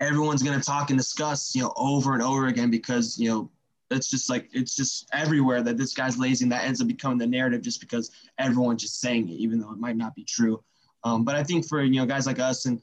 Everyone's 0.00 0.42
going 0.42 0.58
to 0.58 0.64
talk 0.64 0.90
and 0.90 0.98
discuss, 0.98 1.54
you 1.54 1.62
know, 1.62 1.72
over 1.76 2.14
and 2.14 2.22
over 2.22 2.46
again 2.46 2.70
because, 2.70 3.18
you 3.18 3.28
know, 3.28 3.50
it's 3.90 4.10
just 4.10 4.30
like 4.30 4.48
it's 4.52 4.74
just 4.74 5.08
everywhere 5.12 5.62
that 5.62 5.76
this 5.76 5.94
guy's 5.94 6.18
lazy 6.18 6.44
and 6.44 6.52
that 6.52 6.64
ends 6.64 6.80
up 6.80 6.88
becoming 6.88 7.18
the 7.18 7.26
narrative 7.26 7.62
just 7.62 7.80
because 7.80 8.10
everyone's 8.38 8.82
just 8.82 9.00
saying 9.00 9.28
it 9.28 9.34
even 9.34 9.60
though 9.60 9.72
it 9.72 9.78
might 9.78 9.96
not 9.96 10.14
be 10.14 10.24
true. 10.24 10.62
Um, 11.04 11.24
but 11.24 11.36
i 11.36 11.42
think 11.42 11.68
for 11.68 11.82
you 11.82 12.00
know 12.00 12.06
guys 12.06 12.26
like 12.26 12.38
us 12.38 12.66
and 12.66 12.82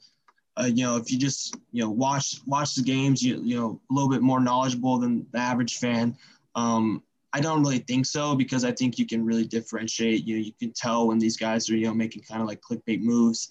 uh, 0.56 0.70
you 0.72 0.84
know 0.84 0.96
if 0.96 1.10
you 1.10 1.18
just 1.18 1.56
you 1.72 1.82
know 1.82 1.90
watch 1.90 2.40
watch 2.46 2.74
the 2.74 2.82
games 2.82 3.22
you, 3.22 3.40
you 3.42 3.56
know 3.58 3.80
a 3.90 3.94
little 3.94 4.10
bit 4.10 4.22
more 4.22 4.40
knowledgeable 4.40 4.98
than 4.98 5.26
the 5.32 5.38
average 5.38 5.78
fan. 5.78 6.16
Um, 6.54 7.02
i 7.32 7.40
don't 7.40 7.62
really 7.62 7.78
think 7.78 8.04
so 8.04 8.34
because 8.34 8.62
i 8.62 8.70
think 8.70 8.98
you 8.98 9.06
can 9.06 9.24
really 9.24 9.46
differentiate. 9.46 10.24
You 10.24 10.36
know 10.36 10.42
you 10.42 10.52
can 10.52 10.72
tell 10.72 11.08
when 11.08 11.18
these 11.18 11.36
guys 11.36 11.68
are 11.68 11.76
you 11.76 11.86
know 11.86 11.94
making 11.94 12.22
kind 12.22 12.40
of 12.40 12.46
like 12.46 12.60
clickbait 12.60 13.02
moves. 13.02 13.50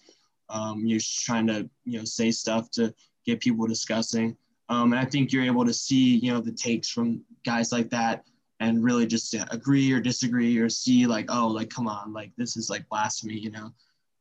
Um, 0.49 0.85
you're 0.85 0.99
just 0.99 1.25
trying 1.25 1.47
to 1.47 1.69
you 1.85 1.99
know 1.99 2.05
say 2.05 2.31
stuff 2.31 2.69
to 2.71 2.93
get 3.25 3.39
people 3.39 3.67
discussing 3.67 4.37
um, 4.71 4.93
and 4.93 4.99
I 5.01 5.03
think 5.03 5.33
you're 5.33 5.43
able 5.43 5.65
to 5.65 5.73
see, 5.73 6.15
you 6.15 6.31
know, 6.31 6.39
the 6.39 6.53
takes 6.53 6.89
from 6.89 7.21
guys 7.45 7.73
like 7.73 7.89
that 7.89 8.23
and 8.61 8.81
really 8.81 9.05
just 9.05 9.35
agree 9.51 9.91
or 9.91 9.99
disagree 9.99 10.57
or 10.59 10.69
see 10.69 11.05
like, 11.05 11.25
oh, 11.27 11.47
like, 11.47 11.69
come 11.69 11.89
on, 11.89 12.13
like 12.13 12.31
this 12.37 12.55
is 12.55 12.69
like 12.69 12.87
blasphemy, 12.87 13.37
you 13.37 13.51
know? 13.51 13.73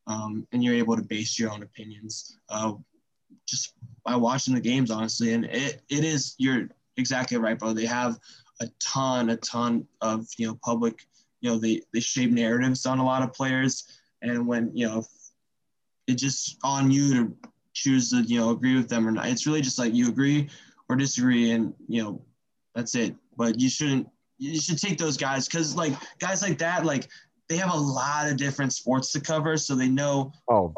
Um, 0.07 0.45
and 0.51 0.61
you're 0.61 0.75
able 0.75 0.97
to 0.97 1.03
base 1.03 1.39
your 1.39 1.51
own 1.51 1.63
opinions 1.63 2.37
uh, 2.49 2.73
just 3.47 3.75
by 4.03 4.17
watching 4.17 4.53
the 4.53 4.59
games, 4.59 4.91
honestly. 4.91 5.31
And 5.31 5.45
it, 5.45 5.83
it 5.89 6.03
is, 6.03 6.35
you're 6.37 6.67
exactly 6.97 7.37
right, 7.37 7.57
bro. 7.57 7.71
They 7.71 7.85
have 7.85 8.19
a 8.59 8.67
ton, 8.81 9.29
a 9.29 9.37
ton 9.37 9.87
of, 10.01 10.27
you 10.37 10.47
know, 10.47 10.59
public, 10.61 11.07
you 11.39 11.49
know, 11.49 11.59
they, 11.59 11.81
they 11.93 12.01
shape 12.01 12.31
narratives 12.31 12.85
on 12.85 12.99
a 12.99 13.05
lot 13.05 13.23
of 13.23 13.31
players. 13.31 13.85
And 14.21 14.45
when, 14.45 14.75
you 14.75 14.85
know, 14.85 15.05
it's 16.07 16.21
just 16.21 16.57
on 16.61 16.91
you 16.91 17.13
to 17.13 17.49
choose 17.73 18.09
to 18.11 18.21
you 18.21 18.39
know 18.39 18.51
agree 18.51 18.75
with 18.75 18.89
them 18.89 19.07
or 19.07 19.11
not. 19.11 19.27
It's 19.27 19.47
really 19.47 19.61
just 19.61 19.79
like 19.79 19.93
you 19.93 20.09
agree 20.09 20.49
or 20.89 20.95
disagree, 20.95 21.51
and 21.51 21.73
you 21.87 22.03
know 22.03 22.21
that's 22.75 22.95
it. 22.95 23.15
But 23.37 23.59
you 23.59 23.69
shouldn't. 23.69 24.07
You 24.37 24.59
should 24.59 24.79
take 24.79 24.97
those 24.97 25.17
guys 25.17 25.47
because 25.47 25.75
like 25.75 25.93
guys 26.19 26.41
like 26.41 26.57
that, 26.59 26.85
like 26.85 27.07
they 27.47 27.57
have 27.57 27.73
a 27.73 27.77
lot 27.77 28.29
of 28.29 28.37
different 28.37 28.73
sports 28.73 29.11
to 29.13 29.21
cover, 29.21 29.57
so 29.57 29.75
they 29.75 29.89
know 29.89 30.31
oh 30.49 30.73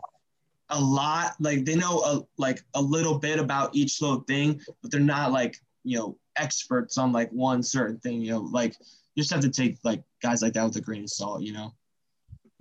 a 0.70 0.80
lot. 0.80 1.36
Like 1.40 1.66
they 1.66 1.76
know 1.76 2.00
a, 2.00 2.22
like 2.38 2.62
a 2.74 2.82
little 2.82 3.20
bit 3.20 3.40
about 3.40 3.76
each 3.76 4.02
little 4.02 4.22
thing, 4.22 4.60
but 4.82 4.92
they're 4.92 5.00
not 5.00 5.32
like 5.32 5.58
you 5.84 5.98
know 5.98 6.18
experts 6.36 6.98
on 6.98 7.12
like 7.12 7.30
one 7.32 7.64
certain 7.64 8.00
thing. 8.00 8.22
You 8.22 8.32
know, 8.32 8.40
like 8.40 8.76
you 9.16 9.24
just 9.24 9.32
have 9.32 9.42
to 9.42 9.50
take 9.50 9.78
like 9.84 10.04
guys 10.22 10.42
like 10.42 10.54
that 10.54 10.66
with 10.66 10.76
a 10.76 10.82
grain 10.82 11.04
of 11.04 11.10
salt. 11.10 11.42
You 11.42 11.54
know. 11.54 11.74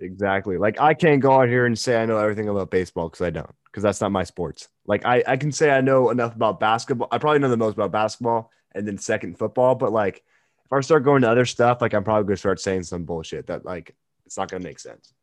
Exactly. 0.03 0.57
Like 0.57 0.79
I 0.79 0.93
can't 0.93 1.21
go 1.21 1.31
out 1.39 1.47
here 1.47 1.65
and 1.65 1.77
say 1.77 2.01
I 2.01 2.05
know 2.05 2.17
everything 2.17 2.49
about 2.49 2.69
baseball 2.69 3.09
because 3.09 3.25
I 3.25 3.29
don't 3.29 3.49
because 3.65 3.83
that's 3.83 4.01
not 4.01 4.11
my 4.11 4.23
sports. 4.23 4.67
Like 4.85 5.05
I, 5.05 5.23
I 5.25 5.37
can 5.37 5.51
say 5.51 5.71
I 5.71 5.81
know 5.81 6.09
enough 6.09 6.35
about 6.35 6.59
basketball. 6.59 7.07
I 7.11 7.17
probably 7.17 7.39
know 7.39 7.49
the 7.49 7.57
most 7.57 7.73
about 7.73 7.91
basketball 7.91 8.51
and 8.75 8.87
then 8.87 8.97
second 8.97 9.37
football. 9.39 9.75
But 9.75 9.91
like 9.91 10.23
if 10.65 10.73
I 10.73 10.81
start 10.81 11.03
going 11.03 11.21
to 11.21 11.29
other 11.29 11.45
stuff, 11.45 11.81
like 11.81 11.93
I'm 11.93 12.03
probably 12.03 12.25
gonna 12.25 12.37
start 12.37 12.59
saying 12.59 12.83
some 12.83 13.05
bullshit 13.05 13.47
that 13.47 13.65
like 13.65 13.95
it's 14.25 14.37
not 14.37 14.51
gonna 14.51 14.63
make 14.63 14.79
sense. 14.79 15.13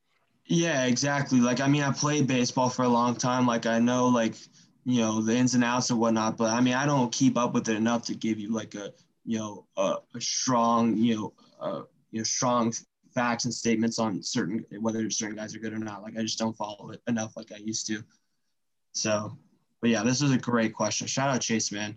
Yeah, 0.46 0.86
exactly. 0.86 1.40
Like 1.40 1.60
I 1.60 1.68
mean, 1.68 1.82
I 1.82 1.92
played 1.92 2.26
baseball 2.26 2.70
for 2.70 2.84
a 2.84 2.88
long 2.88 3.14
time. 3.14 3.46
Like 3.46 3.66
I 3.66 3.78
know 3.78 4.08
like 4.08 4.34
you 4.84 5.00
know, 5.00 5.20
the 5.20 5.34
ins 5.34 5.54
and 5.54 5.64
outs 5.64 5.90
and 5.90 5.98
whatnot. 5.98 6.36
But 6.36 6.52
I 6.52 6.60
mean, 6.60 6.74
I 6.74 6.86
don't 6.86 7.12
keep 7.12 7.36
up 7.36 7.54
with 7.54 7.68
it 7.68 7.76
enough 7.76 8.04
to 8.06 8.14
give 8.14 8.38
you 8.38 8.52
like 8.52 8.74
a, 8.74 8.92
you 9.24 9.38
know, 9.38 9.66
a, 9.76 9.96
a 10.14 10.20
strong, 10.20 10.96
you 10.96 11.16
know, 11.16 11.32
a, 11.60 11.82
you 12.10 12.20
know, 12.20 12.24
strong 12.24 12.72
facts 13.14 13.44
and 13.44 13.54
statements 13.54 13.98
on 13.98 14.22
certain 14.22 14.64
whether 14.80 15.08
certain 15.10 15.36
guys 15.36 15.54
are 15.54 15.58
good 15.58 15.72
or 15.72 15.78
not. 15.78 16.02
Like 16.02 16.16
I 16.18 16.22
just 16.22 16.38
don't 16.38 16.56
follow 16.56 16.90
it 16.90 17.00
enough 17.06 17.36
like 17.36 17.52
I 17.52 17.56
used 17.56 17.86
to. 17.88 18.02
So, 18.92 19.36
but 19.80 19.90
yeah, 19.90 20.02
this 20.02 20.22
was 20.22 20.32
a 20.32 20.38
great 20.38 20.74
question. 20.74 21.06
Shout 21.06 21.30
out 21.30 21.40
Chase, 21.40 21.72
man. 21.72 21.96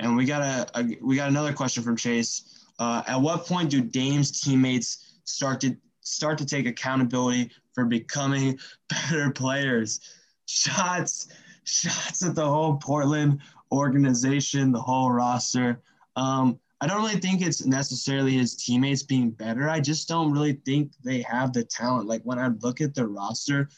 And 0.00 0.16
we 0.16 0.24
got 0.24 0.42
a, 0.42 0.80
a 0.80 0.98
we 1.02 1.16
got 1.16 1.28
another 1.28 1.52
question 1.52 1.82
from 1.82 1.96
Chase. 1.96 2.66
Uh, 2.78 3.02
at 3.06 3.20
what 3.20 3.46
point 3.46 3.70
do 3.70 3.80
Dame's 3.80 4.40
teammates 4.40 5.18
start 5.24 5.60
to 5.60 5.76
start 6.00 6.38
to 6.38 6.46
take 6.46 6.66
accountability 6.66 7.50
for 7.74 7.84
becoming 7.84 8.58
better 8.88 9.30
players? 9.30 10.00
Shots, 10.46 11.28
shots 11.64 12.24
at 12.24 12.34
the 12.34 12.44
whole 12.44 12.76
Portland 12.76 13.40
organization, 13.72 14.72
the 14.72 14.80
whole 14.80 15.10
roster. 15.10 15.80
Um, 16.16 16.58
I 16.80 16.86
don't 16.86 17.02
really 17.02 17.20
think 17.20 17.40
it's 17.40 17.64
necessarily 17.64 18.32
his 18.32 18.56
teammates 18.56 19.02
being 19.02 19.30
better. 19.30 19.68
I 19.68 19.80
just 19.80 20.08
don't 20.08 20.32
really 20.32 20.54
think 20.64 20.92
they 21.02 21.22
have 21.22 21.52
the 21.52 21.64
talent. 21.64 22.08
Like 22.08 22.22
when 22.24 22.38
I 22.38 22.48
look 22.60 22.80
at 22.80 22.94
the 22.94 23.06
roster, 23.06 23.68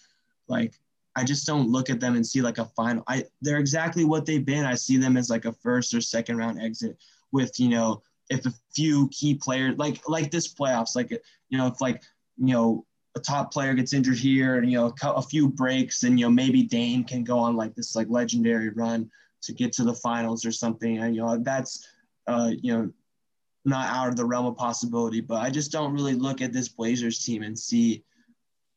like 0.49 0.75
I 1.15 1.25
just 1.25 1.47
don't 1.47 1.71
look 1.71 1.89
at 1.89 2.01
them 2.01 2.15
and 2.15 2.27
see 2.27 2.43
like 2.43 2.59
a 2.59 2.65
final. 2.65 3.03
I 3.07 3.25
they're 3.41 3.59
exactly 3.59 4.05
what 4.05 4.27
they've 4.27 4.45
been. 4.45 4.65
I 4.65 4.75
see 4.75 4.97
them 4.97 5.17
as 5.17 5.31
like 5.31 5.45
a 5.45 5.53
first 5.53 5.95
or 5.95 6.01
second 6.01 6.37
round 6.39 6.61
exit 6.61 6.99
with 7.33 7.59
you 7.61 7.69
know 7.69 8.03
if 8.29 8.45
a 8.47 8.53
few 8.75 9.09
key 9.09 9.35
players 9.35 9.77
like 9.79 10.01
like 10.09 10.31
this 10.31 10.53
playoffs 10.53 10.97
like 10.97 11.11
you 11.11 11.59
know 11.59 11.67
if 11.67 11.81
like 11.81 12.03
you 12.37 12.53
know 12.53 12.85
a 13.17 13.21
top 13.21 13.53
player 13.53 13.73
gets 13.73 13.95
injured 13.95 14.19
here 14.19 14.57
and 14.57 14.71
you 14.71 14.77
know 14.77 14.95
a 15.03 15.23
few 15.23 15.49
breaks 15.49 16.03
and 16.03 16.21
you 16.21 16.27
know 16.27 16.31
maybe 16.31 16.63
Dame 16.63 17.03
can 17.03 17.25
go 17.25 17.39
on 17.39 17.57
like 17.57 17.75
this 17.75 17.97
like 17.97 18.09
legendary 18.11 18.69
run 18.71 19.11
to 19.43 19.53
get 19.53 19.73
to 19.75 19.85
the 19.85 19.95
finals 19.95 20.45
or 20.45 20.53
something 20.53 20.99
and 20.99 21.15
you 21.15 21.23
know 21.23 21.39
that's 21.39 21.87
uh, 22.27 22.51
you 22.61 22.73
know 22.73 22.93
not 23.65 23.89
out 23.89 24.09
of 24.09 24.17
the 24.17 24.25
realm 24.25 24.47
of 24.47 24.57
possibility 24.57 25.21
but 25.21 25.37
I 25.37 25.51
just 25.51 25.73
don't 25.73 25.93
really 25.93 26.15
look 26.15 26.41
at 26.41 26.53
this 26.53 26.69
Blazers 26.69 27.25
team 27.25 27.43
and 27.43 27.59
see 27.59 28.05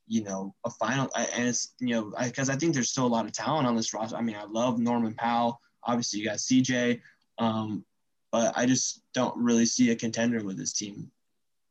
you 0.09 0.23
know, 0.23 0.55
a 0.65 0.71
final, 0.71 1.07
and 1.15 1.47
it's, 1.47 1.73
you 1.79 1.93
know, 1.93 2.11
because 2.21 2.49
I, 2.49 2.53
I, 2.53 2.57
think 2.57 2.73
there's 2.73 2.89
still 2.89 3.05
a 3.05 3.07
lot 3.07 3.25
of 3.25 3.31
talent 3.31 3.67
on 3.67 3.75
this 3.75 3.93
roster. 3.93 4.17
I 4.17 4.21
mean, 4.21 4.35
I 4.35 4.43
love 4.45 4.79
Norman 4.79 5.13
Powell. 5.13 5.61
Obviously, 5.83 6.19
you 6.19 6.25
got 6.25 6.37
CJ, 6.37 6.99
um, 7.37 7.85
but 8.31 8.51
I 8.57 8.65
just 8.65 9.03
don't 9.13 9.37
really 9.37 9.67
see 9.67 9.91
a 9.91 9.95
contender 9.95 10.43
with 10.43 10.57
this 10.57 10.73
team. 10.73 11.11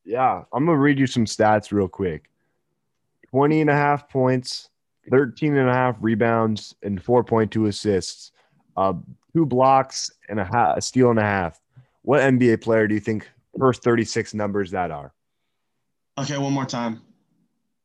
Yeah, 0.05 0.45
I'm 0.53 0.67
to 0.67 0.77
read 0.77 1.01
you 1.01 1.09
some 1.09 1.25
stats 1.25 1.73
real 1.73 1.89
quick 1.89 2.31
20 3.31 3.61
and 3.61 3.71
a 3.71 3.75
half 3.75 4.09
points, 4.09 4.71
13 5.11 5.57
and 5.57 5.69
a 5.69 5.75
half 5.75 5.97
rebounds, 6.01 6.77
and 6.85 7.03
4.2 7.03 7.67
assists, 7.67 8.31
uh, 8.77 8.95
two 9.35 9.47
blocks, 9.47 10.13
and 10.29 10.39
a, 10.39 10.45
half, 10.45 10.77
a 10.77 10.81
steal 10.81 11.11
and 11.11 11.19
a 11.19 11.23
half. 11.23 11.61
What 12.09 12.23
NBA 12.23 12.63
player 12.63 12.89
do 12.89 12.95
you 12.95 13.03
think 13.03 13.31
first 13.59 13.85
36 13.85 14.33
numbers 14.33 14.71
that 14.71 14.91
are? 14.91 15.13
Okay, 16.17 16.39
one 16.39 16.55
more 16.55 16.65
time. 16.65 17.03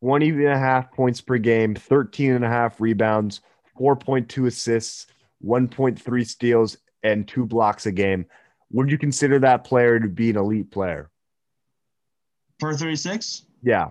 20 0.02 0.30
and 0.30 0.48
a 0.48 0.58
half 0.58 0.94
points 0.94 1.20
per 1.20 1.38
game, 1.38 1.76
13 1.76 2.32
and 2.32 2.46
a 2.46 2.48
half 2.48 2.80
rebounds, 2.80 3.42
4.2 3.78 4.48
assists, 4.48 5.08
1.3 5.46 6.26
steals, 6.26 6.78
and 7.04 7.28
two 7.28 7.46
blocks 7.46 7.86
a 7.86 7.92
game. 7.92 8.26
Would 8.72 8.90
you 8.90 8.98
consider 8.98 9.40
that 9.40 9.66
player 9.66 10.00
to 10.00 10.08
be 10.08 10.30
an 10.30 10.38
elite 10.38 10.72
player? 10.72 11.12
Per 12.62 12.78
36? 12.78 13.44
Yeah. 13.62 13.90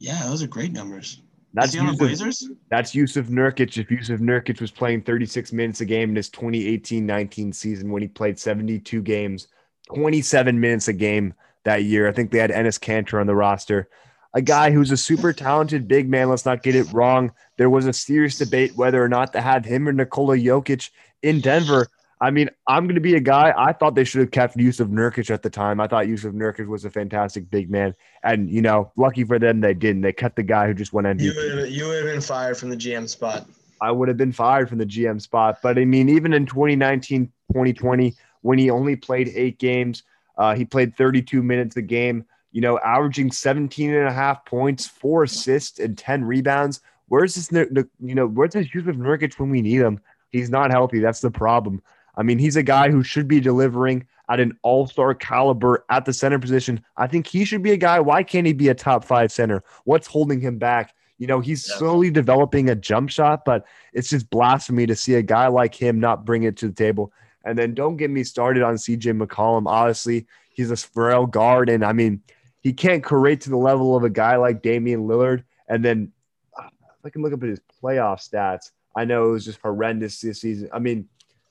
Yeah, 0.00 0.22
those 0.26 0.42
are 0.42 0.48
great 0.48 0.72
numbers. 0.72 1.22
That's 1.54 1.68
Is 1.68 1.74
he 1.74 1.80
on 1.80 1.86
the 1.86 1.92
Blazers? 1.94 2.48
That's 2.70 2.92
Jusuf 2.92 3.28
Nurkic. 3.28 3.76
If 3.78 3.88
Jusuf 3.88 4.20
Nurkic 4.20 4.60
was 4.60 4.70
playing 4.70 5.02
36 5.02 5.52
minutes 5.52 5.80
a 5.80 5.84
game 5.84 6.10
in 6.10 6.16
his 6.16 6.30
2018-19 6.30 7.54
season 7.54 7.90
when 7.90 8.02
he 8.02 8.08
played 8.08 8.38
72 8.38 9.02
games, 9.02 9.48
27 9.94 10.60
minutes 10.60 10.88
a 10.88 10.92
game 10.92 11.34
that 11.64 11.84
year. 11.84 12.08
I 12.08 12.12
think 12.12 12.30
they 12.30 12.38
had 12.38 12.50
Enes 12.50 12.78
Kanter 12.78 13.20
on 13.20 13.26
the 13.26 13.34
roster 13.34 13.88
a 14.34 14.42
guy 14.42 14.70
who's 14.70 14.90
a 14.90 14.96
super 14.96 15.32
talented 15.32 15.88
big 15.88 16.08
man. 16.08 16.28
Let's 16.28 16.44
not 16.44 16.62
get 16.62 16.76
it 16.76 16.92
wrong. 16.92 17.32
There 17.56 17.70
was 17.70 17.86
a 17.86 17.92
serious 17.92 18.36
debate 18.36 18.76
whether 18.76 19.02
or 19.02 19.08
not 19.08 19.32
to 19.32 19.40
have 19.40 19.64
him 19.64 19.88
or 19.88 19.92
Nikola 19.92 20.36
Jokic 20.36 20.90
in 21.22 21.40
Denver. 21.40 21.88
I 22.20 22.30
mean, 22.30 22.50
I'm 22.66 22.86
going 22.86 22.96
to 22.96 23.00
be 23.00 23.14
a 23.14 23.20
guy. 23.20 23.54
I 23.56 23.72
thought 23.72 23.94
they 23.94 24.04
should 24.04 24.20
have 24.20 24.30
kept 24.30 24.56
Jusuf 24.56 24.88
Nurkic 24.88 25.30
at 25.30 25.42
the 25.42 25.50
time. 25.50 25.80
I 25.80 25.86
thought 25.86 26.06
Jusuf 26.06 26.32
Nurkic 26.32 26.66
was 26.66 26.84
a 26.84 26.90
fantastic 26.90 27.50
big 27.50 27.70
man, 27.70 27.94
and 28.22 28.50
you 28.50 28.62
know, 28.62 28.92
lucky 28.96 29.24
for 29.24 29.38
them, 29.38 29.60
they 29.60 29.74
didn't. 29.74 30.02
They 30.02 30.12
cut 30.12 30.36
the 30.36 30.42
guy 30.42 30.66
who 30.66 30.74
just 30.74 30.92
went 30.92 31.06
MVP. 31.06 31.20
You 31.20 31.34
would, 31.34 31.58
have, 31.58 31.70
you 31.70 31.86
would 31.86 32.04
have 32.04 32.12
been 32.12 32.20
fired 32.20 32.56
from 32.56 32.70
the 32.70 32.76
GM 32.76 33.08
spot. 33.08 33.46
I 33.80 33.92
would 33.92 34.08
have 34.08 34.16
been 34.16 34.32
fired 34.32 34.68
from 34.68 34.78
the 34.78 34.86
GM 34.86 35.20
spot. 35.20 35.58
But 35.62 35.78
I 35.78 35.84
mean, 35.84 36.08
even 36.08 36.32
in 36.32 36.46
2019, 36.46 37.26
2020, 37.52 38.14
when 38.42 38.58
he 38.58 38.70
only 38.70 38.96
played 38.96 39.30
eight 39.34 39.58
games, 39.58 40.02
uh, 40.36 40.54
he 40.54 40.64
played 40.64 40.96
32 40.96 41.42
minutes 41.42 41.76
a 41.76 41.82
game 41.82 42.24
you 42.52 42.60
know, 42.60 42.78
averaging 42.78 43.30
17 43.30 43.92
and 43.92 44.08
a 44.08 44.12
half 44.12 44.44
points, 44.44 44.86
four 44.86 45.24
assists, 45.24 45.78
and 45.78 45.96
10 45.98 46.24
rebounds. 46.24 46.80
Where's 47.08 47.34
this, 47.34 47.50
you 47.52 48.14
know, 48.14 48.26
where's 48.26 48.52
this 48.52 48.68
Jusuf 48.68 48.96
Nurkic 48.96 49.38
when 49.38 49.50
we 49.50 49.62
need 49.62 49.80
him? 49.80 50.00
He's 50.30 50.50
not 50.50 50.70
healthy. 50.70 51.00
That's 51.00 51.20
the 51.20 51.30
problem. 51.30 51.82
I 52.18 52.24
mean, 52.24 52.38
he's 52.38 52.56
a 52.56 52.62
guy 52.64 52.90
who 52.90 53.04
should 53.04 53.28
be 53.28 53.40
delivering 53.40 54.06
at 54.28 54.40
an 54.40 54.58
all 54.62 54.88
star 54.88 55.14
caliber 55.14 55.84
at 55.88 56.04
the 56.04 56.12
center 56.12 56.38
position. 56.38 56.84
I 56.96 57.06
think 57.06 57.28
he 57.28 57.44
should 57.44 57.62
be 57.62 57.70
a 57.70 57.76
guy. 57.76 58.00
Why 58.00 58.24
can't 58.24 58.46
he 58.46 58.52
be 58.52 58.68
a 58.68 58.74
top 58.74 59.04
five 59.04 59.30
center? 59.30 59.62
What's 59.84 60.08
holding 60.08 60.40
him 60.40 60.58
back? 60.58 60.94
You 61.18 61.28
know, 61.28 61.40
he's 61.40 61.64
slowly 61.64 62.10
developing 62.10 62.70
a 62.70 62.74
jump 62.76 63.10
shot, 63.10 63.44
but 63.44 63.64
it's 63.92 64.08
just 64.08 64.30
blasphemy 64.30 64.86
to 64.86 64.94
see 64.94 65.14
a 65.14 65.22
guy 65.22 65.46
like 65.46 65.74
him 65.74 65.98
not 65.98 66.24
bring 66.24 66.42
it 66.42 66.56
to 66.58 66.68
the 66.68 66.74
table. 66.74 67.12
And 67.44 67.58
then 67.58 67.74
don't 67.74 67.96
get 67.96 68.10
me 68.10 68.24
started 68.24 68.62
on 68.62 68.74
CJ 68.74 69.20
McCollum. 69.20 69.66
Honestly, 69.66 70.26
he's 70.52 70.70
a 70.70 70.76
frail 70.76 71.26
guard. 71.26 71.70
And 71.70 71.84
I 71.84 71.92
mean, 71.92 72.22
he 72.60 72.72
can't 72.72 73.02
create 73.02 73.40
to 73.42 73.50
the 73.50 73.56
level 73.56 73.96
of 73.96 74.04
a 74.04 74.10
guy 74.10 74.36
like 74.36 74.62
Damian 74.62 75.06
Lillard. 75.06 75.44
And 75.68 75.84
then 75.84 76.12
uh, 76.56 76.68
if 76.82 77.06
I 77.06 77.10
can 77.10 77.22
look 77.22 77.32
up 77.32 77.42
at 77.42 77.48
his 77.48 77.60
playoff 77.82 78.28
stats, 78.28 78.70
I 78.94 79.04
know 79.04 79.28
it 79.28 79.32
was 79.32 79.44
just 79.44 79.60
horrendous 79.60 80.20
this 80.20 80.40
season. 80.40 80.68
I 80.72 80.78
mean, 80.78 81.08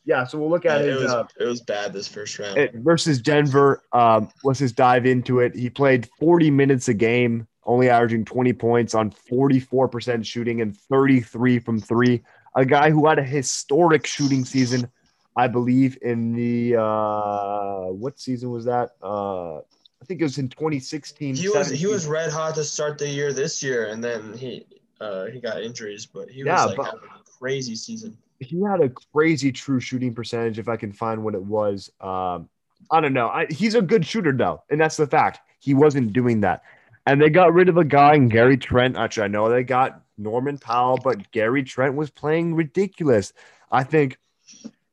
yeah, 0.08 0.24
so 0.24 0.39
we'll 0.39 0.50
look 0.50 0.65
at 0.65 0.80
yeah, 0.80 0.88
it. 0.88 0.93
It 0.93 1.02
was, 1.02 1.12
uh, 1.12 1.28
it 1.38 1.43
was 1.43 1.60
bad 1.60 1.91
this 1.91 2.08
first 2.08 2.39
round. 2.39 2.58
It, 2.58 2.74
versus 2.76 3.22
Denver. 3.22 3.84
Um, 3.91 4.30
let's 4.46 4.60
just 4.60 4.78
dive 4.78 5.06
into 5.06 5.41
it. 5.41 5.54
He 5.54 5.70
played 5.70 6.08
40 6.17 6.50
minutes 6.50 6.88
a 6.88 6.93
game, 6.93 7.46
only 7.65 7.89
averaging 7.89 8.24
20 8.24 8.54
points 8.54 8.96
on 8.96 9.12
44% 9.12 10.26
shooting 10.26 10.62
and 10.62 10.78
33 10.78 11.60
from 11.60 11.82
three. 11.82 12.24
A 12.56 12.65
guy 12.65 12.89
who 12.89 13.06
had 13.06 13.20
a 13.20 13.24
historic 13.24 14.08
shooting 14.08 14.46
season, 14.46 14.89
I 15.36 15.50
believe, 15.50 15.98
in 16.02 16.32
the 16.32 16.78
uh, 16.82 17.88
what 17.88 18.17
season 18.17 18.50
was 18.50 18.63
that? 18.63 18.91
Uh, 19.04 19.58
I 19.58 20.06
think 20.06 20.22
it 20.22 20.24
was 20.24 20.38
in 20.38 20.48
2016. 20.48 21.36
He 21.36 21.50
was 21.50 21.70
he 21.70 21.86
was 21.86 22.08
red 22.08 22.32
hot 22.32 22.56
to 22.56 22.63
start 22.63 22.98
the 22.98 23.10
year 23.10 23.34
this 23.34 23.62
year, 23.62 23.88
and 23.88 24.02
then 24.02 24.38
he 24.38 24.65
uh, 25.02 25.26
he 25.26 25.41
got 25.41 25.62
injuries, 25.62 26.06
but 26.06 26.30
he 26.30 26.43
yeah, 26.43 26.65
was 26.65 26.78
like 26.78 26.86
having 26.86 27.10
a 27.10 27.39
crazy 27.39 27.76
season. 27.76 28.17
He 28.39 28.62
had 28.62 28.82
a 28.82 28.89
crazy 29.13 29.52
true 29.52 29.80
shooting 29.80 30.13
percentage. 30.13 30.60
If 30.60 30.69
I 30.69 30.78
can 30.78 30.91
find 30.91 31.23
what 31.23 31.34
it 31.34 31.43
was, 31.43 31.89
um, 32.02 32.50
I 32.91 33.02
don't 33.02 33.13
know. 33.13 33.28
I, 33.28 33.47
he's 33.50 33.76
a 33.76 33.82
good 33.82 34.06
shooter 34.06 34.32
though, 34.32 34.63
and 34.69 34.80
that's 34.80 34.97
the 34.97 35.08
fact. 35.08 35.39
He 35.60 35.73
wasn't 35.73 36.13
doing 36.13 36.41
that, 36.41 36.62
and 37.06 37.21
they 37.21 37.30
got 37.30 37.54
rid 37.54 37.69
of 37.69 37.78
a 37.78 37.84
guy, 37.84 38.17
Gary 38.19 38.58
Trent. 38.58 38.95
Actually, 38.95 39.23
I 39.23 39.30
know 39.30 39.50
they 39.50 39.63
got 39.63 40.02
Norman 40.17 40.58
Powell, 40.58 41.00
but 41.04 41.32
Gary 41.32 41.63
Trent 41.63 41.95
was 41.95 42.10
playing 42.10 42.56
ridiculous. 42.56 43.34
I 43.71 43.84
think 43.84 44.17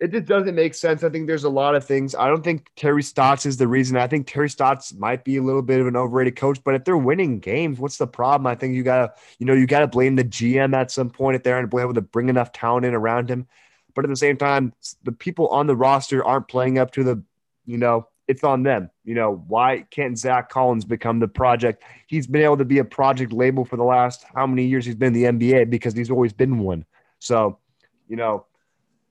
it 0.04 0.12
just 0.12 0.26
doesn't 0.26 0.54
make 0.54 0.74
sense. 0.74 1.02
I 1.02 1.08
think 1.08 1.26
there's 1.26 1.44
a 1.44 1.48
lot 1.48 1.74
of 1.74 1.82
things. 1.82 2.14
I 2.14 2.28
don't 2.28 2.44
think 2.44 2.70
Terry 2.76 3.02
Stotts 3.02 3.46
is 3.46 3.56
the 3.56 3.66
reason. 3.66 3.96
I 3.96 4.06
think 4.06 4.26
Terry 4.26 4.50
Stotts 4.50 4.92
might 4.92 5.24
be 5.24 5.38
a 5.38 5.42
little 5.42 5.62
bit 5.62 5.80
of 5.80 5.86
an 5.86 5.96
overrated 5.96 6.36
coach, 6.36 6.58
but 6.62 6.74
if 6.74 6.84
they're 6.84 6.98
winning 6.98 7.40
games, 7.40 7.78
what's 7.78 7.96
the 7.96 8.06
problem? 8.06 8.46
I 8.46 8.54
think 8.54 8.74
you 8.74 8.82
gotta, 8.82 9.14
you 9.38 9.46
know, 9.46 9.54
you 9.54 9.66
gotta 9.66 9.86
blame 9.86 10.14
the 10.14 10.24
GM 10.24 10.74
at 10.74 10.90
some 10.90 11.08
point 11.08 11.36
if 11.36 11.42
they're 11.42 11.58
able 11.58 11.94
to 11.94 12.02
bring 12.02 12.28
enough 12.28 12.52
talent 12.52 12.84
in 12.84 12.92
around 12.92 13.30
him. 13.30 13.46
But 13.94 14.04
at 14.04 14.10
the 14.10 14.16
same 14.16 14.36
time, 14.36 14.74
the 15.04 15.12
people 15.12 15.48
on 15.48 15.66
the 15.66 15.76
roster 15.76 16.22
aren't 16.22 16.48
playing 16.48 16.78
up 16.78 16.90
to 16.92 17.02
the, 17.04 17.22
you 17.64 17.78
know, 17.78 18.08
it's 18.28 18.44
on 18.44 18.62
them. 18.62 18.90
You 19.04 19.14
know, 19.14 19.42
why 19.48 19.86
can't 19.90 20.18
Zach 20.18 20.50
Collins 20.50 20.84
become 20.84 21.18
the 21.18 21.28
project? 21.28 21.82
He's 22.08 22.26
been 22.26 22.42
able 22.42 22.58
to 22.58 22.66
be 22.66 22.78
a 22.78 22.84
project 22.84 23.32
label 23.32 23.64
for 23.64 23.76
the 23.78 23.84
last 23.84 24.26
how 24.34 24.46
many 24.46 24.66
years 24.66 24.84
he's 24.84 24.96
been 24.96 25.14
in 25.14 25.38
the 25.38 25.48
NBA 25.48 25.70
because 25.70 25.94
he's 25.94 26.10
always 26.10 26.34
been 26.34 26.58
one. 26.58 26.84
So, 27.20 27.58
you 28.06 28.16
know, 28.16 28.44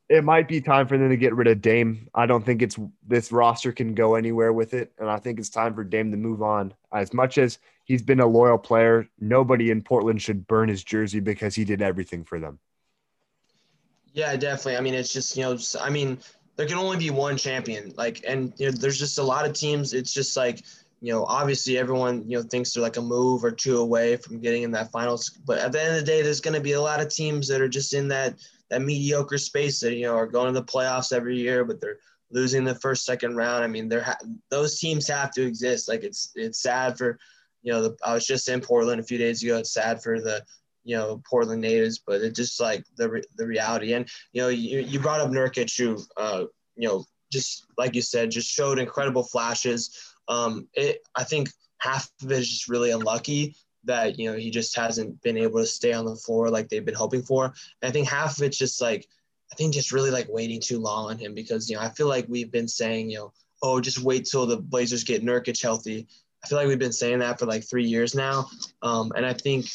it 0.10 0.24
might 0.24 0.48
be 0.48 0.62
time 0.62 0.88
for 0.88 0.98
them 0.98 1.10
to 1.10 1.18
get 1.18 1.34
rid 1.34 1.48
of 1.48 1.62
Dame. 1.62 2.08
I 2.14 2.26
don't 2.26 2.46
think 2.46 2.62
it's 2.62 2.78
this 3.08 3.32
roster 3.32 3.72
can 3.72 3.96
go 3.96 4.16
anywhere 4.16 4.52
with 4.52 4.74
it, 4.74 4.92
and 5.00 5.10
I 5.10 5.18
think 5.18 5.40
it's 5.40 5.50
time 5.50 5.74
for 5.74 5.84
Dame 5.84 6.12
to 6.12 6.18
move 6.18 6.42
on. 6.42 6.74
As 6.92 7.14
much 7.14 7.38
as 7.38 7.60
he's 7.86 8.02
been 8.02 8.20
a 8.20 8.28
loyal 8.28 8.58
player, 8.58 9.08
nobody 9.20 9.72
in 9.72 9.82
Portland 9.82 10.22
should 10.22 10.46
burn 10.46 10.70
his 10.70 10.84
jersey 10.84 11.20
because 11.20 11.56
he 11.56 11.64
did 11.64 11.82
everything 11.82 12.24
for 12.24 12.40
them. 12.40 12.60
Yeah, 14.14 14.36
definitely. 14.36 14.78
I 14.78 14.82
mean, 14.82 14.94
it's 14.94 15.12
just 15.12 15.36
you 15.38 15.44
know, 15.44 15.58
I 15.80 15.90
mean, 15.90 16.20
there 16.58 16.68
can 16.68 16.78
only 16.78 16.98
be 16.98 17.10
one 17.10 17.38
champion. 17.38 17.94
Like, 17.98 18.24
and 18.28 18.54
you 18.58 18.68
know, 18.68 18.72
there's 18.72 19.00
just 19.00 19.18
a 19.18 19.24
lot 19.24 19.46
of 19.46 19.54
teams. 19.54 19.94
It's 19.94 20.14
just 20.14 20.36
like 20.36 20.64
you 21.04 21.12
know, 21.12 21.26
obviously 21.26 21.78
everyone, 21.78 22.24
you 22.30 22.38
know, 22.38 22.44
thinks 22.44 22.74
they're 22.74 22.82
like 22.82 22.96
a 22.96 23.02
move 23.02 23.44
or 23.44 23.52
two 23.52 23.78
away 23.78 24.16
from 24.16 24.40
getting 24.40 24.64
in 24.64 24.72
that 24.72 24.90
finals. 24.90 25.38
But 25.46 25.60
at 25.60 25.74
the 25.74 25.82
end 25.82 25.96
of 25.96 26.00
the 26.00 26.06
day, 26.06 26.22
there's 26.22 26.40
going 26.40 26.54
to 26.54 26.62
be 26.62 26.74
a 26.74 26.82
lot 26.82 27.02
of 27.02 27.10
teams 27.10 27.50
that 27.50 27.60
are 27.60 27.68
just 27.68 27.94
in 27.94 28.08
that 28.08 28.36
that 28.70 28.82
mediocre 28.82 29.38
space 29.38 29.80
that 29.82 29.96
you 29.96 30.06
know 30.06 30.16
are 30.16 30.28
going 30.28 30.54
to 30.54 30.60
the 30.60 30.66
playoffs 30.66 31.14
every 31.14 31.38
year, 31.38 31.66
but 31.66 31.82
they're 31.82 32.00
losing 32.32 32.64
the 32.64 32.76
first, 32.76 33.06
second 33.06 33.36
round. 33.36 33.64
I 33.64 33.68
mean, 33.68 33.90
they're 33.90 34.04
ha- 34.04 34.18
those 34.50 34.80
teams 34.80 35.08
have 35.08 35.32
to 35.32 35.46
exist. 35.46 35.88
Like 35.88 36.04
it's 36.04 36.32
it's 36.36 36.62
sad 36.62 36.98
for, 36.98 37.20
you 37.62 37.72
know, 37.72 37.82
the, 37.84 37.98
I 38.04 38.14
was 38.14 38.26
just 38.26 38.50
in 38.50 38.62
Portland 38.62 39.00
a 39.00 39.04
few 39.04 39.18
days 39.18 39.44
ago. 39.44 39.58
It's 39.58 39.74
sad 39.74 40.02
for 40.02 40.20
the 40.20 40.44
you 40.84 40.96
know 40.96 41.22
Portland 41.30 41.62
natives, 41.62 42.02
but 42.06 42.22
it's 42.22 42.38
just 42.38 42.60
like 42.60 42.86
the 42.98 43.10
re- 43.10 43.24
the 43.38 43.48
reality. 43.48 43.94
And 43.94 44.08
you 44.32 44.42
know, 44.42 44.50
you, 44.50 44.80
you 44.80 45.00
brought 45.00 45.22
up 45.22 45.30
Nurkic, 45.30 45.78
who 45.78 46.00
uh, 46.18 46.46
you 46.76 46.88
know, 46.88 47.06
just 47.32 47.66
like 47.78 47.96
you 47.96 48.02
said, 48.02 48.32
just 48.32 48.50
showed 48.50 48.80
incredible 48.80 49.24
flashes 49.24 50.14
um, 50.28 50.68
it, 50.74 51.00
I 51.16 51.24
think 51.24 51.50
half 51.80 52.10
of 52.22 52.32
it 52.32 52.40
is 52.40 52.50
just 52.50 52.70
really 52.70 52.92
unlucky 52.92 53.56
that 53.86 54.18
you 54.20 54.32
know 54.32 54.38
he 54.38 54.50
just 54.50 54.76
hasn't 54.76 55.22
been 55.22 55.38
able 55.38 55.60
to 55.60 55.66
stay 55.66 55.94
on 55.94 56.06
the 56.06 56.16
floor 56.16 56.50
like 56.50 56.70
they've 56.70 56.86
been 56.86 56.94
hoping 56.94 57.22
for. 57.22 57.46
And 57.46 57.90
I 57.90 57.92
think 57.92 58.08
half 58.08 58.38
of 58.38 58.44
it's 58.44 58.58
just 58.58 58.82
like 58.82 59.08
I 59.52 59.56
think 59.56 59.74
just 59.74 59.92
really 59.92 60.12
like 60.12 60.28
waiting 60.30 60.62
too 60.62 60.80
long 60.80 61.10
on 61.10 61.18
him 61.18 61.34
because 61.34 61.70
you 61.70 61.76
know 61.76 61.82
I 61.82 61.90
feel 61.90 62.08
like 62.08 62.26
we've 62.28 62.52
been 62.52 62.68
saying 62.68 63.10
you 63.10 63.18
know 63.18 63.34
oh 63.62 63.80
just 63.80 64.00
wait 64.00 64.26
till 64.26 64.46
the 64.46 64.58
Blazers 64.58 65.04
get 65.04 65.24
Nurkic 65.24 65.62
healthy. 65.62 66.08
I 66.44 66.48
feel 66.48 66.58
like 66.58 66.68
we've 66.68 66.80
been 66.80 66.92
saying 66.92 67.20
that 67.20 67.40
for 67.40 67.46
like 67.46 67.64
three 67.64 67.86
years 67.86 68.14
now, 68.14 68.50
um, 68.82 69.14
and 69.16 69.26
I 69.26 69.34
think 69.34 69.66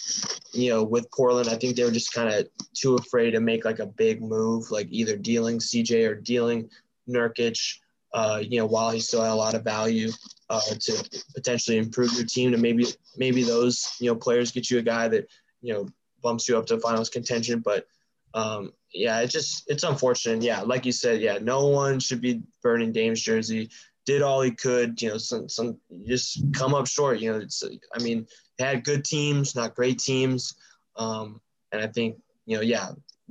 you 0.53 0.71
know 0.71 0.85
with 0.85 1.11
Portland 1.11 1.49
I 1.49 1.57
think 1.57 1.77
they 1.77 1.85
were 1.85 1.91
just 1.91 2.13
kind 2.13 2.33
of 2.33 2.49
too 2.75 2.97
afraid 2.97 3.33
to 3.33 3.41
make 3.41 3.65
like 3.65 3.79
a 3.79 3.87
big 3.87 4.21
move 4.21 4.71
like 4.71 4.89
either 4.91 5.17
dealing 5.17 5.59
CJ 5.59 6.09
or 6.09 6.15
dealing 6.15 6.71
Nurkic. 7.09 7.79
Uh, 8.13 8.43
you 8.43 8.59
know, 8.59 8.67
while 8.67 8.91
he 8.91 9.01
still 9.01 9.23
had 9.23 9.33
a 9.33 9.35
lot 9.35 9.55
of 9.55 9.63
value 9.63 10.11
uh, 10.51 10.61
to 10.81 11.23
potentially 11.35 11.77
improve 11.77 12.13
your 12.15 12.25
team. 12.25 12.53
To 12.53 12.59
maybe 12.59 12.87
maybe 13.17 13.43
those 13.43 13.97
you 14.01 14.11
know 14.11 14.17
players 14.17 14.51
get 14.51 14.71
you 14.71 14.79
a 14.79 14.83
guy 14.83 15.09
that 15.09 15.29
you 15.61 15.73
know 15.73 15.89
bumps 16.23 16.49
you 16.49 16.57
up 16.57 16.67
to 16.67 16.81
finals 16.81 17.11
contention. 17.11 17.61
But 17.61 17.87
um, 18.35 18.73
yeah, 18.93 19.21
it's 19.21 19.33
just 19.33 19.65
it's 19.71 19.85
unfortunate. 19.85 20.43
Yeah, 20.43 20.63
like 20.63 20.87
you 20.87 20.93
said, 20.93 21.21
yeah, 21.21 21.39
no 21.41 21.67
one 21.67 22.01
should 22.01 22.21
be 22.21 22.43
burning 22.63 22.93
Dame's 22.93 23.23
jersey. 23.23 23.71
Did 24.07 24.23
all 24.23 24.41
he 24.41 24.53
could, 24.53 25.01
you 25.03 25.11
know, 25.11 25.19
some 25.19 25.49
some 25.49 25.79
just 26.07 26.43
come 26.55 26.75
up 26.75 26.87
short. 26.87 27.21
You 27.21 27.33
know, 27.33 27.39
it's 27.39 27.63
I 27.95 28.03
mean, 28.03 28.27
had 28.59 28.85
good 28.85 29.05
teams, 29.05 29.55
not 29.55 29.75
great 29.75 29.99
teams, 29.99 30.55
um, 30.97 31.41
and 31.73 31.83
I 31.83 31.89
think 31.89 32.17
you 32.47 32.57
know, 32.57 32.63
yeah, 32.63 32.89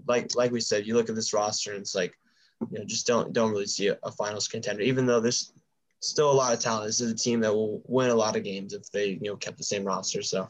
like 0.07 0.35
like 0.35 0.51
we 0.51 0.61
said, 0.61 0.85
you 0.85 0.93
look 0.93 1.09
at 1.09 1.15
this 1.15 1.33
roster 1.33 1.71
and 1.71 1.81
it's 1.81 1.95
like, 1.95 2.13
you 2.71 2.79
know, 2.79 2.85
just 2.85 3.07
don't 3.07 3.33
don't 3.33 3.51
really 3.51 3.65
see 3.65 3.87
a, 3.87 3.97
a 4.03 4.11
finals 4.11 4.47
contender, 4.47 4.81
even 4.81 5.05
though 5.05 5.19
there's 5.19 5.53
still 6.01 6.31
a 6.31 6.33
lot 6.33 6.53
of 6.53 6.59
talent. 6.59 6.85
This 6.85 7.01
is 7.01 7.11
a 7.11 7.15
team 7.15 7.39
that 7.41 7.53
will 7.53 7.81
win 7.85 8.09
a 8.09 8.15
lot 8.15 8.35
of 8.35 8.43
games 8.43 8.73
if 8.73 8.89
they, 8.91 9.19
you 9.21 9.29
know, 9.29 9.35
kept 9.35 9.57
the 9.57 9.63
same 9.63 9.83
roster. 9.83 10.21
So, 10.21 10.47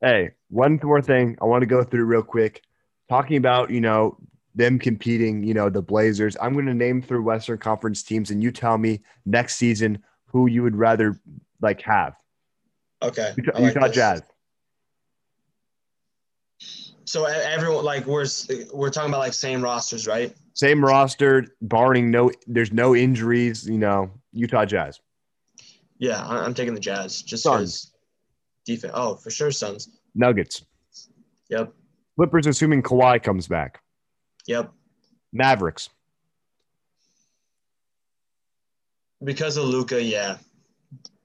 hey, 0.00 0.30
one 0.48 0.78
more 0.82 1.02
thing 1.02 1.36
I 1.40 1.44
want 1.44 1.62
to 1.62 1.66
go 1.66 1.82
through 1.82 2.04
real 2.04 2.22
quick. 2.22 2.62
Talking 3.08 3.36
about, 3.36 3.70
you 3.70 3.80
know, 3.80 4.18
them 4.54 4.78
competing, 4.78 5.42
you 5.42 5.54
know, 5.54 5.70
the 5.70 5.82
Blazers. 5.82 6.36
I'm 6.40 6.52
going 6.52 6.66
to 6.66 6.74
name 6.74 7.00
through 7.00 7.22
Western 7.22 7.58
Conference 7.58 8.02
teams, 8.02 8.30
and 8.30 8.42
you 8.42 8.50
tell 8.50 8.76
me 8.76 9.00
next 9.24 9.56
season 9.56 10.02
who 10.26 10.46
you 10.46 10.62
would 10.62 10.76
rather 10.76 11.20
like 11.60 11.80
have. 11.82 12.14
Okay. 13.02 13.32
You, 13.36 13.44
like 13.54 13.74
Utah 13.74 13.88
Jazz. 13.88 14.22
So 17.04 17.24
everyone 17.24 17.84
like 17.84 18.04
we're 18.04 18.26
we're 18.74 18.90
talking 18.90 19.08
about 19.08 19.20
like 19.20 19.32
same 19.32 19.62
rosters, 19.62 20.06
right? 20.06 20.34
Same 20.58 20.84
roster, 20.84 21.46
barring 21.62 22.10
no, 22.10 22.32
there's 22.48 22.72
no 22.72 22.96
injuries. 22.96 23.64
You 23.68 23.78
know, 23.78 24.10
Utah 24.32 24.64
Jazz. 24.64 24.98
Yeah, 25.98 26.20
I'm 26.26 26.52
taking 26.52 26.74
the 26.74 26.80
Jazz 26.80 27.22
just 27.22 27.44
because 27.44 27.92
defense. 28.66 28.92
Oh, 28.96 29.14
for 29.14 29.30
sure, 29.30 29.52
Suns. 29.52 30.00
Nuggets. 30.16 30.64
Yep. 31.48 31.72
Clippers, 32.16 32.48
assuming 32.48 32.82
Kawhi 32.82 33.22
comes 33.22 33.46
back. 33.46 33.80
Yep. 34.48 34.72
Mavericks. 35.32 35.90
Because 39.22 39.56
of 39.58 39.64
Luka, 39.64 40.02
yeah. 40.02 40.38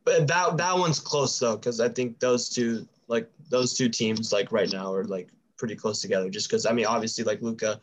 But 0.05 0.27
that 0.27 0.57
that 0.57 0.77
one's 0.77 0.99
close 0.99 1.39
though, 1.39 1.55
because 1.55 1.79
I 1.79 1.89
think 1.89 2.19
those 2.19 2.49
two, 2.49 2.87
like 3.07 3.31
those 3.49 3.73
two 3.73 3.89
teams, 3.89 4.31
like 4.31 4.51
right 4.51 4.71
now, 4.71 4.93
are 4.93 5.05
like 5.05 5.29
pretty 5.57 5.75
close 5.75 6.01
together. 6.01 6.29
Just 6.29 6.49
because 6.49 6.67
I 6.67 6.71
mean, 6.71 6.85
obviously, 6.85 7.23
like 7.23 7.41
Luka, 7.41 7.81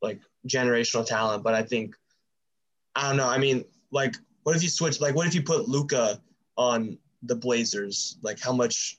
like 0.00 0.20
generational 0.46 1.06
talent, 1.06 1.42
but 1.42 1.54
I 1.54 1.62
think 1.62 1.94
I 2.94 3.08
don't 3.08 3.16
know. 3.16 3.28
I 3.28 3.38
mean, 3.38 3.64
like 3.90 4.14
what 4.42 4.56
if 4.56 4.62
you 4.62 4.68
switch? 4.68 5.00
Like, 5.00 5.14
what 5.14 5.26
if 5.26 5.34
you 5.34 5.42
put 5.42 5.68
Luka 5.68 6.20
on 6.56 6.98
the 7.22 7.34
Blazers? 7.34 8.18
Like, 8.22 8.40
how 8.40 8.52
much, 8.52 8.98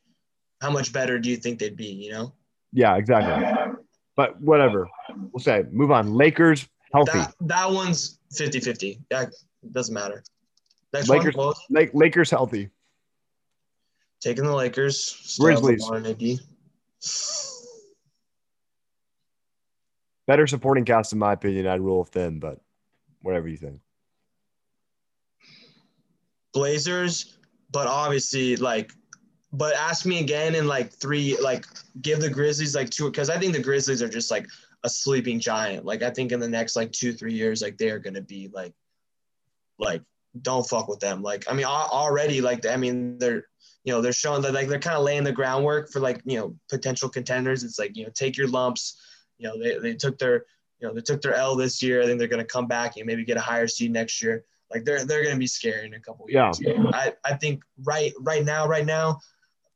how 0.61 0.69
much 0.71 0.93
better 0.93 1.19
do 1.19 1.29
you 1.29 1.37
think 1.37 1.59
they'd 1.59 1.75
be? 1.75 1.87
You 1.87 2.11
know? 2.11 2.33
Yeah, 2.71 2.95
exactly. 2.95 3.75
But 4.15 4.39
whatever. 4.41 4.89
We'll 5.31 5.43
say 5.43 5.65
move 5.71 5.91
on. 5.91 6.13
Lakers 6.13 6.67
healthy. 6.93 7.19
That, 7.19 7.33
that 7.41 7.71
one's 7.71 8.19
50-50. 8.33 8.99
Yeah, 9.11 9.25
doesn't 9.71 9.93
matter. 9.93 10.23
Next 10.93 11.09
Lakers, 11.09 11.35
one, 11.35 11.55
Lakers 11.69 12.29
healthy. 12.29 12.69
Taking 14.21 14.45
the 14.45 14.53
Lakers. 14.53 15.37
Grizzlies. 15.39 15.83
Better 20.25 20.47
supporting 20.47 20.85
cast, 20.85 21.13
in 21.13 21.19
my 21.19 21.33
opinion. 21.33 21.67
I'd 21.67 21.81
rule 21.81 21.99
with 21.99 22.11
them, 22.11 22.39
but 22.39 22.59
whatever 23.21 23.47
you 23.47 23.57
think. 23.57 23.79
Blazers, 26.53 27.37
but 27.71 27.87
obviously 27.87 28.55
like 28.55 28.91
but 29.53 29.75
ask 29.75 30.05
me 30.05 30.19
again 30.19 30.55
in 30.55 30.67
like 30.67 30.91
three 30.91 31.37
like 31.39 31.65
give 32.01 32.19
the 32.19 32.29
Grizzlies 32.29 32.75
like 32.75 32.89
two 32.89 33.05
because 33.05 33.29
I 33.29 33.37
think 33.37 33.53
the 33.53 33.61
Grizzlies 33.61 34.01
are 34.01 34.09
just 34.09 34.31
like 34.31 34.47
a 34.83 34.89
sleeping 34.89 35.39
giant. 35.39 35.85
Like 35.85 36.01
I 36.01 36.09
think 36.09 36.31
in 36.31 36.39
the 36.39 36.49
next 36.49 36.75
like 36.75 36.91
two 36.91 37.13
three 37.13 37.33
years 37.33 37.61
like 37.61 37.77
they're 37.77 37.99
gonna 37.99 38.21
be 38.21 38.49
like 38.51 38.73
like 39.77 40.01
don't 40.41 40.67
fuck 40.67 40.87
with 40.87 40.99
them. 40.99 41.21
Like 41.21 41.45
I 41.49 41.53
mean 41.53 41.65
already 41.65 42.41
like 42.41 42.65
I 42.65 42.77
mean 42.77 43.19
they're 43.19 43.45
you 43.83 43.93
know 43.93 44.01
they're 44.01 44.11
showing 44.11 44.41
that 44.41 44.53
like 44.53 44.67
they're 44.67 44.79
kind 44.79 44.97
of 44.97 45.03
laying 45.03 45.23
the 45.23 45.31
groundwork 45.31 45.91
for 45.91 45.99
like 45.99 46.21
you 46.25 46.37
know 46.37 46.55
potential 46.69 47.07
contenders. 47.07 47.63
It's 47.63 47.77
like 47.77 47.95
you 47.95 48.05
know 48.05 48.11
take 48.13 48.35
your 48.35 48.47
lumps. 48.47 48.99
You 49.43 49.49
know 49.49 49.59
they, 49.61 49.77
they 49.77 49.95
took 49.95 50.17
their 50.17 50.45
you 50.79 50.87
know 50.87 50.93
they 50.93 51.01
took 51.01 51.21
their 51.21 51.33
L 51.33 51.57
this 51.57 51.83
year. 51.83 52.01
I 52.01 52.05
think 52.05 52.17
they're 52.17 52.29
gonna 52.29 52.45
come 52.45 52.65
back 52.65 52.95
and 52.95 53.05
maybe 53.05 53.25
get 53.25 53.35
a 53.35 53.41
higher 53.41 53.67
seed 53.67 53.91
next 53.91 54.21
year. 54.21 54.45
Like 54.71 54.85
they're 54.85 55.03
they're 55.03 55.23
gonna 55.23 55.37
be 55.37 55.47
scary 55.47 55.85
in 55.85 55.93
a 55.93 55.99
couple 55.99 56.29
years. 56.29 56.61
Yeah. 56.61 56.81
I, 56.93 57.13
I 57.25 57.33
think 57.33 57.61
right 57.83 58.13
right 58.21 58.45
now, 58.45 58.65
right 58.65 58.85
now, 58.85 59.19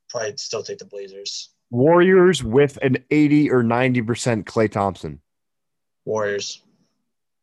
probably 0.08 0.34
still 0.38 0.62
take 0.62 0.78
the 0.78 0.86
Blazers. 0.86 1.50
Warriors 1.70 2.42
with 2.42 2.78
an 2.80 2.96
80 3.10 3.50
or 3.50 3.62
90% 3.62 4.44
Klay 4.44 4.72
Thompson. 4.72 5.20
Warriors. 6.06 6.62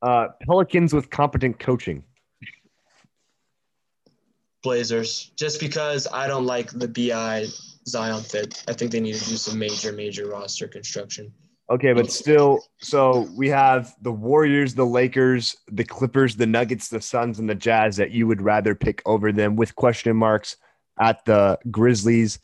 Uh, 0.01 0.29
Pelicans 0.41 0.95
with 0.95 1.11
competent 1.11 1.59
coaching. 1.59 2.03
Blazers. 4.63 5.31
Just 5.35 5.59
because 5.59 6.07
I 6.11 6.27
don't 6.27 6.47
like 6.47 6.71
the 6.71 6.87
BI 6.87 7.45
Zion 7.87 8.23
fit. 8.23 8.63
I 8.67 8.73
think 8.73 8.91
they 8.91 8.99
need 8.99 9.13
to 9.13 9.29
do 9.29 9.37
some 9.37 9.59
major, 9.59 9.91
major 9.91 10.27
roster 10.27 10.67
construction. 10.67 11.31
Okay, 11.67 11.93
but 11.93 12.11
still, 12.11 12.59
so 12.77 13.27
we 13.35 13.49
have 13.49 13.95
the 14.01 14.11
Warriors, 14.11 14.75
the 14.75 14.85
Lakers, 14.85 15.55
the 15.67 15.83
Clippers, 15.83 16.35
the 16.35 16.45
Nuggets, 16.45 16.89
the 16.89 17.01
Suns, 17.01 17.39
and 17.39 17.49
the 17.49 17.55
Jazz 17.55 17.97
that 17.97 18.11
you 18.11 18.27
would 18.27 18.39
rather 18.39 18.75
pick 18.75 19.01
over 19.07 19.31
them 19.31 19.55
with 19.55 19.75
question 19.75 20.15
marks 20.15 20.57
at 20.99 21.25
the 21.25 21.57
Grizzlies. 21.71 22.37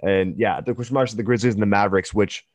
And 0.00 0.38
yeah, 0.38 0.60
the 0.60 0.74
question 0.74 0.94
marks 0.94 1.10
at 1.10 1.16
the 1.16 1.24
Grizzlies 1.24 1.54
and 1.54 1.62
the 1.62 1.66
Mavericks, 1.66 2.14
which 2.14 2.46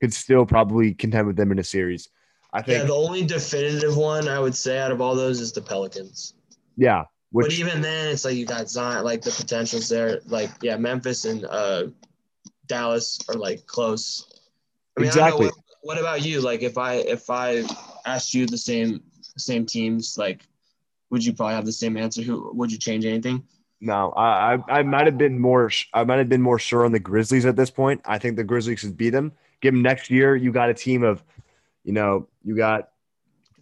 could 0.00 0.12
still 0.12 0.44
probably 0.44 0.92
contend 0.92 1.28
with 1.28 1.36
them 1.36 1.52
in 1.52 1.60
a 1.60 1.64
series. 1.64 2.08
I 2.52 2.60
think. 2.60 2.80
Yeah, 2.80 2.86
the 2.86 2.94
only 2.94 3.24
definitive 3.24 3.96
one 3.96 4.26
I 4.26 4.40
would 4.40 4.56
say 4.56 4.80
out 4.80 4.90
of 4.90 5.00
all 5.00 5.14
those 5.14 5.40
is 5.40 5.52
the 5.52 5.62
Pelicans. 5.62 6.34
Yeah. 6.76 7.04
Which, 7.30 7.46
but 7.46 7.54
even 7.54 7.80
then, 7.80 8.08
it's 8.08 8.24
like 8.24 8.34
you 8.34 8.44
got 8.44 8.68
Zion, 8.68 9.04
like 9.04 9.22
the 9.22 9.30
potentials 9.30 9.88
there. 9.88 10.20
Like, 10.26 10.50
yeah, 10.62 10.76
Memphis 10.76 11.24
and 11.24 11.44
uh, 11.44 11.84
Dallas 12.66 13.20
are 13.28 13.34
like 13.34 13.66
close 13.66 14.33
I 14.96 15.00
mean, 15.00 15.08
exactly. 15.08 15.46
I 15.46 15.50
what, 15.50 15.54
what, 15.82 15.98
about 15.98 16.24
you? 16.24 16.40
Like, 16.40 16.62
if 16.62 16.78
I 16.78 16.94
if 16.94 17.30
I 17.30 17.64
asked 18.06 18.34
you 18.34 18.46
the 18.46 18.58
same 18.58 19.02
same 19.36 19.66
teams, 19.66 20.16
like, 20.16 20.46
would 21.10 21.24
you 21.24 21.32
probably 21.32 21.54
have 21.54 21.66
the 21.66 21.72
same 21.72 21.96
answer? 21.96 22.22
Who 22.22 22.52
would 22.54 22.70
you 22.70 22.78
change 22.78 23.04
anything? 23.04 23.44
No, 23.80 24.10
I 24.16 24.54
I, 24.54 24.78
I 24.78 24.82
might 24.82 25.06
have 25.06 25.18
been 25.18 25.38
more 25.38 25.70
I 25.92 26.04
might 26.04 26.18
have 26.18 26.28
been 26.28 26.42
more 26.42 26.58
sure 26.58 26.84
on 26.84 26.92
the 26.92 27.00
Grizzlies 27.00 27.46
at 27.46 27.56
this 27.56 27.70
point. 27.70 28.00
I 28.04 28.18
think 28.18 28.36
the 28.36 28.44
Grizzlies 28.44 28.80
should 28.80 28.96
beat 28.96 29.10
them. 29.10 29.32
Give 29.60 29.74
them 29.74 29.82
next 29.82 30.10
year. 30.10 30.36
You 30.36 30.52
got 30.52 30.70
a 30.70 30.74
team 30.74 31.02
of, 31.02 31.22
you 31.84 31.92
know, 31.92 32.28
you 32.44 32.56
got 32.56 32.90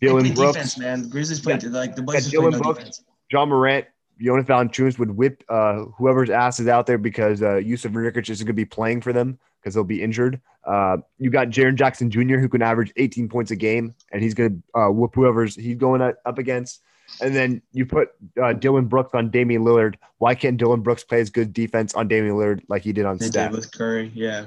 Dillon 0.00 0.34
Brooks, 0.34 0.52
defense, 0.52 0.78
man. 0.78 1.08
Grizzlies 1.08 1.40
play 1.40 1.58
yeah. 1.62 1.68
like 1.70 1.94
the 1.94 2.02
Blazers 2.02 2.32
play 2.32 2.50
no 2.50 2.58
Brooks, 2.58 2.78
defense. 2.78 3.04
Ja 3.30 3.46
Morant, 3.46 3.86
Jonas 4.22 4.46
Valanciunas 4.46 4.98
would 4.98 5.16
whip 5.16 5.42
uh, 5.48 5.84
whoever's 5.96 6.30
ass 6.30 6.60
is 6.60 6.68
out 6.68 6.86
there 6.86 6.98
because 6.98 7.42
uh, 7.42 7.60
Jusuf 7.62 7.92
Nurkic 7.92 8.30
isn't 8.30 8.44
going 8.44 8.48
to 8.48 8.52
be 8.52 8.64
playing 8.64 9.00
for 9.00 9.12
them 9.12 9.38
because 9.60 9.74
he'll 9.74 9.84
be 9.84 10.02
injured. 10.02 10.40
Uh, 10.64 10.98
you 11.18 11.30
got 11.30 11.48
Jaren 11.48 11.74
Jackson 11.74 12.10
Jr. 12.10 12.38
who 12.38 12.48
can 12.48 12.62
average 12.62 12.92
18 12.96 13.28
points 13.28 13.50
a 13.50 13.56
game, 13.56 13.94
and 14.12 14.22
he's 14.22 14.34
going 14.34 14.62
to 14.74 14.80
uh, 14.80 14.90
whoop 14.90 15.14
whoever's 15.14 15.56
he's 15.56 15.76
going 15.76 16.00
up 16.00 16.38
against. 16.38 16.82
And 17.20 17.34
then 17.34 17.60
you 17.72 17.84
put 17.84 18.08
uh, 18.42 18.54
Dillon 18.54 18.86
Brooks 18.86 19.10
on 19.12 19.30
Damian 19.30 19.64
Lillard. 19.64 19.96
Why 20.18 20.34
can't 20.34 20.56
Dillon 20.56 20.80
Brooks 20.80 21.04
play 21.04 21.20
as 21.20 21.30
good 21.30 21.52
defense 21.52 21.94
on 21.94 22.08
Damian 22.08 22.36
Lillard 22.36 22.62
like 22.68 22.82
he 22.82 22.92
did 22.92 23.04
on 23.04 23.18
Steph? 23.18 23.52
with 23.52 23.70
Curry. 23.72 24.10
Yeah. 24.14 24.46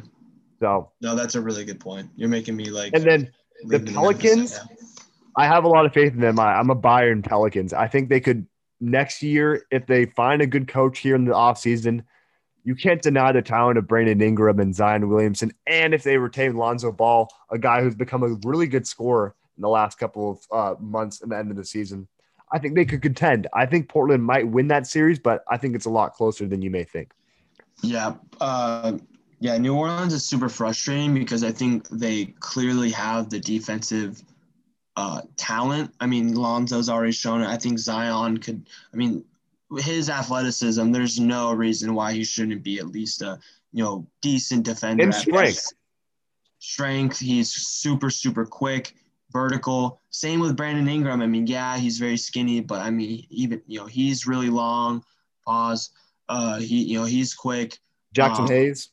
So, 0.60 0.92
No, 1.02 1.16
that's 1.16 1.36
a 1.36 1.42
really 1.42 1.66
good 1.66 1.80
point. 1.80 2.10
You're 2.16 2.30
making 2.30 2.56
me 2.56 2.70
like. 2.70 2.94
and 2.94 3.04
then 3.04 3.32
the 3.66 3.80
Pelicans, 3.80 4.60
I 5.36 5.46
have 5.46 5.64
a 5.64 5.68
lot 5.68 5.86
of 5.86 5.94
faith 5.94 6.14
in 6.14 6.22
them. 6.22 6.40
I, 6.40 6.56
I'm 6.56 6.70
a 6.70 6.76
buyer 6.76 7.12
in 7.12 7.22
Pelicans. 7.22 7.74
I 7.74 7.88
think 7.88 8.10
they 8.10 8.22
could 8.22 8.48
next 8.80 9.22
year 9.22 9.66
if 9.72 9.86
they 9.88 10.06
find 10.06 10.42
a 10.42 10.48
good 10.48 10.68
coach 10.68 11.00
here 11.00 11.16
in 11.16 11.26
the 11.26 11.34
offseason. 11.34 12.04
You 12.64 12.76
can't 12.76 13.02
deny 13.02 13.32
the 13.32 13.44
talent 13.44 13.78
of 13.78 13.88
Brandon 13.88 14.22
Ingram 14.22 14.60
and 14.60 14.74
Zion 14.74 15.08
Williamson. 15.08 15.52
And 15.68 15.94
if 15.94 16.04
they 16.04 16.18
retain 16.18 16.56
Lonzo 16.56 16.92
Ball, 16.92 17.30
a 17.52 17.60
guy 17.60 17.82
who's 17.82 17.96
become 17.96 18.24
a 18.24 18.38
really 18.48 18.66
good 18.66 18.88
scorer 18.88 19.36
in 19.56 19.62
the 19.62 19.70
last 19.70 20.00
couple 20.00 20.32
of 20.32 20.40
uh, 20.52 20.82
months 20.82 21.22
and 21.22 21.32
the 21.32 21.38
end 21.38 21.52
of 21.52 21.58
the 21.58 21.66
season, 21.66 22.08
I 22.52 22.60
think 22.60 22.76
they 22.76 22.86
could 22.86 23.02
contend. 23.02 23.48
I 23.54 23.66
think 23.66 23.90
Portland 23.90 24.24
might 24.24 24.48
win 24.48 24.68
that 24.70 24.88
series, 24.88 25.20
but 25.20 25.44
I 25.50 25.58
think 25.58 25.76
it's 25.76 25.86
a 25.86 25.92
lot 25.92 26.14
closer 26.14 26.48
than 26.48 26.62
you 26.62 26.72
may 26.72 26.84
think. 26.84 27.12
Yeah. 27.82 28.16
Uh, 28.42 28.98
yeah. 29.40 29.58
New 29.58 29.76
Orleans 29.76 30.14
is 30.14 30.26
super 30.26 30.50
frustrating 30.50 31.14
because 31.14 31.44
I 31.44 31.52
think 31.52 31.88
they 31.90 32.26
clearly 32.40 32.90
have 32.92 33.30
the 33.30 33.40
defensive 33.40 34.24
uh, 34.96 35.22
talent. 35.38 35.94
I 36.00 36.06
mean, 36.06 36.34
Lonzo's 36.34 36.90
already 36.90 37.12
shown 37.12 37.42
it. 37.42 37.48
I 37.48 37.58
think 37.58 37.80
Zion 37.80 38.38
could, 38.38 38.68
I 38.94 38.98
mean, 38.98 39.24
his 39.78 40.10
athleticism, 40.10 40.92
there's 40.92 41.20
no 41.20 41.52
reason 41.52 41.96
why 41.96 42.14
he 42.14 42.24
shouldn't 42.24 42.64
be 42.64 42.80
at 42.80 42.88
least 42.88 43.22
a, 43.22 43.40
you 43.74 43.84
know, 43.84 44.08
decent 44.22 44.64
defender. 44.64 45.04
And 45.04 45.14
strength. 45.14 45.74
Strength. 46.60 47.20
He's 47.20 47.52
super, 47.52 48.10
super 48.10 48.46
quick, 48.46 48.96
vertical. 49.32 50.00
Same 50.12 50.40
with 50.40 50.56
Brandon 50.56 50.88
Ingram. 50.88 51.22
I 51.22 51.28
mean, 51.28 51.46
yeah, 51.46 51.78
he's 51.78 51.98
very 51.98 52.18
skinny, 52.18 52.62
but 52.62 52.82
I 52.82 52.90
mean, 52.90 53.26
even, 53.30 53.62
you 53.68 53.80
know, 53.80 53.86
he's 53.86 54.26
really 54.26 54.50
long. 54.50 55.04
Pause. 55.46 55.90
Uh, 56.30 56.60
he, 56.60 56.84
you 56.84 57.00
know, 57.00 57.06
he's 57.06 57.34
quick. 57.34 57.78
Jackson 58.14 58.46
Um, 58.46 58.50
Hayes, 58.50 58.90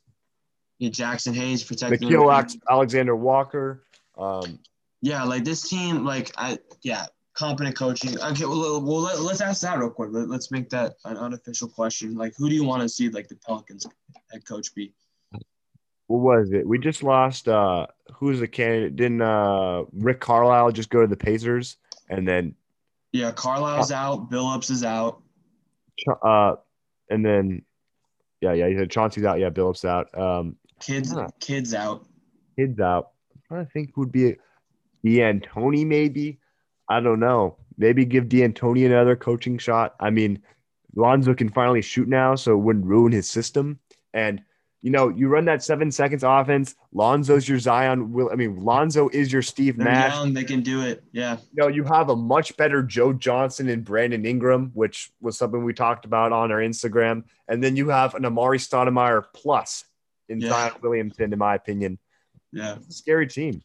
Yeah, 0.78 0.90
Jaxson 0.90 1.34
Hayes 1.34 1.62
protecting. 1.62 2.09
Nickeil 2.09 2.61
Alexander 2.68 3.14
Walker. 3.14 3.84
Um, 4.18 4.59
Yeah, 5.03 5.24
like 5.24 5.44
this 5.44 5.68
team, 5.68 6.05
like 6.05 6.32
I, 6.38 6.59
yeah, 6.82 7.07
competent 7.34 7.76
coaching. 7.76 8.18
Okay, 8.18 8.44
well, 8.44 8.80
well 8.80 9.00
let, 9.00 9.20
let's 9.20 9.40
ask 9.40 9.61
that 9.62 9.78
real 9.78 9.90
quick. 9.90 10.11
Let, 10.12 10.28
let's 10.28 10.50
make 10.50 10.70
that 10.70 10.94
an 11.05 11.16
unofficial 11.16 11.68
question. 11.68 12.14
Like, 12.14 12.34
who 12.36 12.48
do 12.48 12.55
you 12.55 12.64
want 12.64 12.82
to 12.82 12.88
see 12.88 13.09
like 13.09 13.28
the 13.28 13.36
Pelicans 13.36 13.86
head 14.32 14.46
coach 14.46 14.74
be? 14.74 14.94
what 16.12 16.38
was 16.38 16.53
it? 16.53 16.66
We 16.66 16.78
just 16.78 17.03
lost. 17.03 17.48
Uh, 17.48 17.86
who's 18.14 18.40
the 18.40 18.48
candidate? 18.48 18.96
Didn't 18.96 19.22
uh, 19.22 19.84
Rick 19.92 20.20
Carlisle 20.20 20.72
just 20.72 20.90
go 20.90 21.00
to 21.00 21.07
the 21.07 21.16
Pacers? 21.16 21.78
And 22.11 22.28
then, 22.28 22.55
Yeah, 23.12 23.32
Carlisle's 23.32 23.92
out. 23.92 24.30
Billups 24.30 24.70
is 24.70 24.84
out. 24.84 25.22
uh, 26.22 26.57
and 27.09 27.24
then, 27.24 27.62
yeah, 28.40 28.53
yeah, 28.53 28.66
you 28.66 28.78
said 28.78 28.90
Chauncey's 28.90 29.24
out. 29.24 29.38
Yeah, 29.40 29.50
Billups 29.50 29.84
out. 29.84 30.16
Um, 30.18 30.57
Kidd's, 30.80 31.14
Kidd's 31.40 31.72
out. 31.72 32.07
Kidd's 32.57 32.80
out. 32.80 33.12
I'm 33.34 33.42
trying 33.48 33.66
to 33.66 33.72
think 33.72 33.92
who 33.94 34.03
would 34.03 34.12
be 34.12 34.36
D'Antoni, 35.05 35.86
maybe. 35.86 36.38
I 36.88 37.00
don't 37.00 37.20
know. 37.20 37.57
Maybe 37.78 38.05
give 38.05 38.28
D'Antoni 38.28 38.86
another 38.86 39.16
coaching 39.16 39.59
shot. 39.59 39.94
I 39.98 40.11
mean, 40.11 40.42
Lonzo 40.94 41.34
can 41.34 41.48
finally 41.48 41.82
shoot 41.82 42.09
now, 42.09 42.34
so 42.34 42.53
it 42.53 42.59
wouldn't 42.59 42.84
ruin 42.86 43.12
his 43.12 43.28
system. 43.28 43.78
And 44.12 44.42
you 44.84 44.90
know, 44.90 45.09
you 45.11 45.28
run 45.28 45.44
that 45.44 45.62
seven 45.62 45.92
seconds 45.92 46.24
offense. 46.24 46.74
Lonzo's 46.92 47.48
your 47.48 47.61
Zion. 47.61 48.12
Will 48.12 48.30
I 48.32 48.34
mean, 48.34 48.64
Lonzo 48.64 49.09
is 49.11 49.32
your 49.32 49.40
Steve 49.40 49.76
They're 49.76 49.86
Nash. 49.86 50.12
young. 50.12 50.32
They 50.34 50.42
can 50.42 50.61
do 50.61 50.80
it. 50.82 51.05
Yeah. 51.12 51.36
You 51.36 51.62
know, 51.62 51.68
you 51.68 51.84
have 51.84 52.09
a 52.09 52.16
much 52.16 52.57
better 52.57 52.82
Joe 52.82 53.12
Johnson 53.12 53.68
and 53.68 53.84
Brandon 53.84 54.26
Ingram, 54.26 54.72
which 54.74 55.12
was 55.20 55.38
something 55.38 55.62
we 55.62 55.72
talked 55.72 56.05
about 56.05 56.32
on 56.32 56.50
our 56.50 56.59
Instagram. 56.59 57.22
And 57.46 57.62
then 57.62 57.76
you 57.76 57.90
have 57.90 58.16
an 58.16 58.24
Amar'e 58.24 58.59
Stoudemire 58.59 59.22
plus 59.32 59.84
in 60.28 60.40
Yeah. 60.40 60.48
Zion 60.48 60.72
Williamson, 60.82 61.32
in 61.32 61.38
my 61.38 61.55
opinion. 61.55 62.00
Yeah. 62.53 62.78
Scary 62.88 63.28
team. 63.28 63.62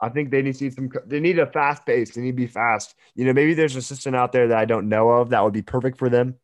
I 0.00 0.08
think 0.10 0.30
they 0.30 0.42
need 0.42 0.52
to 0.52 0.58
see 0.58 0.70
some. 0.70 0.90
They 1.06 1.20
need 1.20 1.38
a 1.38 1.46
fast 1.46 1.86
pace. 1.86 2.14
They 2.14 2.20
need 2.20 2.32
to 2.32 2.36
be 2.36 2.46
fast. 2.46 2.94
You 3.14 3.24
know, 3.24 3.32
maybe 3.32 3.54
there's 3.54 3.74
an 3.74 3.78
assistant 3.78 4.14
out 4.14 4.32
there 4.32 4.48
that 4.48 4.58
I 4.58 4.64
don't 4.64 4.88
know 4.88 5.08
of 5.10 5.30
that 5.30 5.42
would 5.42 5.54
be 5.54 5.62
perfect 5.62 5.98
for 5.98 6.08
them. 6.08 6.34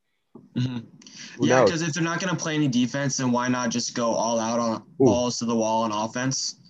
hmm 0.56 0.78
Yeah, 1.40 1.64
because 1.64 1.82
if 1.82 1.92
they're 1.92 2.02
not 2.02 2.20
going 2.20 2.34
to 2.34 2.42
play 2.42 2.54
any 2.54 2.68
defense, 2.68 3.18
then 3.18 3.30
why 3.30 3.48
not 3.48 3.70
just 3.70 3.94
go 3.94 4.12
all 4.12 4.38
out 4.38 4.58
on 4.58 4.82
Ooh. 5.00 5.04
balls 5.04 5.38
to 5.38 5.44
the 5.44 5.54
wall 5.54 5.82
on 5.82 5.92
offense? 5.92 6.60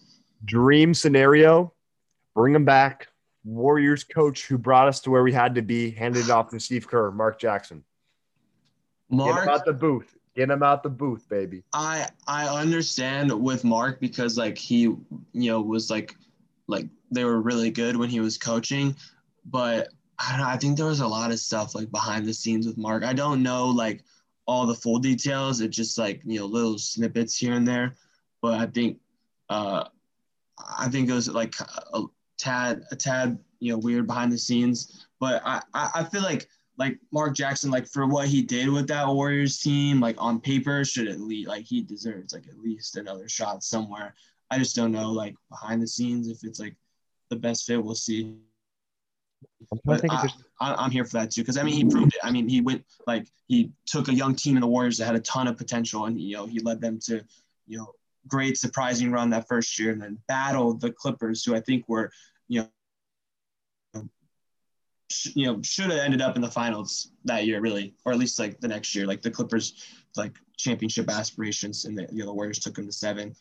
Dream 0.45 0.93
scenario: 0.93 1.73
bring 2.35 2.53
them 2.53 2.65
back. 2.65 3.09
Warriors 3.45 4.05
coach 4.05 4.47
who 4.47 4.57
brought 4.57 4.89
us 4.89 5.01
to 5.01 5.11
where 5.11 5.23
we 5.23 5.33
had 5.33 5.55
to 5.57 5.63
be 5.63 5.91
handed 5.91 6.25
it 6.25 6.31
off 6.31 6.51
to 6.51 6.61
Steve 6.61 6.87
Kerr, 6.87 7.11
Mark 7.11 7.41
Jackson. 7.41 7.85
Get 9.11 9.37
him 9.37 9.49
out 9.49 9.65
the 9.65 9.73
booth. 9.73 10.17
Get 10.35 10.49
him 10.49 10.63
out 10.63 10.83
the 10.83 10.89
booth, 10.89 11.29
baby. 11.29 11.63
I 11.73 12.09
I 12.27 12.49
understand 12.49 13.33
with 13.33 13.65
Mark 13.65 14.01
because 14.01 14.39
like 14.39 14.57
he 14.57 14.81
you 14.83 15.01
know 15.33 15.61
was 15.61 15.91
like 15.91 16.17
like 16.69 16.87
they 17.11 17.25
were 17.25 17.41
really 17.41 17.71
good 17.71 17.97
when 17.97 18.09
he 18.09 18.21
was 18.21 18.39
coaching, 18.39 18.97
but 19.47 19.89
I 20.19 20.31
don't 20.31 20.41
know, 20.41 20.49
I 20.49 20.57
think 20.57 20.77
there 20.77 20.87
was 20.87 21.01
a 21.01 21.07
lot 21.07 21.33
of 21.33 21.39
stuff 21.39 21.75
like 21.75 21.91
behind 21.91 22.27
the 22.27 22.35
scenes 22.35 22.67
with 22.67 22.79
Mark. 22.79 23.05
I 23.05 23.13
don't 23.13 23.43
know 23.43 23.67
like 23.69 24.05
all 24.47 24.67
the 24.67 24.75
full 24.75 24.99
details. 24.99 25.61
It's 25.61 25.77
just 25.77 25.99
like 25.99 26.23
you 26.25 26.41
know 26.41 26.47
little 26.47 26.79
snippets 26.79 27.37
here 27.37 27.55
and 27.55 27.67
there, 27.67 27.97
but 28.41 28.55
I 28.61 28.67
think 28.67 28.99
uh 29.49 29.85
I 30.79 30.89
think 30.89 31.09
it 31.09 31.15
was 31.15 31.29
like 31.29 31.55
a 31.95 32.03
tad 32.39 32.85
a 32.91 32.97
tad 32.97 33.39
you 33.61 33.73
know 33.73 33.79
weird 33.79 34.07
behind 34.07 34.33
the 34.33 34.39
scenes, 34.39 35.07
but 35.21 35.43
I 35.45 35.63
I, 35.75 35.91
I 35.97 36.05
feel 36.05 36.23
like 36.23 36.49
like 36.79 36.99
Mark 37.13 37.35
Jackson, 37.35 37.71
like 37.71 37.87
for 37.87 38.07
what 38.07 38.29
he 38.29 38.43
did 38.43 38.69
with 38.69 38.89
that 38.89 39.07
Warriors 39.07 39.59
team, 39.59 40.01
like 40.01 40.17
on 40.19 40.41
paper, 40.41 40.85
should 40.85 41.09
at 41.09 41.21
least 41.21 41.49
like 41.49 41.65
he 41.65 41.83
deserves 41.83 42.33
like 42.33 42.49
at 42.49 42.59
least 42.59 42.97
another 42.97 43.29
shot 43.29 43.63
somewhere. 43.63 44.15
I 44.53 44.59
just 44.59 44.77
don't 44.77 44.93
know, 44.93 45.11
like 45.11 45.35
behind 45.51 45.81
the 45.83 45.87
scenes, 45.87 46.29
if 46.29 46.45
it's 46.45 46.61
like 46.61 46.77
the 47.31 47.37
best 47.37 47.67
fit. 47.67 47.83
We'll 47.83 47.95
see. 47.95 48.37
I'm 49.73 49.79
trying 49.85 50.01
to 50.01 50.09
But 50.09 50.33
I, 50.61 50.75
I'm 50.75 50.91
here 50.91 51.05
for 51.05 51.19
that 51.19 51.31
too, 51.31 51.41
because 51.41 51.57
I 51.57 51.63
mean 51.63 51.75
he 51.75 51.85
proved 51.85 52.15
it. 52.15 52.21
I 52.23 52.31
mean 52.31 52.49
he 52.49 52.61
went 52.61 52.85
like 53.07 53.27
he 53.49 53.73
took 53.87 54.09
a 54.09 54.15
young 54.15 54.35
team 54.35 54.57
in 54.57 54.61
the 54.61 54.67
Warriors 54.67 54.99
that 54.99 55.07
had 55.07 55.17
a 55.17 55.21
ton 55.21 55.49
of 55.49 55.57
potential, 55.57 56.05
and 56.05 56.21
you 56.21 56.37
know 56.37 56.47
he 56.47 56.61
led 56.61 56.81
them 56.81 56.99
to 57.07 57.25
you 57.67 57.79
know 57.79 57.95
great 58.29 58.59
surprising 58.59 59.11
run 59.11 59.31
that 59.31 59.49
first 59.49 59.79
year, 59.79 59.91
and 59.91 60.03
then 60.03 60.19
battled 60.29 60.81
the 60.81 60.93
Clippers, 60.93 61.45
who 61.45 61.55
I 61.55 61.61
think 61.61 61.89
were 61.89 62.11
you 62.49 62.61
know 62.61 62.69
sh- 65.13 65.33
you 65.35 65.47
know, 65.47 65.61
should 65.63 65.91
have 65.91 66.01
ended 66.01 66.21
up 66.21 66.37
in 66.37 66.43
the 66.43 66.51
finals 66.51 67.13
that 67.25 67.47
year, 67.47 67.61
really, 67.61 67.95
or 68.05 68.13
at 68.13 68.19
least 68.19 68.39
like 68.39 68.61
the 68.61 68.69
next 68.69 68.95
year. 68.95 69.07
Like 69.07 69.23
the 69.23 69.31
Clippers, 69.31 69.75
like 70.17 70.37
championship 70.57 71.09
aspirations, 71.09 71.85
and 71.85 71.97
the, 71.97 72.09
you 72.11 72.21
know, 72.21 72.27
the 72.27 72.35
Warriors 72.35 72.59
took 72.59 72.75
them 72.75 72.87
to 72.87 72.93
seven. 72.93 73.35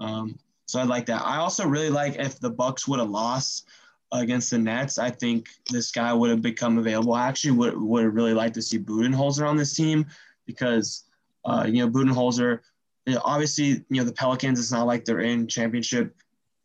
Um, 0.00 0.38
so 0.68 0.78
I 0.78 0.84
like 0.84 1.06
that. 1.06 1.22
I 1.24 1.38
also 1.38 1.66
really 1.66 1.88
like 1.88 2.16
if 2.16 2.38
the 2.38 2.50
Bucks 2.50 2.86
would 2.86 3.00
have 3.00 3.08
lost 3.08 3.66
against 4.12 4.50
the 4.50 4.58
Nets. 4.58 4.98
I 4.98 5.08
think 5.08 5.48
this 5.70 5.90
guy 5.90 6.12
would 6.12 6.28
have 6.28 6.42
become 6.42 6.76
available. 6.76 7.14
I 7.14 7.26
actually 7.26 7.52
would 7.52 7.80
would 7.80 8.04
really 8.14 8.34
liked 8.34 8.54
to 8.56 8.62
see 8.62 8.78
Budenholzer 8.78 9.48
on 9.48 9.56
this 9.56 9.74
team 9.74 10.04
because, 10.46 11.04
uh, 11.46 11.64
you 11.66 11.84
know, 11.84 11.90
Budenholzer. 11.90 12.60
You 13.06 13.14
know, 13.14 13.22
obviously, 13.24 13.66
you 13.66 13.84
know 13.88 14.04
the 14.04 14.12
Pelicans. 14.12 14.60
It's 14.60 14.70
not 14.70 14.86
like 14.86 15.06
they're 15.06 15.20
in 15.20 15.48
championship, 15.48 16.14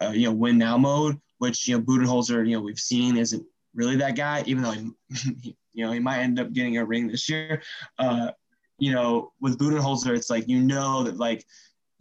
uh, 0.01 0.09
you 0.09 0.27
know, 0.27 0.33
win 0.33 0.57
now 0.57 0.77
mode. 0.77 1.17
Which 1.37 1.65
you 1.69 1.77
know 1.77 1.83
Budenholzer, 1.83 2.45
you 2.45 2.57
know, 2.57 2.61
we've 2.61 2.79
seen 2.79 3.15
isn't 3.15 3.45
really 3.73 3.95
that 3.95 4.17
guy, 4.17 4.43
even 4.45 4.63
though 4.63 4.71
he, 4.71 4.91
you 5.71 5.85
know 5.85 5.93
he 5.93 5.99
might 5.99 6.19
end 6.19 6.41
up 6.41 6.51
getting 6.51 6.77
a 6.77 6.83
ring 6.83 7.07
this 7.07 7.29
year. 7.29 7.61
Uh, 7.97 8.31
you 8.79 8.91
know, 8.91 9.31
with 9.39 9.57
Budenholzer, 9.57 10.13
it's 10.13 10.29
like 10.29 10.49
you 10.49 10.59
know 10.59 11.03
that 11.03 11.15
like 11.15 11.45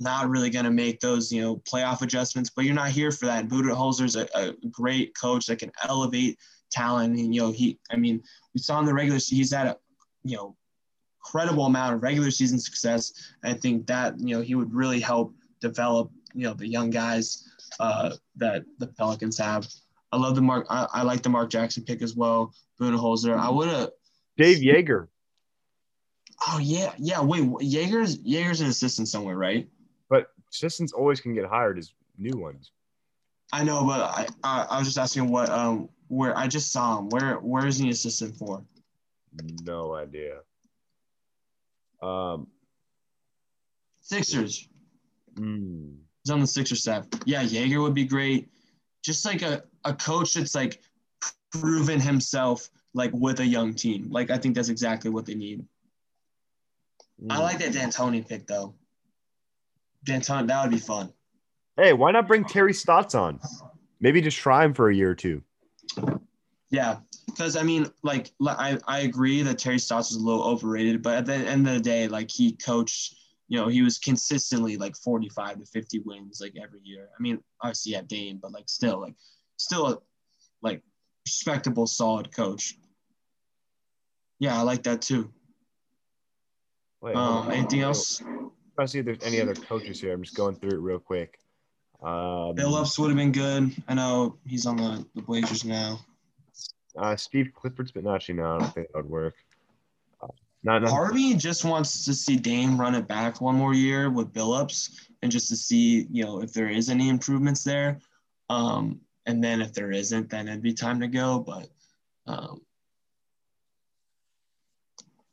not 0.02 0.28
really 0.28 0.50
going 0.50 0.64
to 0.64 0.70
make 0.70 1.00
those 1.00 1.32
you 1.32 1.40
know 1.40 1.56
playoff 1.56 2.02
adjustments, 2.02 2.50
but 2.50 2.64
you're 2.64 2.74
not 2.74 2.90
here 2.90 3.10
for 3.10 3.26
that. 3.26 3.48
Budenholzer's 3.48 4.16
a, 4.16 4.28
a 4.34 4.52
great 4.70 5.14
coach 5.18 5.46
that 5.46 5.58
can 5.58 5.72
elevate 5.84 6.38
talent, 6.70 7.18
and 7.18 7.34
you 7.34 7.40
know 7.40 7.52
he, 7.52 7.78
I 7.90 7.96
mean, 7.96 8.22
we 8.54 8.60
saw 8.60 8.78
in 8.80 8.86
the 8.86 8.94
regular 8.94 9.18
season 9.18 9.38
he's 9.38 9.52
had 9.52 9.66
a 9.66 9.76
you 10.24 10.36
know 10.36 10.56
credible 11.22 11.66
amount 11.66 11.94
of 11.94 12.02
regular 12.02 12.30
season 12.30 12.58
success. 12.58 13.12
I 13.44 13.54
think 13.54 13.86
that 13.86 14.18
you 14.18 14.36
know 14.36 14.42
he 14.42 14.54
would 14.54 14.72
really 14.72 15.00
help 15.00 15.34
develop 15.60 16.10
you 16.34 16.44
know 16.44 16.54
the 16.54 16.66
young 16.66 16.90
guys 16.90 17.48
uh, 17.80 18.14
that 18.36 18.64
the 18.78 18.88
Pelicans 18.88 19.38
have. 19.38 19.68
I 20.12 20.18
love 20.18 20.34
the 20.34 20.42
Mark. 20.42 20.66
I, 20.68 20.86
I 20.92 21.02
like 21.02 21.22
the 21.22 21.30
Mark 21.30 21.50
Jackson 21.50 21.84
pick 21.84 22.02
as 22.02 22.14
well. 22.14 22.52
Budenholzer. 22.80 23.38
I 23.38 23.50
would 23.50 23.68
have. 23.68 23.90
Dave 24.36 24.58
Joerger. 24.58 25.08
Oh 26.48 26.58
yeah, 26.58 26.92
yeah. 26.98 27.22
Wait, 27.22 27.42
Joerger's 27.42 28.18
Joerger's 28.18 28.60
an 28.60 28.68
assistant 28.68 29.08
somewhere, 29.08 29.36
right? 29.36 29.68
Assistants 30.52 30.92
always 30.92 31.20
can 31.20 31.34
get 31.34 31.46
hired 31.46 31.78
as 31.78 31.92
new 32.18 32.36
ones. 32.38 32.72
I 33.52 33.64
know, 33.64 33.84
but 33.84 34.00
I, 34.00 34.26
I 34.44 34.66
I 34.70 34.78
was 34.78 34.86
just 34.88 34.98
asking 34.98 35.28
what 35.28 35.48
um 35.50 35.88
where 36.08 36.36
I 36.36 36.46
just 36.46 36.72
saw 36.72 36.98
him. 36.98 37.08
Where 37.08 37.36
where 37.36 37.66
is 37.66 37.78
he 37.78 37.90
assistant 37.90 38.36
for? 38.36 38.62
No 39.64 39.94
idea. 39.94 40.40
Um, 42.02 42.48
Sixers. 44.00 44.68
mm, 45.34 45.96
He's 46.24 46.30
on 46.32 46.40
the 46.40 46.46
Sixer 46.46 46.76
staff. 46.76 47.06
Yeah, 47.24 47.42
Joerger 47.44 47.80
would 47.82 47.94
be 47.94 48.04
great. 48.04 48.50
Just 49.02 49.24
like 49.24 49.42
a, 49.42 49.62
a 49.84 49.94
coach 49.94 50.34
that's 50.34 50.54
like 50.54 50.82
proven 51.52 52.00
himself 52.00 52.68
like 52.94 53.10
with 53.14 53.40
a 53.40 53.46
young 53.46 53.74
team. 53.74 54.08
Like 54.10 54.30
I 54.30 54.38
think 54.38 54.54
that's 54.54 54.68
exactly 54.68 55.10
what 55.10 55.24
they 55.26 55.34
need. 55.34 55.64
I 57.30 57.36
Mm. 57.36 57.40
like 57.40 57.58
that 57.60 57.72
D'Antoni 57.72 58.26
pick 58.26 58.46
though. 58.46 58.74
D'Antoni, 60.04 60.46
that 60.48 60.62
would 60.62 60.72
be 60.72 60.78
fun. 60.78 61.12
Hey, 61.76 61.92
why 61.92 62.10
not 62.10 62.26
bring 62.28 62.44
Terry 62.44 62.74
Stotts 62.74 63.14
on? 63.14 63.40
Maybe 64.00 64.20
just 64.20 64.36
try 64.38 64.64
him 64.64 64.74
for 64.74 64.90
a 64.90 64.94
year 64.94 65.10
or 65.10 65.14
two. 65.14 65.42
Yeah, 66.70 66.98
because 67.26 67.56
I 67.56 67.62
mean, 67.62 67.86
like 68.02 68.30
I, 68.46 68.78
I 68.86 69.00
agree 69.00 69.42
that 69.42 69.58
Terry 69.58 69.78
Stotts 69.78 70.10
was 70.10 70.16
a 70.16 70.24
little 70.24 70.42
overrated, 70.42 71.02
but 71.02 71.16
at 71.16 71.26
the 71.26 71.34
end 71.34 71.66
of 71.68 71.74
the 71.74 71.80
day, 71.80 72.08
like 72.08 72.30
he 72.30 72.52
coached, 72.52 73.14
you 73.48 73.58
know, 73.58 73.68
he 73.68 73.82
was 73.82 73.98
consistently 73.98 74.76
like 74.76 74.96
45 74.96 75.60
to 75.60 75.66
50 75.66 76.00
wins 76.00 76.40
like 76.40 76.54
every 76.62 76.80
year. 76.82 77.08
I 77.18 77.22
mean, 77.22 77.38
obviously 77.62 77.94
at 77.94 78.08
Dame, 78.08 78.38
but 78.40 78.52
like 78.52 78.68
still, 78.68 79.00
like 79.00 79.14
still 79.56 79.86
a 79.86 79.98
like 80.62 80.82
respectable, 81.26 81.86
solid 81.86 82.34
coach. 82.34 82.76
Yeah, 84.38 84.58
I 84.58 84.62
like 84.62 84.82
that 84.84 85.02
too. 85.02 85.30
Wait, 87.00 87.14
Um, 87.14 87.50
anything 87.50 87.80
else? 87.80 88.22
Trying 88.82 88.86
to 88.88 88.90
see 88.90 88.98
if 88.98 89.04
there's 89.04 89.32
any 89.32 89.40
other 89.40 89.54
coaches 89.54 90.00
here. 90.00 90.12
I'm 90.12 90.24
just 90.24 90.34
going 90.34 90.56
through 90.56 90.70
it 90.70 90.80
real 90.80 90.98
quick. 90.98 91.38
Um, 92.02 92.56
Billups 92.56 92.98
would 92.98 93.10
have 93.10 93.16
been 93.16 93.30
good. 93.30 93.72
I 93.86 93.94
know 93.94 94.38
he's 94.44 94.66
on 94.66 94.76
the, 94.76 95.06
the 95.14 95.22
Blazers 95.22 95.64
now. 95.64 96.00
uh, 96.98 97.14
Steve 97.14 97.52
Clifford's, 97.54 97.92
but 97.92 98.02
no, 98.02 98.12
actually, 98.12 98.36
no, 98.36 98.56
I 98.56 98.58
don't 98.58 98.74
think 98.74 98.88
that 98.88 98.96
would 98.96 99.08
work. 99.08 99.34
Uh, 100.20 100.26
not, 100.64 100.82
not, 100.82 100.90
Harvey 100.90 101.34
just 101.34 101.64
wants 101.64 102.04
to 102.06 102.12
see 102.12 102.34
Dame 102.34 102.76
run 102.76 102.96
it 102.96 103.06
back 103.06 103.40
one 103.40 103.54
more 103.54 103.72
year 103.72 104.10
with 104.10 104.32
Billups 104.32 105.06
and 105.22 105.30
just 105.30 105.48
to 105.50 105.56
see, 105.56 106.08
you 106.10 106.24
know, 106.24 106.42
if 106.42 106.52
there 106.52 106.68
is 106.68 106.90
any 106.90 107.08
improvements 107.08 107.62
there. 107.62 108.00
Um, 108.50 109.00
and 109.26 109.44
then 109.44 109.62
if 109.62 109.72
there 109.72 109.92
isn't, 109.92 110.28
then 110.28 110.48
it'd 110.48 110.60
be 110.60 110.74
time 110.74 110.98
to 110.98 111.06
go. 111.06 111.38
But 111.38 111.68
um, 112.26 112.62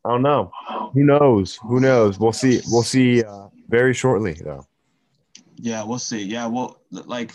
I 0.09 0.13
don't 0.13 0.23
know. 0.23 0.51
Who 0.93 1.03
knows? 1.03 1.55
Who 1.57 1.79
knows? 1.79 2.19
We'll 2.19 2.33
see. 2.33 2.61
We'll 2.71 2.81
see 2.81 3.23
uh, 3.23 3.47
very 3.67 3.93
shortly, 3.93 4.33
though. 4.33 4.65
yeah, 5.57 5.83
we'll 5.83 5.99
see. 5.99 6.23
Yeah, 6.23 6.47
well, 6.47 6.81
like 6.89 7.31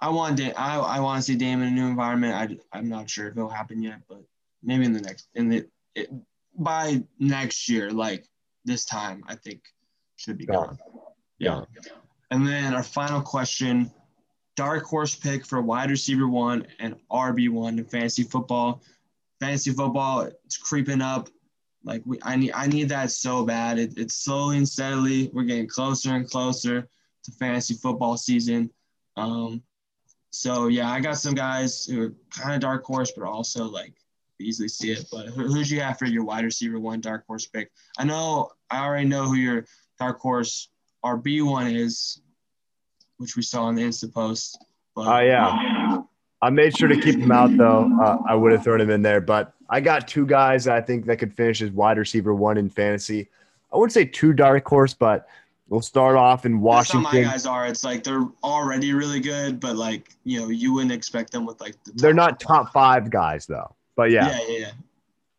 I 0.00 0.08
want 0.08 0.36
da- 0.36 0.52
I, 0.54 0.78
I 0.78 0.98
want 0.98 1.18
to 1.20 1.22
see 1.22 1.36
Dame 1.36 1.62
in 1.62 1.68
a 1.68 1.70
new 1.70 1.86
environment. 1.86 2.34
I, 2.34 2.76
I'm 2.76 2.88
not 2.88 3.08
sure 3.08 3.28
if 3.28 3.36
it'll 3.36 3.48
happen 3.48 3.80
yet, 3.80 4.00
but 4.08 4.22
maybe 4.64 4.84
in 4.84 4.92
the 4.92 5.00
next 5.00 5.28
in 5.36 5.48
the 5.48 5.66
it, 5.94 6.10
by 6.58 7.00
next 7.20 7.68
year, 7.68 7.92
like 7.92 8.26
this 8.64 8.84
time, 8.84 9.22
I 9.28 9.36
think 9.36 9.62
should 10.16 10.36
be 10.36 10.46
Gone. 10.46 10.66
gone. 10.66 10.78
Yeah. 11.38 11.60
And 12.32 12.44
then 12.44 12.74
our 12.74 12.82
final 12.82 13.20
question 13.22 13.88
dark 14.56 14.84
horse 14.84 15.14
pick 15.14 15.46
for 15.46 15.62
wide 15.62 15.90
receiver 15.90 16.26
one 16.26 16.66
and 16.80 16.96
RB 17.10 17.50
one 17.50 17.78
in 17.78 17.84
fantasy 17.84 18.24
football. 18.24 18.82
Fantasy 19.38 19.70
football, 19.70 20.22
it's 20.44 20.56
creeping 20.56 21.00
up. 21.00 21.28
Like 21.84 22.02
we, 22.04 22.18
I 22.22 22.36
need, 22.36 22.52
I 22.52 22.66
need 22.66 22.88
that 22.90 23.10
so 23.10 23.44
bad. 23.44 23.78
It, 23.78 23.94
it's 23.96 24.14
slowly 24.14 24.58
and 24.58 24.68
steadily. 24.68 25.30
We're 25.32 25.44
getting 25.44 25.68
closer 25.68 26.14
and 26.14 26.28
closer 26.28 26.88
to 27.24 27.32
fantasy 27.32 27.74
football 27.74 28.16
season. 28.16 28.70
Um, 29.16 29.62
so 30.30 30.68
yeah, 30.68 30.90
I 30.90 31.00
got 31.00 31.18
some 31.18 31.34
guys 31.34 31.84
who 31.86 32.02
are 32.02 32.14
kind 32.30 32.54
of 32.54 32.60
dark 32.60 32.84
horse, 32.84 33.12
but 33.16 33.26
also 33.26 33.64
like 33.64 33.94
easily 34.38 34.68
see 34.68 34.92
it. 34.92 35.06
But 35.10 35.26
who, 35.26 35.46
who'd 35.46 35.70
you 35.70 35.80
have 35.80 35.98
for 35.98 36.06
your 36.06 36.24
wide 36.24 36.44
receiver 36.44 36.78
one 36.78 37.00
dark 37.00 37.26
horse 37.26 37.46
pick? 37.46 37.70
I 37.98 38.04
know 38.04 38.50
I 38.70 38.84
already 38.84 39.08
know 39.08 39.24
who 39.24 39.34
your 39.34 39.64
dark 39.98 40.20
horse 40.20 40.68
RB 41.04 41.44
one 41.44 41.66
is, 41.66 42.20
which 43.16 43.36
we 43.36 43.42
saw 43.42 43.64
on 43.64 43.74
the 43.74 43.82
Insta 43.82 44.12
post. 44.12 44.58
But 44.94 45.06
Oh, 45.06 45.20
yeah. 45.20 46.02
I 46.42 46.48
made 46.48 46.76
sure 46.76 46.88
to 46.88 46.98
keep 46.98 47.18
him 47.18 47.30
out, 47.30 47.54
though. 47.54 47.90
Uh, 48.02 48.16
I 48.26 48.34
would 48.34 48.52
have 48.52 48.64
thrown 48.64 48.80
him 48.80 48.88
in 48.88 49.02
there, 49.02 49.20
but 49.20 49.52
I 49.70 49.80
got 49.80 50.08
two 50.08 50.26
guys 50.26 50.64
that 50.64 50.76
I 50.76 50.80
think 50.80 51.06
that 51.06 51.16
could 51.16 51.32
finish 51.32 51.62
as 51.62 51.70
wide 51.70 51.96
receiver 51.96 52.34
one 52.34 52.58
in 52.58 52.68
fantasy. 52.68 53.28
I 53.72 53.76
wouldn't 53.76 53.92
say 53.92 54.04
two 54.04 54.32
dark 54.32 54.66
horse, 54.66 54.94
but 54.94 55.28
we'll 55.68 55.80
start 55.80 56.16
off 56.16 56.44
in 56.44 56.60
That's 56.60 56.90
how 56.90 56.98
my 56.98 57.04
Washington. 57.04 57.30
guys 57.30 57.46
are. 57.46 57.66
It's 57.66 57.84
like 57.84 58.02
they're 58.02 58.26
already 58.42 58.92
really 58.92 59.20
good, 59.20 59.60
but 59.60 59.76
like 59.76 60.10
you 60.24 60.40
know, 60.40 60.48
you 60.48 60.74
wouldn't 60.74 60.92
expect 60.92 61.30
them 61.30 61.46
with 61.46 61.60
like 61.60 61.82
the 61.84 61.92
They're 61.92 62.12
not 62.12 62.40
top 62.40 62.72
five 62.72 63.10
guys, 63.10 63.46
though. 63.46 63.74
But 63.96 64.10
yeah, 64.10 64.30
Yeah, 64.30 64.38
yeah, 64.48 64.58
yeah. 64.58 64.70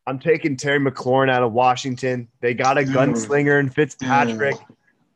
I'm 0.08 0.18
taking 0.18 0.58
Terry 0.58 0.80
McLaurin 0.80 1.30
out 1.30 1.44
of 1.44 1.52
Washington. 1.54 2.28
They 2.40 2.54
got 2.54 2.78
a 2.78 2.82
gunslinger 2.82 3.60
in 3.60 3.70
Fitzpatrick. 3.70 4.58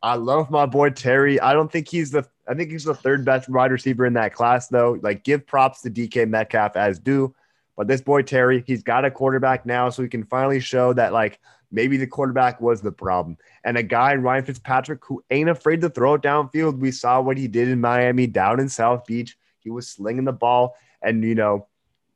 I 0.04 0.16
love 0.16 0.52
my 0.52 0.68
boy 0.68 0.92
Terry. 0.92 1.40
I 1.40 1.54
don't 1.54 1.72
think 1.72 1.88
he's 1.88 2.12
the 2.12 2.28
I 2.48 2.54
think 2.54 2.70
he's 2.70 2.84
the 2.84 2.94
third 2.94 3.26
best 3.26 3.50
wide 3.50 3.72
receiver 3.72 4.06
in 4.06 4.14
that 4.14 4.34
class, 4.34 4.68
though. 4.68 5.00
Like, 5.02 5.24
give 5.24 5.48
props 5.48 5.82
to 5.82 5.90
DK 5.90 6.30
Metcalf 6.30 6.76
as 6.76 7.00
due. 7.00 7.34
But 7.76 7.88
this 7.88 8.02
boy 8.02 8.22
Terry, 8.22 8.64
he's 8.66 8.84
got 8.84 9.06
a 9.06 9.12
quarterback 9.12 9.66
now, 9.66 9.90
so 9.90 10.02
he 10.02 10.10
can 10.10 10.24
finally 10.24 10.60
show 10.60 10.94
that 10.94 11.14
like 11.14 11.40
maybe 11.72 11.98
the 11.98 12.08
quarterback 12.08 12.62
was 12.62 12.82
the 12.82 12.92
problem. 12.92 13.38
And 13.64 13.78
a 13.78 13.84
guy 13.84 14.16
Ryan 14.16 14.46
Fitzpatrick 14.46 15.04
who 15.06 15.24
ain't 15.30 15.50
afraid 15.50 15.82
to 15.82 15.90
throw 15.90 16.14
it 16.14 16.22
downfield. 16.22 16.80
We 16.80 16.92
saw 16.92 17.22
what 17.22 17.38
he 17.38 17.48
did 17.48 17.68
in 17.68 17.82
Miami, 17.82 18.28
down 18.28 18.60
in 18.60 18.70
South 18.70 19.06
Beach. 19.06 19.38
He 19.60 19.70
was 19.70 19.88
slinging 19.88 20.26
the 20.26 20.32
ball, 20.34 20.76
and 21.02 21.24
you 21.24 21.36
know 21.36 21.68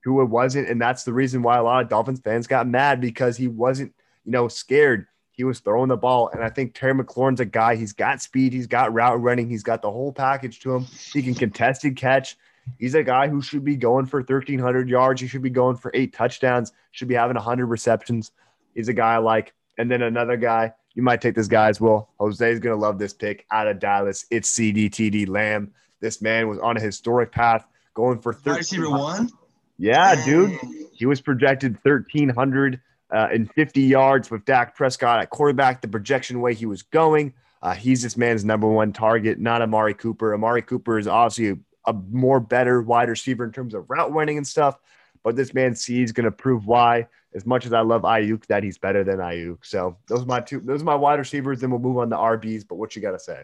who 0.04 0.22
it 0.22 0.30
wasn't, 0.30 0.70
and 0.70 0.82
that's 0.82 1.04
the 1.04 1.14
reason 1.14 1.42
why 1.42 1.58
a 1.58 1.64
lot 1.64 1.84
of 1.84 1.90
Dolphins 1.90 2.22
fans 2.22 2.48
got 2.48 2.68
mad 2.68 3.02
because 3.02 3.36
he 3.36 3.48
wasn't, 3.48 3.94
you 4.24 4.32
know, 4.32 4.48
scared. 4.48 5.08
He 5.32 5.44
was 5.44 5.60
throwing 5.60 5.90
the 5.90 5.98
ball, 5.98 6.30
and 6.30 6.44
I 6.44 6.50
think 6.50 6.74
Terry 6.74 6.94
McLaurin's 6.94 7.40
a 7.40 7.46
guy. 7.46 7.76
He's 7.76 7.94
got 7.94 8.22
speed, 8.22 8.54
he's 8.54 8.68
got 8.68 8.94
route 8.94 9.22
running, 9.22 9.50
he's 9.50 9.64
got 9.64 9.82
the 9.82 9.92
whole 9.92 10.14
package 10.14 10.60
to 10.62 10.76
him. 10.76 10.86
He 11.14 11.22
can 11.22 11.34
contested 11.34 11.98
catch. 11.98 12.38
He's 12.78 12.96
a 12.96 13.04
guy 13.04 13.28
who 13.28 13.42
should 13.42 13.64
be 13.64 13.76
going 13.76 14.06
for 14.06 14.20
1,300 14.20 14.90
yards. 14.90 15.22
He 15.22 15.28
should 15.28 15.42
be 15.42 15.50
going 15.50 15.78
for 15.78 15.92
eight 15.94 16.14
touchdowns. 16.14 16.72
Should 16.92 17.08
be 17.08 17.16
having 17.16 17.36
100 17.36 17.66
receptions. 17.66 18.32
He's 18.76 18.90
a 18.90 18.94
guy 18.94 19.16
I 19.16 19.18
like. 19.18 19.54
And 19.78 19.90
then 19.90 20.02
another 20.02 20.38
guy, 20.38 20.74
you 20.94 21.04
might 21.04 21.22
take 21.22 21.36
this 21.36 21.48
guy 21.48 21.70
as 21.70 21.80
well. 21.80 22.10
Jose's 22.20 22.60
gonna 22.60 22.76
love 22.76 23.00
this 23.00 23.14
pick 23.14 23.46
out 23.52 23.68
of 23.68 23.80
Dallas. 23.80 24.26
It's 24.30 24.52
CeeDee 24.52 25.28
Lamb. 25.28 25.74
This 26.02 26.22
man 26.22 26.48
was 26.48 26.60
on 26.60 26.78
a 26.78 26.82
historic 26.82 27.32
path, 27.32 27.66
going 27.94 28.20
for 28.20 28.34
Wide 28.34 28.44
13. 28.44 28.58
receiver 28.58 28.90
one. 28.90 29.30
Yeah, 29.78 30.24
dude. 30.26 30.60
He 30.94 31.06
was 31.06 31.22
projected 31.22 31.78
1,300 31.84 32.82
uh, 33.12 33.28
and 33.32 33.52
50 33.54 33.82
yards 33.82 34.30
with 34.30 34.46
Dak 34.46 34.76
Prescott 34.76 35.22
at 35.22 35.30
quarterback. 35.30 35.82
The 35.82 35.88
projection 35.88 36.42
way 36.42 36.54
he 36.54 36.66
was 36.66 36.84
going, 36.84 37.34
uh, 37.62 37.74
he's 37.74 38.02
this 38.02 38.18
man's 38.18 38.46
number 38.46 38.68
one 38.68 38.94
target, 38.94 39.40
not 39.40 39.62
Amari 39.62 39.94
Cooper. 39.94 40.34
Amari 40.34 40.62
Cooper 40.62 41.00
is 41.00 41.08
obviously 41.08 41.50
a, 41.50 41.58
a 41.86 41.94
more 41.94 42.40
better 42.40 42.82
wide 42.82 43.10
receiver 43.10 43.44
in 43.44 43.52
terms 43.52 43.74
of 43.74 43.90
route 43.90 44.12
running 44.12 44.38
and 44.38 44.48
stuff, 44.48 44.78
but 45.24 45.36
this 45.36 45.54
man 45.54 45.76
sees 45.76 46.12
going 46.12 46.26
to 46.26 46.32
prove 46.32 46.66
why. 46.66 47.08
As 47.36 47.46
much 47.46 47.68
as 47.68 47.74
I 47.74 47.82
love 47.82 48.02
Ayuk, 48.02 48.48
that 48.48 48.64
he's 48.64 48.80
better 48.80 49.04
than 49.04 49.18
Ayuk. 49.18 49.60
So 49.62 49.98
those 50.08 50.24
are 50.24 50.26
my 50.26 50.40
two. 50.40 50.62
Those 50.62 50.82
are 50.82 50.86
my 50.86 50.96
wide 50.96 51.20
receivers. 51.20 51.62
Then 51.62 51.70
we'll 51.70 51.80
move 51.80 52.00
on 52.00 52.10
to 52.10 52.16
RBs. 52.16 52.68
But 52.68 52.76
what 52.76 52.96
you 52.96 53.04
got 53.04 53.12
to 53.12 53.20
say? 53.20 53.44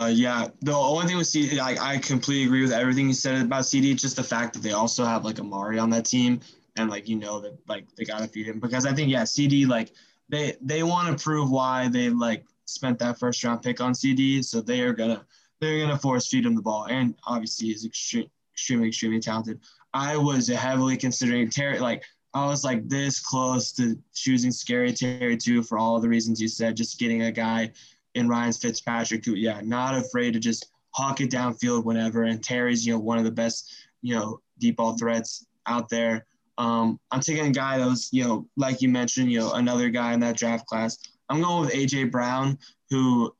Uh, 0.00 0.10
yeah, 0.12 0.48
the 0.60 0.74
only 0.74 1.06
thing 1.06 1.16
with 1.16 1.28
CD, 1.28 1.56
like 1.56 1.80
I 1.80 1.98
completely 1.98 2.46
agree 2.46 2.62
with 2.62 2.72
everything 2.72 3.06
you 3.06 3.14
said 3.14 3.40
about 3.40 3.66
CD. 3.66 3.94
Just 3.94 4.16
the 4.16 4.24
fact 4.24 4.54
that 4.54 4.62
they 4.62 4.72
also 4.72 5.04
have 5.04 5.24
like 5.24 5.38
Amari 5.38 5.78
on 5.78 5.90
that 5.90 6.04
team, 6.04 6.40
and 6.76 6.90
like 6.90 7.08
you 7.08 7.16
know 7.16 7.38
that 7.40 7.56
like 7.68 7.86
they 7.94 8.04
gotta 8.04 8.26
feed 8.26 8.46
him 8.46 8.58
because 8.58 8.86
I 8.86 8.92
think 8.92 9.10
yeah, 9.10 9.22
CD 9.22 9.66
like 9.66 9.92
they 10.28 10.56
they 10.60 10.82
want 10.82 11.16
to 11.16 11.22
prove 11.22 11.50
why 11.50 11.88
they 11.88 12.10
like 12.10 12.44
spent 12.64 12.98
that 12.98 13.20
first 13.20 13.44
round 13.44 13.62
pick 13.62 13.80
on 13.80 13.94
CD, 13.94 14.42
so 14.42 14.60
they 14.60 14.80
are 14.80 14.92
gonna 14.92 15.24
they're 15.60 15.78
gonna 15.80 15.98
force 15.98 16.28
feed 16.28 16.46
him 16.46 16.54
the 16.54 16.62
ball, 16.62 16.86
and 16.88 17.14
obviously 17.26 17.68
he's 17.68 17.84
extreme, 17.84 18.30
extremely 18.52 18.88
extremely 18.88 19.20
talented. 19.20 19.60
I 19.92 20.16
was 20.16 20.48
heavily 20.48 20.96
considering 20.96 21.50
Terry 21.50 21.78
like. 21.78 22.02
I 22.36 22.46
was 22.46 22.64
like 22.64 22.88
this 22.88 23.20
close 23.20 23.70
to 23.74 23.96
choosing 24.12 24.50
Scary 24.50 24.92
Terry 24.92 25.36
too 25.36 25.62
for 25.62 25.78
all 25.78 26.00
the 26.00 26.08
reasons 26.08 26.40
you 26.40 26.48
said. 26.48 26.76
Just 26.76 26.98
getting 26.98 27.22
a 27.22 27.30
guy 27.30 27.70
in 28.14 28.28
Ryan's 28.28 28.58
Fitzpatrick, 28.58 29.24
who, 29.24 29.34
yeah, 29.34 29.60
not 29.62 29.94
afraid 29.94 30.32
to 30.32 30.40
just 30.40 30.66
hawk 30.90 31.20
it 31.20 31.30
downfield 31.30 31.84
whenever. 31.84 32.24
And 32.24 32.42
Terry's, 32.42 32.86
you 32.86 32.92
know, 32.92 32.98
one 32.98 33.18
of 33.18 33.24
the 33.24 33.30
best, 33.30 33.72
you 34.02 34.14
know, 34.14 34.40
deep 34.58 34.76
ball 34.76 34.96
threats 34.96 35.46
out 35.66 35.88
there. 35.88 36.26
Um, 36.56 37.00
I'm 37.10 37.20
taking 37.20 37.46
a 37.46 37.50
guy 37.50 37.78
that 37.78 37.86
was, 37.86 38.08
you 38.12 38.24
know, 38.24 38.48
like 38.56 38.80
you 38.80 38.88
mentioned, 38.88 39.30
you 39.32 39.40
know, 39.40 39.52
another 39.54 39.88
guy 39.90 40.12
in 40.12 40.20
that 40.20 40.36
draft 40.36 40.66
class. 40.66 40.98
I'm 41.28 41.42
going 41.42 41.64
with 41.64 41.74
AJ 41.74 42.12
Brown, 42.12 42.58
who, 42.90 43.34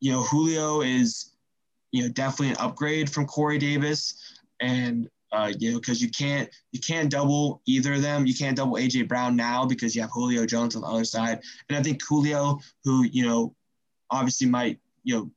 you 0.00 0.12
know, 0.12 0.22
Julio 0.22 0.80
is, 0.80 1.32
you 1.94 2.02
know, 2.02 2.08
definitely 2.08 2.50
an 2.50 2.56
upgrade 2.58 3.08
from 3.08 3.24
Corey 3.24 3.56
Davis. 3.56 4.14
And 4.60 5.08
uh, 5.30 5.52
you 5.58 5.72
know, 5.72 5.78
because 5.78 6.02
you 6.02 6.10
can't 6.10 6.48
you 6.72 6.80
can't 6.80 7.10
double 7.10 7.62
either 7.66 7.94
of 7.94 8.02
them. 8.02 8.26
You 8.26 8.34
can't 8.34 8.56
double 8.56 8.74
AJ 8.74 9.08
Brown 9.08 9.36
now 9.36 9.64
because 9.64 9.94
you 9.94 10.02
have 10.02 10.10
Julio 10.12 10.44
Jones 10.44 10.74
on 10.74 10.82
the 10.82 10.88
other 10.88 11.04
side. 11.04 11.40
And 11.68 11.78
I 11.78 11.82
think 11.82 12.00
Julio, 12.04 12.58
who 12.84 13.04
you 13.04 13.24
know, 13.24 13.54
obviously 14.10 14.48
might 14.48 14.78
you 15.04 15.14
know 15.14 15.30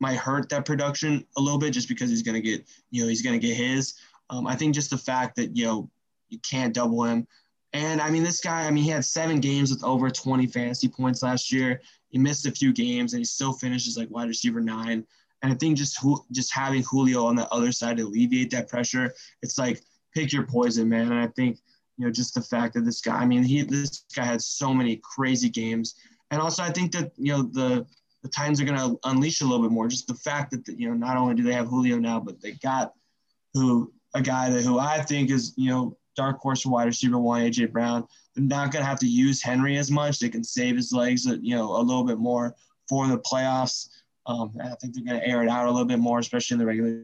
might 0.00 0.16
hurt 0.16 0.48
that 0.50 0.66
production 0.66 1.24
a 1.38 1.40
little 1.40 1.58
bit 1.58 1.72
just 1.72 1.88
because 1.88 2.10
he's 2.10 2.22
to 2.22 2.40
get 2.40 2.68
you 2.90 3.02
know 3.02 3.08
he's 3.08 3.22
to 3.22 3.38
get 3.38 3.56
his 3.56 3.94
um, 4.30 4.46
i 4.46 4.54
think 4.54 4.74
just 4.74 4.90
the 4.90 4.98
fact 4.98 5.36
that 5.36 5.56
you 5.56 5.64
know 5.64 5.90
you 6.28 6.38
can't 6.40 6.74
double 6.74 7.04
him 7.04 7.26
and 7.72 8.00
i 8.00 8.10
mean 8.10 8.24
this 8.24 8.40
guy 8.40 8.66
i 8.66 8.70
mean 8.70 8.84
he 8.84 8.90
had 8.90 9.04
seven 9.04 9.40
games 9.40 9.70
with 9.70 9.82
over 9.84 10.10
20 10.10 10.46
fantasy 10.48 10.88
points 10.88 11.22
last 11.22 11.52
year 11.52 11.80
he 12.10 12.18
missed 12.18 12.46
a 12.46 12.50
few 12.50 12.72
games 12.72 13.12
and 13.12 13.20
he 13.20 13.24
still 13.24 13.52
finishes 13.52 13.96
like 13.96 14.10
wide 14.10 14.28
receiver 14.28 14.60
nine 14.60 15.06
and 15.44 15.52
i 15.52 15.56
think 15.56 15.76
just 15.76 16.04
just 16.32 16.52
having 16.52 16.82
julio 16.82 17.24
on 17.24 17.36
the 17.36 17.48
other 17.50 17.70
side 17.70 17.96
to 17.96 18.02
alleviate 18.02 18.50
that 18.50 18.68
pressure 18.68 19.14
it's 19.42 19.58
like 19.58 19.80
pick 20.12 20.32
your 20.32 20.46
poison 20.46 20.88
man 20.88 21.12
and 21.12 21.20
i 21.20 21.28
think 21.28 21.58
you 21.96 22.04
know, 22.04 22.12
just 22.12 22.34
the 22.34 22.42
fact 22.42 22.74
that 22.74 22.84
this 22.84 23.00
guy, 23.00 23.16
I 23.16 23.26
mean, 23.26 23.42
he 23.42 23.62
this 23.62 24.04
guy 24.14 24.24
had 24.24 24.42
so 24.42 24.74
many 24.74 25.00
crazy 25.02 25.48
games. 25.48 25.94
And 26.30 26.40
also 26.40 26.62
I 26.62 26.70
think 26.70 26.92
that, 26.92 27.12
you 27.16 27.32
know, 27.32 27.42
the 27.42 27.86
the 28.22 28.28
Titans 28.30 28.60
are 28.60 28.64
gonna 28.64 28.94
unleash 29.04 29.42
a 29.42 29.44
little 29.44 29.62
bit 29.62 29.72
more. 29.72 29.86
Just 29.86 30.06
the 30.06 30.14
fact 30.14 30.50
that 30.52 30.66
you 30.78 30.88
know, 30.88 30.94
not 30.94 31.16
only 31.16 31.34
do 31.34 31.42
they 31.42 31.52
have 31.52 31.66
Julio 31.66 31.98
now, 31.98 32.18
but 32.18 32.40
they 32.40 32.52
got 32.52 32.94
who 33.52 33.92
a 34.14 34.22
guy 34.22 34.50
that 34.50 34.62
who 34.62 34.78
I 34.78 35.02
think 35.02 35.30
is, 35.30 35.52
you 35.56 35.70
know, 35.70 35.96
dark 36.16 36.38
horse 36.38 36.64
wide 36.64 36.86
receiver 36.86 37.18
one, 37.18 37.42
AJ 37.42 37.72
Brown. 37.72 38.06
They're 38.34 38.44
not 38.44 38.72
gonna 38.72 38.84
have 38.84 38.98
to 39.00 39.06
use 39.06 39.42
Henry 39.42 39.76
as 39.76 39.90
much. 39.90 40.18
They 40.18 40.28
can 40.28 40.42
save 40.42 40.76
his 40.76 40.92
legs, 40.92 41.26
you 41.26 41.54
know, 41.54 41.76
a 41.76 41.82
little 41.82 42.04
bit 42.04 42.18
more 42.18 42.54
for 42.88 43.06
the 43.06 43.18
playoffs. 43.18 43.88
Um, 44.26 44.52
I 44.62 44.74
think 44.80 44.94
they're 44.94 45.04
gonna 45.04 45.24
air 45.24 45.42
it 45.42 45.48
out 45.48 45.66
a 45.66 45.70
little 45.70 45.86
bit 45.86 45.98
more, 45.98 46.18
especially 46.18 46.54
in 46.54 46.58
the 46.58 46.66
regular 46.66 47.02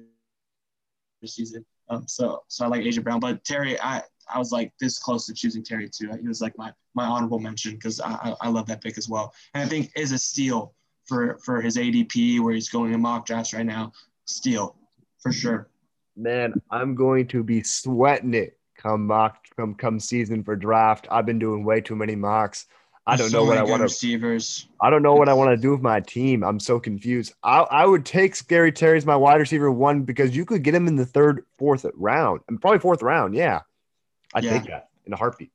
season. 1.25 1.65
Um, 1.89 2.07
so, 2.07 2.43
so 2.49 2.65
I 2.65 2.69
like 2.69 2.83
AJ 2.83 3.03
Brown, 3.03 3.21
but 3.21 3.45
Terry, 3.45 3.81
I 3.81 4.03
I 4.33 4.39
was 4.39 4.53
like 4.53 4.73
this 4.81 4.99
close 4.99 5.27
to 5.27 5.35
choosing 5.35 5.63
Terry 5.63 5.89
too. 5.89 6.11
He 6.21 6.29
was 6.29 6.41
like 6.41 6.57
my 6.57 6.73
my 6.95 7.05
honorable 7.05 7.41
mention 7.41 7.73
because 7.73 8.01
I, 8.01 8.35
I 8.41 8.49
love 8.49 8.67
that 8.67 8.81
pick 8.81 8.97
as 8.97 9.09
well, 9.09 9.35
and 9.55 9.63
I 9.63 9.67
think 9.67 9.91
is 9.97 10.13
a 10.13 10.19
steal 10.19 10.75
for 11.07 11.39
for 11.45 11.61
his 11.61 11.77
ADP 11.77 12.41
where 12.41 12.55
he's 12.55 12.69
going 12.69 12.93
in 12.93 13.01
mock 13.01 13.27
drafts 13.27 13.53
right 13.53 13.67
now. 13.67 13.93
Steal 14.27 14.77
for 15.21 15.33
sure. 15.33 15.69
Man, 16.17 16.55
I'm 16.71 16.95
going 16.95 17.27
to 17.29 17.43
be 17.43 17.63
sweating 17.63 18.35
it 18.35 18.57
come 18.81 19.07
mock 19.07 19.47
come 19.57 19.75
come 19.75 20.01
season 20.01 20.43
for 20.43 20.57
draft. 20.57 21.07
I've 21.11 21.27
been 21.27 21.39
doing 21.39 21.65
way 21.65 21.81
too 21.81 21.97
many 21.97 22.15
mocks. 22.15 22.67
I 23.11 23.17
don't 23.17 23.31
so 23.31 23.39
know 23.39 23.45
what 23.45 23.59
I 23.59 23.65
want 23.65 23.81
to 23.81 23.85
receivers. 23.85 24.69
I 24.81 24.89
don't 24.89 25.03
know 25.03 25.15
what 25.15 25.29
I 25.29 25.33
want 25.33 25.51
to 25.51 25.57
do 25.57 25.73
with 25.73 25.81
my 25.81 25.99
team. 26.01 26.45
I'm 26.45 26.61
so 26.61 26.79
confused. 26.79 27.33
I, 27.43 27.61
I 27.63 27.85
would 27.85 28.07
take 28.07 28.37
Scary 28.37 28.71
Terry 28.71 28.97
as 28.97 29.05
my 29.05 29.17
wide 29.17 29.41
receiver 29.41 29.71
one 29.71 30.03
because 30.03 30.37
you 30.37 30.45
could 30.45 30.63
get 30.63 30.75
him 30.75 30.87
in 30.87 30.95
the 30.95 31.05
third, 31.05 31.45
fourth 31.59 31.85
round, 31.95 32.41
and 32.49 32.61
probably 32.61 32.79
fourth 32.79 33.03
round. 33.03 33.35
Yeah, 33.35 33.63
I 34.33 34.41
yeah. 34.41 34.51
take 34.51 34.69
that 34.69 34.91
in 35.07 35.13
a 35.13 35.17
heartbeat. 35.17 35.51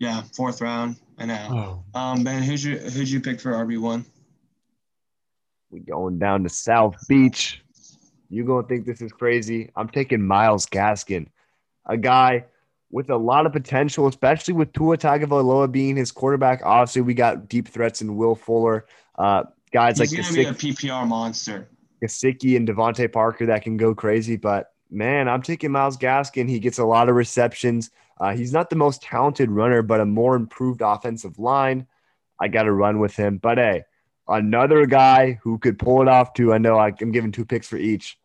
Yeah, 0.00 0.22
fourth 0.34 0.60
round. 0.60 0.96
I 1.16 1.26
know. 1.26 1.84
Oh. 1.94 2.00
Um, 2.00 2.24
Ben, 2.24 2.42
who'd 2.42 2.62
you 2.62 2.78
who'd 2.78 3.08
you 3.08 3.20
pick 3.20 3.40
for 3.40 3.52
RB 3.52 3.80
one? 3.80 4.04
We 5.70 5.80
going 5.80 6.18
down 6.18 6.42
to 6.42 6.48
South 6.48 6.96
Beach. 7.08 7.62
You 8.30 8.44
gonna 8.44 8.66
think 8.66 8.84
this 8.84 9.00
is 9.00 9.12
crazy? 9.12 9.70
I'm 9.76 9.88
taking 9.88 10.26
Myles 10.26 10.66
Gaskin, 10.66 11.28
a 11.86 11.96
guy 11.96 12.46
with 12.90 13.10
a 13.10 13.16
lot 13.16 13.46
of 13.46 13.52
potential, 13.52 14.06
especially 14.06 14.54
with 14.54 14.72
Tua 14.72 14.96
Tagovailoa 14.96 15.70
being 15.70 15.96
his 15.96 16.10
quarterback. 16.10 16.62
Obviously, 16.64 17.02
we 17.02 17.14
got 17.14 17.48
deep 17.48 17.68
threats 17.68 18.00
in 18.00 18.16
Will 18.16 18.34
Fuller, 18.34 18.86
uh, 19.18 19.44
guys 19.72 19.98
He's 19.98 20.12
like 20.12 20.22
gonna 20.22 20.34
be 20.34 20.44
a 20.44 20.52
PPR 20.52 21.06
monster. 21.06 21.68
Gesicki 22.02 22.56
and 22.56 22.66
DeVante 22.66 23.12
Parker 23.12 23.46
that 23.46 23.62
can 23.62 23.76
go 23.76 23.94
crazy. 23.94 24.36
But 24.36 24.72
man, 24.90 25.28
I'm 25.28 25.42
taking 25.42 25.72
Myles 25.72 25.96
Gaskin. 25.96 26.48
He 26.48 26.60
gets 26.60 26.78
a 26.78 26.84
lot 26.84 27.08
of 27.08 27.16
receptions. 27.16 27.90
Uh, 28.20 28.34
he's 28.34 28.52
not 28.52 28.70
the 28.70 28.76
most 28.76 29.02
talented 29.02 29.50
runner, 29.50 29.82
but 29.82 30.00
a 30.00 30.04
more 30.06 30.36
improved 30.36 30.80
offensive 30.80 31.38
line. 31.38 31.86
I 32.40 32.48
got 32.48 32.64
to 32.64 32.72
run 32.72 32.98
with 32.98 33.16
him. 33.16 33.38
But 33.38 33.58
hey, 33.58 33.84
another 34.26 34.86
guy 34.86 35.38
who 35.42 35.58
could 35.58 35.78
pull 35.78 36.02
it 36.02 36.08
off 36.08 36.34
too. 36.34 36.52
I 36.52 36.58
know 36.58 36.78
I'm 36.78 37.12
giving 37.12 37.32
two 37.32 37.44
picks 37.44 37.68
for 37.68 37.76
each. 37.76 38.18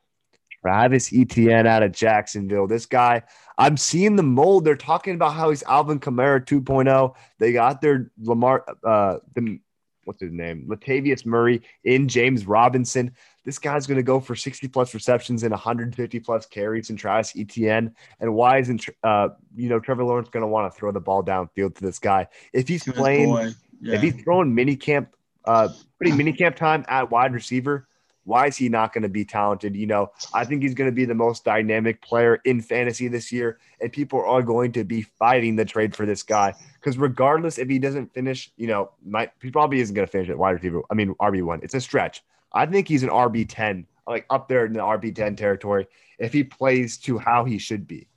Travis 0.64 1.12
Etienne 1.14 1.68
out 1.68 1.84
of 1.84 1.92
Jacksonville. 1.92 2.68
This 2.68 2.86
guy, 2.86 3.24
I'm 3.58 3.76
seeing 3.76 4.16
the 4.16 4.24
mold. 4.24 4.64
They're 4.64 4.78
talking 4.78 5.14
about 5.14 5.34
how 5.34 5.50
he's 5.50 5.62
Alvin 5.64 6.00
Kamara 6.00 6.44
2.0. 6.44 7.14
They 7.38 7.52
got 7.52 7.82
their 7.82 8.12
Lamar, 8.18 8.64
uh, 8.82 9.18
the, 9.36 9.60
what's 10.06 10.22
his 10.22 10.32
name? 10.32 10.66
Latavius 10.70 11.26
Murray 11.26 11.62
in 11.84 12.08
James 12.08 12.48
Robinson. 12.48 13.12
This 13.44 13.60
guy's 13.60 13.86
going 13.86 13.98
to 13.98 14.04
go 14.04 14.22
for 14.22 14.38
60 14.38 14.70
plus 14.70 14.94
receptions 14.94 15.44
and 15.44 15.52
150 15.52 16.20
plus 16.22 16.46
carries 16.46 16.90
in 16.90 16.96
Travis 16.96 17.34
Etienne. 17.38 17.94
And 18.22 18.34
why 18.34 18.60
isn't, 18.60 18.86
uh, 19.04 19.30
you 19.54 19.68
know, 19.68 19.82
Trevor 19.82 20.06
Lawrence 20.06 20.30
going 20.30 20.44
to 20.44 20.48
want 20.48 20.72
to 20.72 20.80
throw 20.80 20.94
the 20.94 21.02
ball 21.02 21.24
downfield 21.24 21.76
to 21.76 21.82
this 21.82 22.00
guy? 22.00 22.28
If 22.54 22.70
he's 22.70 22.84
Good 22.84 22.96
playing, 22.96 23.54
yeah. 23.82 23.96
if 23.96 24.02
he's 24.02 24.16
throwing 24.24 24.56
mini 24.56 24.78
camp, 24.78 25.14
uh, 25.44 25.68
pretty 25.98 26.16
mini 26.16 26.32
camp 26.32 26.56
time 26.56 26.86
at 26.88 27.12
wide 27.12 27.34
receiver, 27.34 27.90
why 28.26 28.48
is 28.48 28.58
he 28.58 28.70
not 28.70 28.94
going 28.94 29.02
to 29.02 29.10
be 29.10 29.26
talented? 29.26 29.76
You 29.76 29.88
know, 29.88 30.12
I 30.34 30.46
think 30.46 30.62
he's 30.62 30.74
going 30.74 30.90
to 30.90 30.96
be 30.96 31.06
the 31.06 31.16
most 31.16 31.44
dynamic 31.44 32.02
player 32.02 32.40
in 32.46 32.62
fantasy 32.62 33.08
this 33.08 33.32
year, 33.32 33.60
and 33.82 33.92
people 33.92 34.24
are 34.26 34.42
going 34.42 34.72
to 34.74 34.84
be 34.84 35.02
fighting 35.02 35.56
the 35.56 35.66
trade 35.66 35.96
for 35.96 36.06
this 36.06 36.24
guy 36.24 36.54
because 36.80 36.98
regardless 36.98 37.58
if 37.58 37.70
he 37.70 37.80
doesn't 37.80 38.14
finish, 38.14 38.52
you 38.58 38.68
know, 38.68 38.92
might 39.06 39.32
he 39.42 39.52
probably 39.52 39.80
isn't 39.80 39.96
going 39.96 40.08
to 40.08 40.12
finish 40.12 40.30
at 40.30 40.38
wide 40.38 40.52
receiver. 40.52 40.82
I 40.90 40.94
mean, 40.94 41.14
RB 41.16 41.44
one. 41.44 41.60
It's 41.64 41.74
a 41.74 41.82
stretch. 41.82 42.24
I 42.54 42.66
think 42.66 42.88
he's 42.88 43.04
an 43.04 43.10
RB 43.10 43.46
ten, 43.48 43.86
like 44.08 44.26
up 44.30 44.48
there 44.48 44.66
in 44.66 44.74
the 44.74 44.80
RB 44.80 45.14
ten 45.14 45.36
territory 45.36 45.88
if 46.20 46.32
he 46.32 46.44
plays 46.44 46.98
to 46.98 47.18
how 47.18 47.44
he 47.44 47.58
should 47.58 47.88
be. 47.88 48.08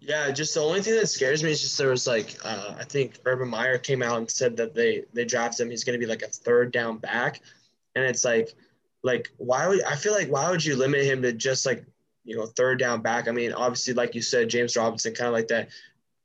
Yeah, 0.00 0.30
just 0.30 0.54
the 0.54 0.60
only 0.60 0.82
thing 0.82 0.94
that 0.94 1.08
scares 1.08 1.42
me 1.42 1.50
is 1.50 1.60
just 1.60 1.76
there 1.78 1.90
was 1.90 2.06
like 2.06 2.36
uh, 2.44 2.74
I 2.78 2.84
think 2.84 3.18
Urban 3.24 3.48
Meyer 3.48 3.78
came 3.78 4.02
out 4.02 4.18
and 4.18 4.30
said 4.30 4.56
that 4.58 4.72
they 4.72 5.02
they 5.12 5.24
drafted 5.24 5.66
him. 5.66 5.70
He's 5.70 5.82
going 5.82 5.98
to 5.98 6.04
be 6.04 6.08
like 6.08 6.22
a 6.22 6.28
third 6.28 6.70
down 6.70 6.98
back, 6.98 7.40
and 7.96 8.04
it's 8.04 8.24
like 8.24 8.54
like 9.06 9.30
why 9.36 9.68
would 9.68 9.84
I 9.84 9.94
feel 9.94 10.12
like 10.12 10.28
why 10.28 10.50
would 10.50 10.64
you 10.64 10.74
limit 10.74 11.04
him 11.04 11.22
to 11.22 11.32
just 11.32 11.64
like 11.64 11.84
you 12.24 12.36
know 12.36 12.46
third 12.46 12.80
down 12.80 13.02
back? 13.02 13.28
I 13.28 13.30
mean, 13.30 13.52
obviously, 13.52 13.94
like 13.94 14.16
you 14.16 14.20
said, 14.20 14.50
James 14.50 14.76
Robinson 14.76 15.14
kind 15.14 15.28
of 15.28 15.32
like 15.32 15.46
that, 15.48 15.68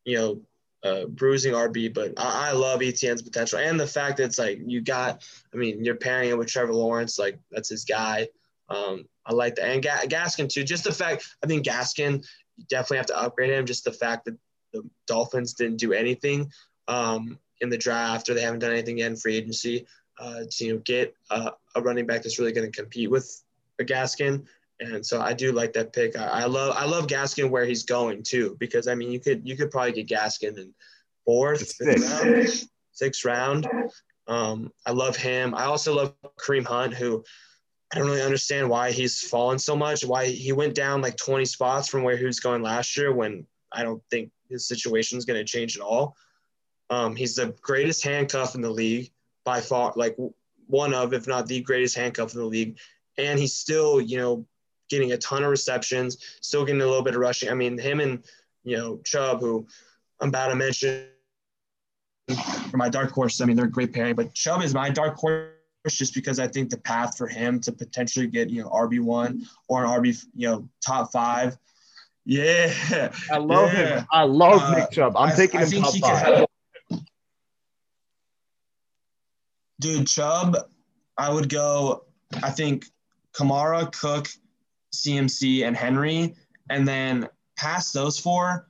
you 0.04 0.18
know, 0.18 0.42
uh, 0.84 1.06
bruising 1.06 1.54
RB. 1.54 1.94
But 1.94 2.14
I, 2.18 2.50
I, 2.50 2.52
love 2.54 2.82
Etienne's 2.82 3.22
potential 3.22 3.60
and 3.60 3.80
the 3.80 3.86
fact 3.86 4.18
that 4.18 4.24
it's 4.24 4.40
like 4.40 4.60
you 4.66 4.82
got. 4.82 5.24
I 5.54 5.58
mean, 5.58 5.86
you're 5.86 5.96
pairing 5.96 6.30
it 6.30 6.38
with 6.38 6.48
Trevor 6.48 6.74
Lawrence, 6.74 7.20
like 7.20 7.38
that's 7.52 7.70
his 7.70 7.86
guy. 7.86 8.28
Um, 8.68 9.06
I 9.28 9.34
like 9.34 9.56
that, 9.58 9.70
and 9.70 9.84
Ga- 9.84 10.08
Gaskin 10.08 10.50
too. 10.50 10.64
Just 10.64 10.84
the 10.84 10.92
fact 10.92 11.28
I 11.44 11.48
think 11.48 11.64
Gaskin, 11.64 12.26
you 12.58 12.66
definitely 12.68 12.98
have 12.98 13.06
to 13.08 13.22
upgrade 13.22 13.52
him. 13.52 13.68
Just 13.68 13.84
the 13.84 13.94
fact 13.94 14.26
that 14.26 14.38
the 14.74 14.82
Dolphins 15.06 15.54
didn't 15.54 15.78
do 15.78 15.94
anything 15.94 16.52
um, 16.88 17.38
in 17.60 17.70
the 17.70 17.78
draft 17.78 18.28
or 18.28 18.34
they 18.34 18.42
haven't 18.42 18.62
done 18.62 18.72
anything 18.72 18.98
yet 18.98 19.12
in 19.12 19.18
free 19.18 19.36
agency 19.38 19.86
uh, 20.22 20.44
to 20.50 20.66
you 20.66 20.74
know, 20.74 20.82
get 20.86 21.16
uh, 21.32 21.52
a 21.76 21.82
running 21.82 22.06
back 22.06 22.22
that's 22.22 22.38
really 22.38 22.52
going 22.52 22.72
to 22.72 22.78
compete 22.78 23.10
with 23.10 23.42
a 23.80 23.84
Gaskin. 23.84 24.46
And 24.80 25.06
so 25.06 25.20
I 25.20 25.34
do 25.34 25.52
like 25.52 25.74
that 25.74 25.94
pick. 25.94 26.18
I, 26.18 26.26
I, 26.26 26.46
love 26.46 26.76
I 26.78 26.86
love 26.86 27.08
Gaskin 27.08 27.50
where 27.50 27.66
he's 27.66 27.84
going 27.84 28.24
too 28.24 28.56
because 28.60 28.88
I 28.88 28.96
mean 28.96 29.12
you 29.12 29.20
could 29.20 29.48
you 29.48 29.56
could 29.56 29.72
probably 29.72 30.04
get 30.04 30.08
Gaskin 30.08 30.58
in 30.58 30.74
fourth, 31.26 31.74
fifth 31.74 32.24
round, 32.24 32.70
sixth 32.92 33.26
round. 33.26 33.68
Um, 34.28 34.72
I 34.86 34.92
love 34.92 35.16
him. 35.16 35.54
I 35.56 35.66
also 35.66 35.96
love 35.96 36.16
Kareem 36.40 36.66
Hunt, 36.66 36.94
who 36.94 37.24
I 37.94 37.98
don't 37.98 38.08
really 38.08 38.22
understand 38.22 38.70
why 38.70 38.92
he's 38.92 39.22
fallen 39.22 39.60
so 39.60 39.76
much. 39.76 40.06
Why 40.06 40.28
he 40.28 40.52
went 40.52 40.76
down 40.76 41.02
like 41.02 41.18
20 41.18 41.46
spots 41.46 41.88
from 41.88 42.04
where 42.04 42.18
he 42.18 42.26
was 42.26 42.40
going 42.40 42.62
last 42.62 42.96
year 42.96 43.12
when 43.12 43.46
I 43.72 43.84
don't 43.84 44.02
think 44.10 44.32
his 44.50 44.68
situation 44.68 45.18
is 45.18 45.26
going 45.26 45.40
to 45.40 45.46
change 45.46 45.76
at 45.76 45.84
all. 45.84 46.16
Um, 46.90 47.16
he's 47.16 47.36
the 47.36 47.56
greatest 47.62 48.04
handcuff 48.04 48.56
in 48.56 48.62
the 48.62 48.70
league 48.70 49.11
by 49.44 49.62
far, 49.62 49.94
like 49.96 50.16
one 50.68 50.94
of, 50.94 51.14
if 51.14 51.28
not 51.28 51.48
the 51.48 51.62
greatest 51.62 51.96
handcuff 51.96 52.34
in 52.34 52.40
the 52.40 52.46
league. 52.46 52.78
And 53.18 53.40
he's 53.40 53.54
still, 53.54 54.00
you 54.00 54.18
know, 54.18 54.46
getting 54.90 55.12
a 55.12 55.18
ton 55.18 55.44
of 55.44 55.50
receptions, 55.50 56.18
still 56.42 56.66
getting 56.66 56.82
a 56.82 56.86
little 56.86 57.04
bit 57.04 57.16
of 57.16 57.22
rushing. 57.22 57.50
I 57.50 57.54
mean, 57.54 57.78
him 57.78 58.00
and, 58.00 58.24
you 58.64 58.78
know, 58.78 59.00
Chubb, 59.04 59.40
who 59.40 59.66
I'm 60.20 60.30
about 60.30 60.50
to 60.50 60.56
mention 60.56 61.08
for 62.70 62.78
my 62.78 62.90
dark 62.90 63.12
horse, 63.12 63.42
I 63.42 63.46
mean, 63.46 63.56
they're 63.56 63.66
a 63.66 63.72
great 63.72 63.94
pairing, 63.94 64.16
but 64.16 64.34
Chubb 64.34 64.64
is 64.64 64.74
my 64.74 64.90
dark 64.90 65.18
horse 65.18 65.50
just 65.88 66.14
because 66.14 66.40
I 66.40 66.48
think 66.48 66.70
the 66.70 66.78
path 66.78 67.18
for 67.18 67.28
him 67.28 67.60
to 67.62 67.72
potentially 67.72 68.28
get, 68.28 68.50
you 68.50 68.62
know, 68.62 68.70
RB1 68.70 69.42
or 69.68 69.84
an 69.84 69.90
RB, 69.90 70.24
you 70.36 70.48
know, 70.48 70.70
top 70.86 71.12
five. 71.12 71.58
Yeah. 72.26 73.12
I 73.32 73.38
love 73.38 73.74
yeah. 73.74 74.00
him. 74.00 74.08
I 74.12 74.24
love 74.24 74.62
uh, 74.62 74.78
Nick 74.78 74.92
Chubb. 74.92 75.18
I'm 75.18 75.30
I, 75.30 75.36
taking 75.36 75.60
I 75.60 75.66
him 75.66 75.82
top 75.82 75.96
five. 75.96 76.46
Dude, 79.82 80.06
Chubb, 80.06 80.56
I 81.18 81.32
would 81.34 81.50
go, 81.50 82.06
I 82.44 82.52
think 82.52 82.86
Kamara, 83.34 83.92
Cook, 83.92 84.28
CMC, 84.94 85.66
and 85.66 85.76
Henry. 85.76 86.36
And 86.70 86.88
then 86.88 87.28
past 87.58 87.92
those 87.92 88.20
four, 88.20 88.68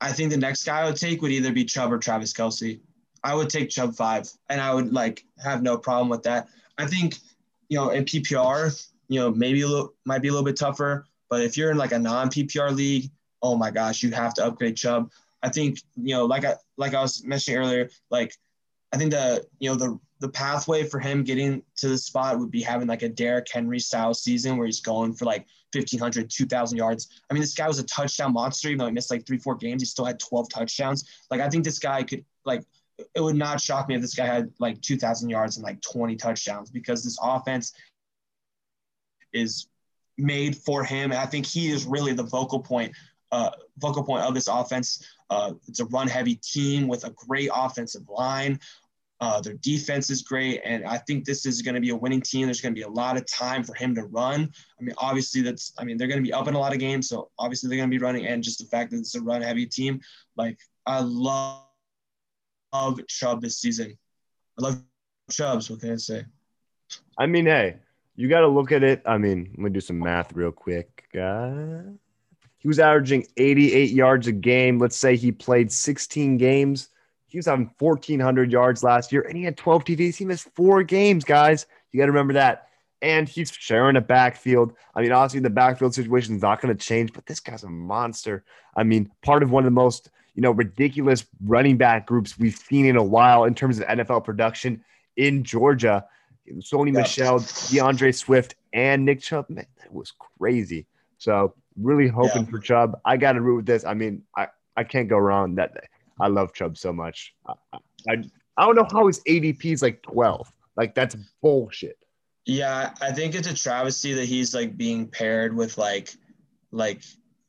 I 0.00 0.12
think 0.12 0.30
the 0.30 0.36
next 0.36 0.64
guy 0.64 0.82
I 0.82 0.84
would 0.84 0.96
take 0.96 1.20
would 1.20 1.32
either 1.32 1.52
be 1.52 1.64
Chubb 1.64 1.92
or 1.92 1.98
Travis 1.98 2.32
Kelce. 2.32 2.78
I 3.24 3.34
would 3.34 3.50
take 3.50 3.70
Chubb 3.70 3.96
five, 3.96 4.30
and 4.48 4.60
I 4.60 4.72
would 4.72 4.92
like 4.92 5.24
have 5.42 5.62
no 5.62 5.76
problem 5.76 6.08
with 6.08 6.22
that. 6.22 6.48
I 6.78 6.86
think, 6.86 7.16
you 7.68 7.76
know, 7.76 7.90
in 7.90 8.04
PPR, 8.04 8.88
you 9.08 9.18
know, 9.18 9.32
maybe 9.32 9.62
a 9.62 9.66
little 9.66 9.94
might 10.04 10.22
be 10.22 10.28
a 10.28 10.30
little 10.30 10.44
bit 10.44 10.56
tougher, 10.56 11.06
but 11.28 11.42
if 11.42 11.56
you're 11.56 11.72
in 11.72 11.76
like 11.76 11.90
a 11.90 11.98
non 11.98 12.28
PPR 12.28 12.72
league, 12.72 13.10
oh 13.42 13.56
my 13.56 13.72
gosh, 13.72 14.04
you 14.04 14.12
have 14.12 14.34
to 14.34 14.46
upgrade 14.46 14.76
Chubb. 14.76 15.10
I 15.42 15.48
think, 15.48 15.80
you 15.96 16.14
know, 16.14 16.24
like 16.24 16.44
I 16.44 16.54
like 16.76 16.94
I 16.94 17.02
was 17.02 17.24
mentioning 17.24 17.58
earlier, 17.58 17.90
like 18.10 18.32
I 18.92 18.96
think 18.96 19.10
the 19.10 19.44
you 19.58 19.70
know 19.70 19.76
the 19.76 19.98
the 20.18 20.28
pathway 20.28 20.84
for 20.84 20.98
him 20.98 21.22
getting 21.22 21.62
to 21.76 21.88
the 21.88 21.98
spot 21.98 22.38
would 22.38 22.50
be 22.50 22.62
having 22.62 22.88
like 22.88 23.02
a 23.02 23.08
Derrick 23.08 23.46
Henry 23.52 23.78
style 23.78 24.14
season 24.14 24.56
where 24.56 24.66
he's 24.66 24.80
going 24.80 25.12
for 25.12 25.26
like 25.26 25.46
1,500, 25.72 26.30
2,000 26.30 26.78
yards. 26.78 27.08
I 27.30 27.34
mean, 27.34 27.42
this 27.42 27.54
guy 27.54 27.68
was 27.68 27.78
a 27.78 27.84
touchdown 27.84 28.32
monster, 28.32 28.68
even 28.68 28.78
though 28.78 28.86
he 28.86 28.92
missed 28.92 29.10
like 29.10 29.26
three, 29.26 29.38
four 29.38 29.56
games. 29.56 29.82
He 29.82 29.86
still 29.86 30.06
had 30.06 30.18
12 30.18 30.48
touchdowns. 30.48 31.08
Like, 31.30 31.40
I 31.40 31.48
think 31.48 31.64
this 31.64 31.78
guy 31.78 32.02
could, 32.02 32.24
like, 32.44 32.62
it 33.14 33.20
would 33.20 33.36
not 33.36 33.60
shock 33.60 33.88
me 33.88 33.94
if 33.94 34.00
this 34.00 34.14
guy 34.14 34.24
had 34.24 34.50
like 34.58 34.80
2,000 34.80 35.28
yards 35.28 35.56
and 35.56 35.64
like 35.64 35.82
20 35.82 36.16
touchdowns 36.16 36.70
because 36.70 37.04
this 37.04 37.18
offense 37.22 37.74
is 39.34 39.68
made 40.16 40.56
for 40.56 40.82
him. 40.82 41.12
And 41.12 41.20
I 41.20 41.26
think 41.26 41.44
he 41.44 41.68
is 41.68 41.84
really 41.84 42.14
the 42.14 42.22
vocal 42.22 42.60
point 42.60 42.94
uh, 43.32 43.50
focal 43.80 44.04
point 44.04 44.22
of 44.22 44.34
this 44.34 44.48
offense. 44.48 45.04
Uh, 45.28 45.52
it's 45.66 45.80
a 45.80 45.84
run 45.86 46.08
heavy 46.08 46.36
team 46.36 46.86
with 46.86 47.04
a 47.04 47.10
great 47.10 47.50
offensive 47.52 48.08
line. 48.08 48.58
Uh, 49.18 49.40
their 49.40 49.54
defense 49.54 50.10
is 50.10 50.20
great, 50.20 50.60
and 50.62 50.84
I 50.84 50.98
think 50.98 51.24
this 51.24 51.46
is 51.46 51.62
going 51.62 51.74
to 51.74 51.80
be 51.80 51.88
a 51.88 51.96
winning 51.96 52.20
team. 52.20 52.46
There's 52.46 52.60
going 52.60 52.74
to 52.74 52.78
be 52.78 52.84
a 52.84 52.88
lot 52.88 53.16
of 53.16 53.24
time 53.26 53.64
for 53.64 53.74
him 53.74 53.94
to 53.94 54.04
run. 54.04 54.50
I 54.78 54.82
mean, 54.82 54.94
obviously, 54.98 55.40
that's 55.40 55.72
I 55.78 55.84
mean 55.84 55.96
they're 55.96 56.08
going 56.08 56.22
to 56.22 56.26
be 56.26 56.34
up 56.34 56.48
in 56.48 56.54
a 56.54 56.58
lot 56.58 56.74
of 56.74 56.78
games, 56.78 57.08
so 57.08 57.30
obviously 57.38 57.68
they're 57.68 57.78
going 57.78 57.90
to 57.90 57.98
be 57.98 58.02
running, 58.02 58.26
and 58.26 58.42
just 58.42 58.58
the 58.58 58.66
fact 58.66 58.90
that 58.90 58.98
it's 58.98 59.14
a 59.14 59.22
run 59.22 59.40
heavy 59.40 59.64
team, 59.64 60.00
like 60.36 60.58
I 60.84 61.00
love, 61.00 61.62
love 62.74 63.00
Chubb 63.08 63.40
this 63.40 63.58
season. 63.58 63.96
I 64.58 64.62
love 64.62 64.82
Chubbs. 65.30 65.70
What 65.70 65.80
can 65.80 65.92
I 65.92 65.96
say? 65.96 66.24
I 67.18 67.24
mean, 67.24 67.46
hey, 67.46 67.76
you 68.16 68.28
got 68.28 68.40
to 68.40 68.48
look 68.48 68.70
at 68.70 68.82
it. 68.82 69.00
I 69.06 69.16
mean, 69.16 69.48
let 69.52 69.58
me 69.58 69.70
do 69.70 69.80
some 69.80 69.98
math 69.98 70.34
real 70.34 70.52
quick. 70.52 71.04
Uh, 71.18 71.82
he 72.58 72.68
was 72.68 72.78
averaging 72.78 73.26
88 73.38 73.90
yards 73.90 74.26
a 74.26 74.32
game. 74.32 74.78
Let's 74.78 74.96
say 74.96 75.16
he 75.16 75.32
played 75.32 75.72
16 75.72 76.36
games 76.36 76.90
he 77.36 77.38
was 77.38 77.44
having 77.44 77.70
1,400 77.78 78.50
yards 78.50 78.82
last 78.82 79.12
year 79.12 79.20
and 79.20 79.36
he 79.36 79.44
had 79.44 79.58
12 79.58 79.84
TDs. 79.84 80.16
He 80.16 80.24
missed 80.24 80.48
four 80.54 80.82
games, 80.82 81.22
guys. 81.22 81.66
You 81.92 81.98
got 81.98 82.06
to 82.06 82.12
remember 82.12 82.32
that. 82.32 82.68
And 83.02 83.28
he's 83.28 83.52
sharing 83.52 83.96
a 83.96 84.00
backfield. 84.00 84.72
I 84.94 85.02
mean, 85.02 85.12
obviously, 85.12 85.40
the 85.40 85.50
backfield 85.50 85.94
situation 85.94 86.36
is 86.36 86.40
not 86.40 86.62
going 86.62 86.74
to 86.74 86.82
change, 86.82 87.12
but 87.12 87.26
this 87.26 87.40
guy's 87.40 87.62
a 87.62 87.68
monster. 87.68 88.42
I 88.74 88.84
mean, 88.84 89.10
part 89.20 89.42
of 89.42 89.50
one 89.50 89.64
of 89.64 89.66
the 89.66 89.70
most, 89.70 90.08
you 90.34 90.40
know, 90.40 90.50
ridiculous 90.52 91.26
running 91.44 91.76
back 91.76 92.06
groups 92.06 92.38
we've 92.38 92.56
seen 92.56 92.86
in 92.86 92.96
a 92.96 93.04
while 93.04 93.44
in 93.44 93.54
terms 93.54 93.80
of 93.80 93.86
NFL 93.86 94.24
production 94.24 94.82
in 95.18 95.44
Georgia. 95.44 96.06
Sony 96.60 96.94
yeah. 96.94 97.00
Michel, 97.00 97.44
D'Andre 97.68 98.12
Swift, 98.12 98.54
and 98.72 99.04
Nick 99.04 99.20
Chubb. 99.20 99.50
Man, 99.50 99.66
that 99.82 99.92
was 99.92 100.14
crazy. 100.38 100.86
So 101.18 101.52
really 101.78 102.08
hoping 102.08 102.44
yeah. 102.44 102.50
for 102.50 102.60
Chubb. 102.60 102.98
I 103.04 103.18
got 103.18 103.32
to 103.32 103.42
root 103.42 103.56
with 103.56 103.66
this. 103.66 103.84
I 103.84 103.92
mean, 103.92 104.22
I, 104.34 104.46
I 104.74 104.84
can't 104.84 105.10
go 105.10 105.18
wrong. 105.18 105.56
That 105.56 105.90
I 106.20 106.28
love 106.28 106.52
Chubb 106.52 106.78
so 106.78 106.92
much. 106.92 107.34
I, 107.46 107.78
I, 108.08 108.14
I 108.56 108.64
don't 108.66 108.76
know 108.76 108.86
how 108.90 109.06
his 109.06 109.20
ADP 109.20 109.64
is 109.72 109.82
like 109.82 110.02
12. 110.02 110.50
Like 110.76 110.94
that's 110.94 111.16
bullshit. 111.42 111.98
Yeah, 112.44 112.94
I 113.00 113.12
think 113.12 113.34
it's 113.34 113.48
a 113.48 113.54
travesty 113.54 114.12
that 114.14 114.26
he's 114.26 114.54
like 114.54 114.76
being 114.76 115.08
paired 115.08 115.54
with 115.54 115.78
like 115.78 116.14
like 116.70 117.02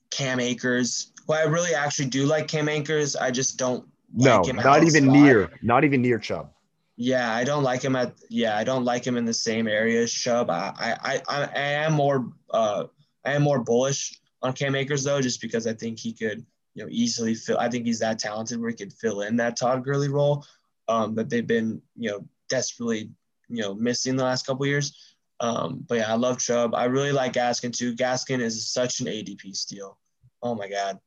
Cam 0.10 0.40
Akers. 0.40 1.14
Well, 1.28 1.40
I 1.40 1.44
really 1.44 1.76
actually 1.76 2.08
do 2.08 2.26
like 2.26 2.48
Cam 2.48 2.68
Akers. 2.68 3.16
I 3.16 3.30
just 3.30 3.58
don't 3.58 3.86
no, 4.14 4.42
like 4.42 4.56
not 4.56 4.84
even 4.84 5.08
near, 5.12 5.52
not 5.62 5.84
even 5.84 6.02
near 6.02 6.18
Chubb. 6.18 6.52
Yeah, 6.96 7.32
I 7.32 7.44
don't 7.44 7.64
like 7.64 7.84
him 7.84 7.96
at. 7.96 8.14
Yeah, 8.30 8.58
I 8.58 8.64
don't 8.64 8.86
like 8.86 9.06
him 9.06 9.18
in 9.18 9.26
the 9.26 9.34
same 9.34 9.68
area 9.68 10.02
as 10.02 10.12
Chubb. 10.12 10.50
I, 10.50 10.74
I, 10.80 11.22
I, 11.28 11.44
I 11.44 11.60
am 11.60 11.94
more, 11.94 12.32
uh, 12.50 12.86
I 13.24 13.34
am 13.34 13.44
more 13.44 13.60
bullish 13.60 14.20
on 14.42 14.54
Cam 14.54 14.74
Akers 14.74 15.04
though, 15.04 15.22
just 15.22 15.42
because 15.42 15.68
I 15.68 15.74
think 15.74 16.00
he 16.00 16.12
could 16.12 16.44
you 16.78 16.84
know, 16.84 16.90
easily 16.92 17.34
fill. 17.34 17.58
I 17.58 17.70
think 17.70 17.88
he's 17.88 18.00
that 18.00 18.20
talented 18.20 18.62
where 18.62 18.70
he 18.70 18.76
could 18.76 18.94
fill 18.94 19.22
in 19.22 19.36
that 19.38 19.58
Todd 19.58 19.84
Gurley 19.84 20.10
role 20.10 20.46
um, 20.88 21.16
that 21.16 21.28
they've 21.28 21.46
been, 21.46 21.82
you 21.96 22.12
know, 22.12 22.28
desperately, 22.50 23.10
you 23.50 23.64
know, 23.64 23.74
missing 23.74 24.16
the 24.16 24.24
last 24.24 24.46
couple 24.46 24.68
years. 24.68 25.16
Um, 25.40 25.84
but 25.88 25.96
yeah, 25.96 26.14
I 26.14 26.16
love 26.16 26.38
Chubb. 26.38 26.76
I 26.76 26.86
really 26.86 27.12
like 27.12 27.34
Gaskin 27.34 27.76
too. 27.76 27.96
Gaskin 27.96 28.40
is 28.42 28.72
such 28.72 29.00
an 29.00 29.08
ADP 29.08 29.56
steal. 29.56 29.98
Oh 30.44 30.54
my 30.54 30.70
god. 30.70 31.00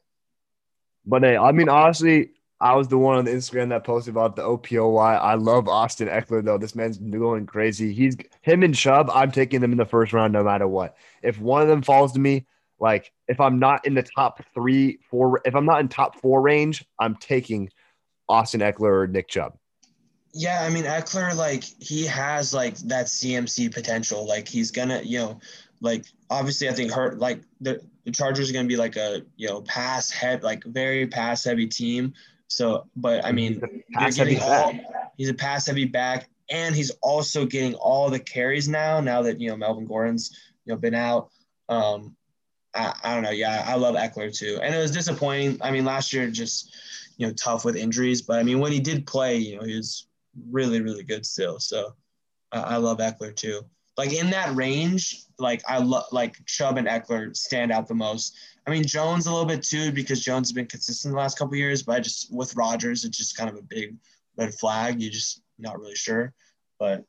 But 1.07 1.23
hey, 1.23 1.37
I 1.37 1.53
mean, 1.53 1.69
honestly, 1.69 2.33
I 2.61 2.75
was 2.75 2.89
the 2.89 2.99
one 2.99 3.19
on 3.19 3.25
the 3.25 3.31
Instagram 3.31 3.69
that 3.69 3.85
posted 3.85 4.13
about 4.13 4.35
the 4.35 4.43
OPOY. 4.43 4.99
I 4.99 5.35
love 5.35 5.69
Austin 5.69 6.09
Ekeler 6.09 6.45
though. 6.45 6.59
This 6.59 6.75
man's 6.75 6.99
going 6.99 7.47
crazy. 7.47 7.95
He's 7.95 8.17
him 8.43 8.65
and 8.65 8.75
Chubb. 8.75 9.09
I'm 9.15 9.31
taking 9.31 9.61
them 9.61 9.71
in 9.71 9.79
the 9.79 9.87
first 9.87 10.13
round 10.13 10.33
no 10.33 10.43
matter 10.43 10.67
what. 10.67 10.97
If 11.23 11.39
one 11.39 11.63
of 11.63 11.69
them 11.69 11.83
falls 11.83 12.13
to 12.15 12.19
me, 12.19 12.47
like 12.81 13.13
if 13.29 13.41
I'm 13.41 13.59
not 13.59 13.87
in 13.87 13.95
the 13.95 14.03
top 14.03 14.43
three, 14.55 14.99
four, 15.11 15.41
if 15.45 15.55
I'm 15.55 15.67
not 15.67 15.81
in 15.81 15.89
top 15.89 16.21
four 16.21 16.41
range, 16.41 16.85
I'm 16.99 17.15
taking 17.17 17.69
Austin 18.29 18.61
Ekeler 18.61 19.03
or 19.03 19.07
Nick 19.07 19.29
Chubb. 19.29 19.57
Yeah, 20.33 20.63
I 20.63 20.71
mean 20.71 20.85
Ekeler, 20.85 21.35
like 21.37 21.65
he 21.81 22.07
has 22.07 22.55
like 22.55 22.77
that 22.79 23.07
CMC 23.07 23.73
potential. 23.75 24.27
Like 24.27 24.49
he's 24.49 24.71
gonna, 24.71 25.03
you 25.03 25.19
know, 25.19 25.41
like 25.81 26.07
obviously 26.31 26.69
I 26.69 26.73
think 26.73 26.93
hurt 26.93 27.19
like 27.19 27.43
the, 27.61 27.81
the 28.05 28.13
Chargers 28.13 28.49
are 28.49 28.53
gonna 28.53 28.69
be 28.69 28.77
like 28.77 28.97
a 28.97 29.23
you 29.37 29.49
know 29.49 29.63
pass 29.63 30.11
head 30.11 30.43
like 30.43 30.65
very 30.65 31.07
pass 31.07 31.45
heavy 31.45 31.67
team. 31.67 32.15
So, 32.47 32.87
but 32.97 33.25
I 33.25 33.33
mean, 33.33 33.61
pass 33.93 34.17
heavy 34.17 34.39
all, 34.39 34.73
he's 35.17 35.29
a 35.29 35.35
pass 35.35 35.67
heavy 35.67 35.85
back, 35.85 36.29
and 36.49 36.75
he's 36.75 36.91
also 37.03 37.45
getting 37.45 37.75
all 37.75 38.11
the 38.11 38.19
carries 38.19 38.69
now. 38.69 39.01
Now 39.01 39.23
that 39.23 39.41
you 39.41 39.51
know 39.51 39.57
Melvin 39.57 39.87
Gordon's 39.87 40.31
you 40.65 40.73
know 40.73 40.79
been 40.79 40.95
out, 40.95 41.31
um, 41.69 42.17
I, 42.75 42.95
I 43.03 43.15
don't 43.15 43.23
know. 43.23 43.31
Yeah, 43.31 43.65
I 43.67 43.75
love 43.75 43.95
Ekeler 43.95 44.37
too. 44.37 44.59
And 44.63 44.75
it 44.75 44.79
was 44.79 44.91
disappointing. 44.91 45.59
I 45.61 45.71
mean, 45.71 45.85
last 45.85 46.13
year 46.13 46.31
just, 46.31 46.75
you 47.17 47.27
know, 47.27 47.33
tough 47.35 47.65
with 47.65 47.77
injuries. 47.77 48.23
But 48.23 48.39
I 48.39 48.43
mean, 48.43 48.61
when 48.61 48.73
he 48.73 48.81
did 48.81 49.07
play, 49.07 49.37
you 49.37 49.57
know, 49.57 49.65
he 49.65 49.77
was 49.77 50.07
really, 50.51 50.81
really 50.81 51.03
good 51.03 51.27
still. 51.27 51.59
So 51.59 51.95
uh, 52.53 52.65
I 52.67 52.77
love 52.77 52.99
Ekeler 52.99 53.35
too. 53.35 53.63
Like 53.97 54.13
in 54.13 54.31
that 54.31 54.55
range, 54.55 55.25
like 55.39 55.63
I 55.69 55.79
love 55.79 56.05
like 56.13 56.45
Chubb 56.47 56.79
and 56.79 56.87
Ekeler 56.87 57.37
stand 57.37 57.73
out 57.73 57.89
the 57.89 57.95
most. 57.95 58.37
I 58.67 58.71
mean, 58.71 58.87
Jones 58.87 59.27
a 59.27 59.31
little 59.31 59.47
bit 59.47 59.63
too 59.63 59.93
because 59.93 60.25
Jones 60.25 60.49
has 60.49 60.53
been 60.53 60.67
consistent 60.67 61.13
the 61.13 61.19
last 61.19 61.39
couple 61.39 61.57
years, 61.57 61.83
but 61.83 61.97
I 61.97 62.01
just 62.01 62.33
with 62.33 62.55
Rodgers, 62.57 63.05
it's 63.05 63.19
just 63.19 63.37
kind 63.37 63.51
of 63.51 63.57
a 63.57 63.63
big 63.63 63.97
red 64.37 64.55
flag. 64.55 65.03
You 65.03 65.11
just 65.11 65.43
not 65.59 65.79
really 65.79 65.97
sure, 65.97 66.33
but 66.79 67.05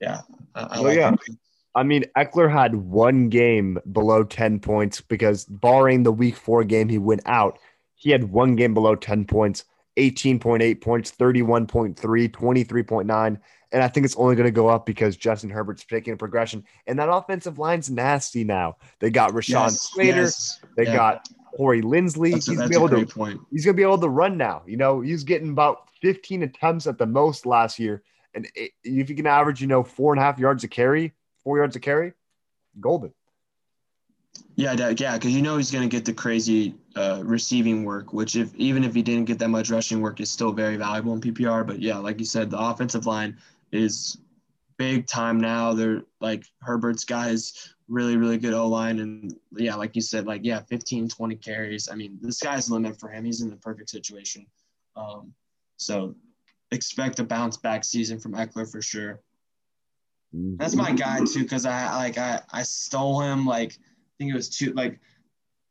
yeah, 0.00 0.20
I, 0.54 0.62
I 0.62 0.74
well, 0.76 0.84
like 0.84 0.96
yeah. 0.96 1.10
Him. 1.10 1.38
I 1.74 1.82
mean, 1.82 2.04
Ekeler 2.16 2.50
had 2.50 2.74
one 2.74 3.28
game 3.28 3.78
below 3.92 4.24
10 4.24 4.60
points 4.60 5.00
because, 5.00 5.44
barring 5.44 6.02
the 6.02 6.12
week 6.12 6.36
four 6.36 6.64
game 6.64 6.88
he 6.88 6.98
went 6.98 7.22
out, 7.26 7.58
he 7.94 8.10
had 8.10 8.24
one 8.24 8.56
game 8.56 8.74
below 8.74 8.94
10 8.94 9.26
points 9.26 9.64
18.8 9.98 10.80
points, 10.80 11.10
31.3, 11.10 11.96
23.9. 11.96 13.40
And 13.70 13.82
I 13.82 13.88
think 13.88 14.06
it's 14.06 14.16
only 14.16 14.34
going 14.36 14.46
to 14.46 14.52
go 14.52 14.68
up 14.68 14.86
because 14.86 15.16
Justin 15.16 15.50
Herbert's 15.50 15.84
taking 15.84 16.14
a 16.14 16.16
progression. 16.16 16.64
And 16.86 16.98
that 16.98 17.12
offensive 17.12 17.58
line's 17.58 17.90
nasty 17.90 18.44
now. 18.44 18.76
They 19.00 19.10
got 19.10 19.32
Rashawn 19.32 19.64
yes, 19.64 19.90
Slater. 19.90 20.22
Yes, 20.22 20.60
they 20.76 20.84
yeah. 20.84 20.96
got 20.96 21.28
Corey 21.54 21.82
Linsley. 21.82 22.32
That's 22.32 22.46
he's, 22.46 22.60
a, 22.60 22.68
be 22.68 22.76
able 22.76 22.88
to, 22.88 23.04
point. 23.04 23.40
he's 23.50 23.64
going 23.64 23.74
to 23.74 23.76
be 23.76 23.82
able 23.82 23.98
to 23.98 24.08
run 24.08 24.38
now. 24.38 24.62
You 24.66 24.78
know, 24.78 25.00
he's 25.00 25.24
getting 25.24 25.50
about 25.50 25.90
15 26.00 26.44
attempts 26.44 26.86
at 26.86 26.96
the 26.96 27.06
most 27.06 27.44
last 27.44 27.78
year. 27.78 28.02
And 28.34 28.48
if 28.54 29.10
you 29.10 29.16
can 29.16 29.26
average, 29.26 29.60
you 29.60 29.66
know, 29.66 29.82
four 29.82 30.12
and 30.12 30.20
a 30.20 30.24
half 30.24 30.38
yards 30.38 30.64
a 30.64 30.68
carry, 30.68 31.12
four 31.44 31.58
yards 31.58 31.76
a 31.76 31.80
carry, 31.80 32.12
golden. 32.80 33.12
Yeah, 34.56 34.72
yeah, 34.72 35.14
because 35.14 35.34
you 35.34 35.42
know 35.42 35.56
he's 35.56 35.70
going 35.70 35.88
to 35.88 35.96
get 35.96 36.04
the 36.04 36.12
crazy 36.12 36.74
uh, 36.96 37.22
receiving 37.24 37.84
work, 37.84 38.12
which 38.12 38.34
if 38.34 38.54
even 38.56 38.82
if 38.82 38.94
he 38.94 39.02
didn't 39.02 39.26
get 39.26 39.38
that 39.38 39.48
much 39.48 39.70
rushing 39.70 40.00
work, 40.00 40.20
is 40.20 40.30
still 40.30 40.52
very 40.52 40.76
valuable 40.76 41.12
in 41.12 41.20
PPR. 41.20 41.64
But 41.66 41.80
yeah, 41.80 41.98
like 41.98 42.18
you 42.18 42.24
said, 42.24 42.50
the 42.50 42.58
offensive 42.58 43.06
line 43.06 43.38
is 43.70 44.18
big 44.76 45.06
time 45.06 45.38
now. 45.40 45.74
They're 45.74 46.02
like 46.20 46.44
Herbert's 46.60 47.04
guys, 47.04 47.74
really, 47.86 48.16
really 48.16 48.38
good 48.38 48.52
O 48.52 48.66
line, 48.66 48.98
and 48.98 49.32
yeah, 49.56 49.76
like 49.76 49.94
you 49.94 50.02
said, 50.02 50.26
like 50.26 50.40
yeah, 50.44 50.60
15, 50.60 51.08
20 51.08 51.36
carries. 51.36 51.88
I 51.88 51.94
mean, 51.94 52.18
the 52.20 52.32
sky's 52.32 52.68
limit 52.68 52.98
for 52.98 53.08
him. 53.10 53.24
He's 53.24 53.42
in 53.42 53.50
the 53.50 53.56
perfect 53.56 53.90
situation. 53.90 54.46
Um, 54.96 55.32
so 55.76 56.16
expect 56.72 57.20
a 57.20 57.24
bounce 57.24 57.56
back 57.56 57.84
season 57.84 58.18
from 58.18 58.32
Ekeler 58.32 58.70
for 58.70 58.82
sure. 58.82 59.20
That's 60.32 60.74
my 60.74 60.92
guy 60.92 61.20
too, 61.24 61.42
because 61.42 61.64
I 61.64 61.94
like 61.96 62.18
I 62.18 62.40
I 62.52 62.62
stole 62.62 63.20
him 63.20 63.46
like 63.46 63.72
I 63.72 64.12
think 64.18 64.30
it 64.30 64.36
was 64.36 64.48
two 64.48 64.72
like 64.72 65.00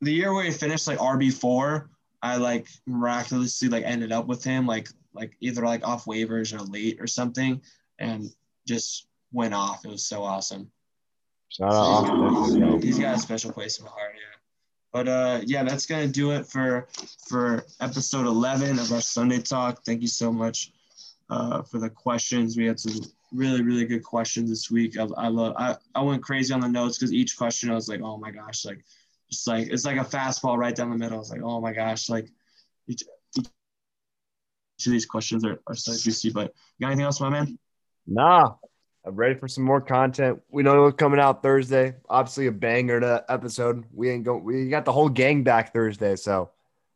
the 0.01 0.12
year 0.12 0.34
where 0.34 0.43
he 0.43 0.51
finished 0.51 0.88
like 0.88 0.99
RB 0.99 1.32
four. 1.32 1.89
I 2.22 2.38
like 2.38 2.68
miraculously 2.88 3.70
like 3.70 3.84
ended 3.86 4.12
up 4.12 4.26
with 4.26 4.43
him 4.43 4.66
like 4.66 4.89
like 5.14 5.34
either 5.41 5.64
like 5.64 5.88
off 5.88 6.05
waivers 6.05 6.53
or 6.53 6.64
late 6.64 6.99
or 6.99 7.08
something, 7.08 7.62
and 7.99 8.30
just 8.68 9.08
went 9.32 9.53
off. 9.53 9.86
It 9.86 9.91
was 9.91 10.03
so 10.03 10.24
awesome. 10.24 10.72
Shout 11.49 11.74
out 11.74 12.84
he's 12.84 12.99
got 12.99 13.16
a 13.16 13.20
special 13.20 13.51
place 13.51 13.78
in 13.80 13.86
my 13.86 13.91
heart, 13.91 14.14
yeah. 14.16 14.38
But 14.91 15.08
uh, 15.08 15.41
yeah, 15.45 15.64
that's 15.64 15.86
gonna 15.86 16.08
do 16.08 16.32
it 16.32 16.47
for 16.47 16.88
for 17.28 17.64
episode 17.80 18.26
eleven 18.26 18.80
of 18.80 18.91
our 18.91 19.01
Sunday 19.01 19.39
talk. 19.39 19.86
Thank 19.86 20.01
you 20.01 20.08
so 20.08 20.32
much 20.32 20.72
uh, 21.30 21.62
for 21.62 21.80
the 21.80 21.89
questions. 21.89 22.58
We 22.58 22.66
had 22.66 22.80
some 22.80 23.01
really 23.34 23.61
really 23.61 23.86
good 23.86 24.03
questions 24.03 24.49
this 24.49 24.71
week. 24.71 24.97
I, 24.97 25.07
I 25.17 25.28
love 25.28 25.53
I, 25.57 25.75
I 25.95 26.01
went 26.01 26.23
crazy 26.23 26.53
on 26.53 26.61
the 26.61 26.67
notes 26.67 26.97
because 26.97 27.13
each 27.13 27.38
question 27.38 27.69
I 27.69 27.75
was 27.75 27.88
like, 27.88 28.01
oh 28.01 28.17
my 28.17 28.32
gosh, 28.32 28.65
like 28.65 28.84
just 29.30 29.47
like 29.47 29.67
it's 29.67 29.86
like 29.86 29.97
a 29.97 30.01
fastball 30.01 30.57
right 30.57 30.75
down 30.75 30.89
the 30.89 30.97
middle. 30.97 31.17
I 31.17 31.19
was 31.19 31.32
like, 31.32 31.41
oh 31.43 31.59
my 31.59 31.73
gosh, 31.73 32.09
like 32.09 32.30
each, 32.88 33.03
each 33.38 33.47
of 34.86 34.91
these 34.91 35.05
questions 35.05 35.43
are, 35.45 35.59
are 35.67 35.75
so 35.75 35.91
juicy. 35.91 36.30
But 36.30 36.53
you 36.78 36.86
got 36.86 36.88
anything 36.88 37.05
else, 37.05 37.19
my 37.19 37.30
man? 37.30 37.57
Nah. 38.05 38.55
I'm 39.05 39.15
ready 39.15 39.36
for 39.36 39.47
some 39.47 39.63
more 39.63 39.80
content. 39.80 40.41
We 40.49 40.63
know 40.63 40.84
what's 40.84 40.97
coming 40.97 41.19
out 41.19 41.41
Thursday. 41.41 41.95
Obviously, 42.09 42.47
a 42.47 42.51
banger 42.51 42.99
to 42.99 43.23
episode. 43.30 43.86
We 43.93 44.09
ain't 44.09 44.25
going. 44.25 44.43
We 44.43 44.67
got 44.67 44.84
the 44.84 44.91
whole 44.91 45.07
gang 45.07 45.43
back 45.43 45.71
Thursday, 45.71 46.17
so 46.17 46.49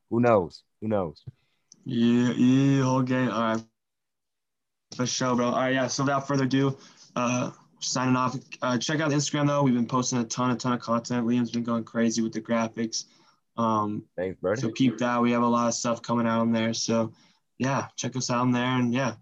who 0.10 0.20
knows? 0.20 0.64
Who 0.82 0.90
knows? 0.90 1.24
Yeah, 1.86 2.34
yeah, 2.34 2.84
whole 2.84 3.02
gang. 3.04 3.30
All 3.30 3.42
right, 3.42 3.64
for 4.96 5.06
sure, 5.06 5.36
bro. 5.36 5.48
All 5.48 5.54
right, 5.54 5.74
yeah. 5.74 5.88
So 5.88 6.04
without 6.04 6.28
further 6.28 6.46
ado, 6.46 6.78
uh, 7.16 7.52
signing 7.80 8.16
off. 8.16 8.38
Uh, 8.62 8.78
check 8.78 9.00
out 9.00 9.12
Instagram 9.12 9.48
though. 9.48 9.64
We've 9.64 9.74
been 9.74 9.88
posting 9.88 10.20
a 10.20 10.24
ton, 10.24 10.52
a 10.52 10.56
ton 10.56 10.74
of 10.74 10.80
content. 10.80 11.26
Liam's 11.26 11.52
been 11.52 11.64
going 11.64 11.84
crazy 11.84 12.22
with 12.22 12.34
the 12.34 12.42
graphics. 12.42 13.06
Um, 13.58 14.04
Thanks, 14.16 14.40
bro. 14.40 14.56
so 14.56 14.72
keep 14.72 14.98
that. 15.00 15.22
We 15.22 15.32
have 15.32 15.44
a 15.44 15.48
lot 15.48 15.68
of 15.68 15.74
stuff 15.74 16.02
coming 16.02 16.26
out 16.28 16.42
on 16.42 16.52
there. 16.52 16.74
So 16.74 17.12
yeah, 17.58 17.88
check 17.96 18.16
us 18.16 18.30
out 18.30 18.42
on 18.42 18.52
there 18.52 18.64
and 18.64 18.94
yeah, 18.94 19.16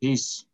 peace. 0.00 0.44